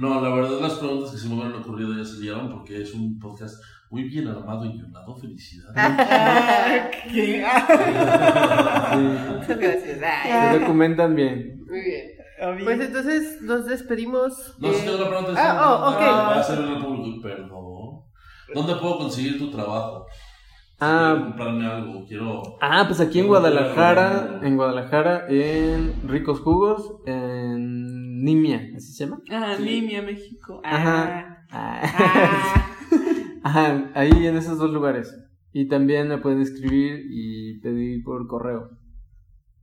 No, 0.00 0.20
la 0.20 0.34
verdad 0.34 0.60
las 0.60 0.74
preguntas 0.74 1.12
que 1.12 1.18
se 1.18 1.28
me 1.28 1.34
hubieran 1.34 1.54
ocurrido 1.60 1.96
ya 1.96 2.04
salieron 2.04 2.50
porque 2.50 2.82
es 2.82 2.92
un 2.94 3.16
podcast 3.20 3.62
muy 3.90 4.04
bien 4.04 4.28
armado 4.28 4.64
y 4.66 4.72
guionado. 4.72 5.16
Felicidades. 5.16 5.72
Ah, 5.76 6.90
¿qué? 7.12 7.44
Muchas 9.32 9.58
gracias. 9.58 10.52
Se 10.52 10.58
documentan 10.60 11.14
bien. 11.14 11.64
muy 11.66 11.80
bien. 11.80 12.06
Ah. 12.40 12.54
Pues 12.62 12.80
entonces 12.80 13.42
nos 13.42 13.66
despedimos. 13.66 14.54
No, 14.60 14.72
si 14.72 14.84
tengo 14.84 14.98
una 14.98 15.08
pregunta. 15.08 15.34
ah, 15.36 15.66
oh, 15.74 15.90
ok. 15.90 16.00
Va 16.00 16.38
a 16.38 16.42
ser 16.42 16.58
en 16.60 16.68
el 16.68 16.78
público, 16.84 17.22
perdón. 17.22 18.02
¿Dónde 18.54 18.74
puedo 18.76 18.98
conseguir 18.98 19.38
tu 19.38 19.50
trabajo? 19.50 20.06
Si 20.10 20.14
Ah. 20.80 21.10
quiero 21.14 21.24
comprarme 21.26 21.66
algo, 21.66 22.04
quiero... 22.06 22.42
Ah, 22.60 22.84
pues 22.86 23.00
aquí 23.00 23.18
en 23.18 23.26
Guadalajara, 23.26 24.38
en 24.44 24.56
Guadalajara, 24.56 25.26
en 25.28 25.92
Ricos 26.08 26.38
Jugos, 26.40 26.92
en 27.04 28.22
Nimia, 28.22 28.60
¿así 28.76 28.92
se 28.92 29.04
llama? 29.04 29.18
Ah, 29.30 29.54
Sí. 29.56 29.64
Limia, 29.64 30.02
México. 30.02 30.60
Ajá. 30.64 31.44
Ah. 33.42 33.50
Ah. 33.52 33.52
Ah. 33.54 33.88
Ajá, 33.88 33.90
ahí 33.94 34.26
en 34.26 34.36
esos 34.36 34.58
dos 34.58 34.70
lugares. 34.70 35.14
Y 35.52 35.68
también 35.68 36.08
me 36.08 36.18
pueden 36.18 36.40
escribir 36.40 37.06
y 37.10 37.58
pedir 37.60 38.02
por 38.04 38.26
correo. 38.26 38.70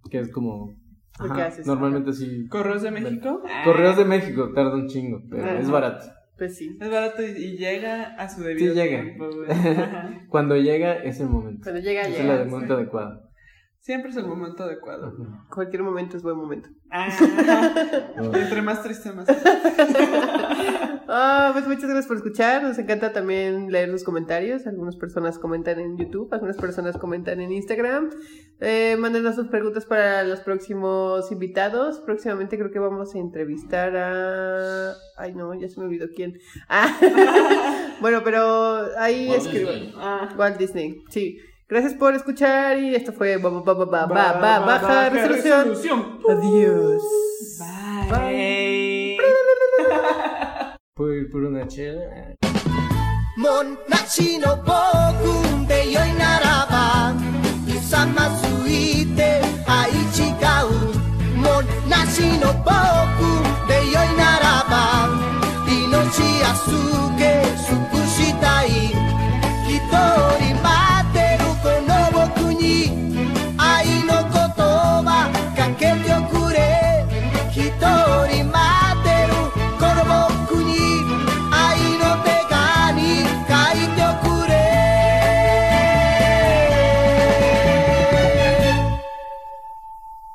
Que 0.09 0.19
es 0.19 0.31
como. 0.31 0.75
Ajá, 1.17 1.33
que 1.33 1.41
haces, 1.43 1.67
normalmente 1.67 2.11
sí. 2.13 2.47
¿Correos 2.49 2.81
de 2.81 2.91
México? 2.91 3.41
Correos 3.63 3.95
de 3.97 4.05
México 4.05 4.51
tarda 4.53 4.75
un 4.75 4.87
chingo, 4.87 5.21
pero 5.29 5.43
Ajá. 5.43 5.59
es 5.59 5.69
barato. 5.69 6.05
Pues 6.37 6.57
sí. 6.57 6.77
Es 6.81 6.89
barato 6.91 7.21
y, 7.21 7.27
y 7.31 7.57
llega 7.57 8.15
a 8.15 8.27
su 8.27 8.41
debido 8.41 8.73
Sí, 8.73 8.79
llega. 8.79 9.01
tiempo. 9.03 9.29
Ajá. 9.49 10.09
Cuando 10.27 10.57
llega 10.57 10.95
es 10.95 11.19
el 11.21 11.29
momento. 11.29 11.61
Cuando 11.63 11.79
llega, 11.81 12.01
es 12.01 12.17
llega. 12.17 12.41
el 12.41 12.49
momento 12.49 12.73
adecuado. 12.73 13.21
Siempre 13.79 14.09
es 14.09 14.17
el 14.17 14.25
momento 14.25 14.63
adecuado. 14.63 15.07
Ajá. 15.07 15.45
Cualquier 15.53 15.83
momento 15.83 16.17
es 16.17 16.23
buen 16.23 16.35
momento. 16.35 16.67
Ah. 16.91 17.07
Entre 18.17 18.61
más 18.61 18.83
triste, 18.83 19.11
más. 19.13 19.27
Ah, 21.07 21.51
pues 21.53 21.67
muchas 21.67 21.83
gracias 21.85 22.07
por 22.07 22.17
escuchar. 22.17 22.63
Nos 22.63 22.77
encanta 22.77 23.13
también 23.13 23.71
leer 23.71 23.91
sus 23.91 24.03
comentarios. 24.03 24.65
Algunas 24.67 24.95
personas 24.95 25.37
comentan 25.39 25.79
en 25.79 25.97
YouTube, 25.97 26.27
algunas 26.31 26.57
personas 26.57 26.97
comentan 26.97 27.39
en 27.41 27.51
Instagram. 27.51 28.09
Eh, 28.61 28.95
mándenos 28.99 29.35
sus 29.35 29.47
preguntas 29.47 29.85
para 29.85 30.23
los 30.23 30.39
próximos 30.41 31.31
invitados. 31.31 31.99
Próximamente 31.99 32.57
creo 32.57 32.71
que 32.71 32.79
vamos 32.79 33.13
a 33.15 33.19
entrevistar 33.19 33.95
a. 33.95 34.93
Ay, 35.17 35.33
no, 35.33 35.53
ya 35.53 35.67
se 35.69 35.79
me 35.79 35.85
olvidó 35.85 36.07
quién. 36.15 36.37
Ah. 36.69 36.97
bueno, 38.01 38.21
pero 38.23 38.85
ahí. 38.97 39.31
Disney. 39.33 39.93
Ah. 39.97 40.29
Walt 40.37 40.57
Disney, 40.57 41.03
sí. 41.09 41.37
Gracias 41.67 41.95
por 41.95 42.13
escuchar 42.13 42.77
y 42.77 42.93
esto 42.93 43.11
fue 43.11 43.37
ba- 43.37 43.49
ba- 43.49 43.61
ba- 43.63 43.73
ba- 43.73 43.85
ba- 43.85 44.05
ba- 44.39 44.59
baja 44.59 45.09
resolución. 45.09 46.19
Adiós. 46.29 47.01
Bye 48.11 48.94
por, 50.95 51.29
por 51.29 51.43
una 51.43 51.67
chela. 51.67 52.03
Eh. 52.15 52.37
Monachi 53.37 54.39
no 54.39 54.55
boku 54.67 55.67
de 55.67 55.91
yo 55.91 55.99
naraba 56.17 57.13
Isama 57.67 58.25
suite 58.39 59.41
aichi 59.67 60.27
kau 60.39 60.69
Monachi 61.43 62.39
no 62.39 62.53
boku 62.67 63.31
de 63.67 63.79
yo 63.93 64.03
naraba 64.19 64.83
Inochi 65.67 66.29
asuke 66.49 67.33
sukushitai 67.65 68.95
Hitori 69.67 70.54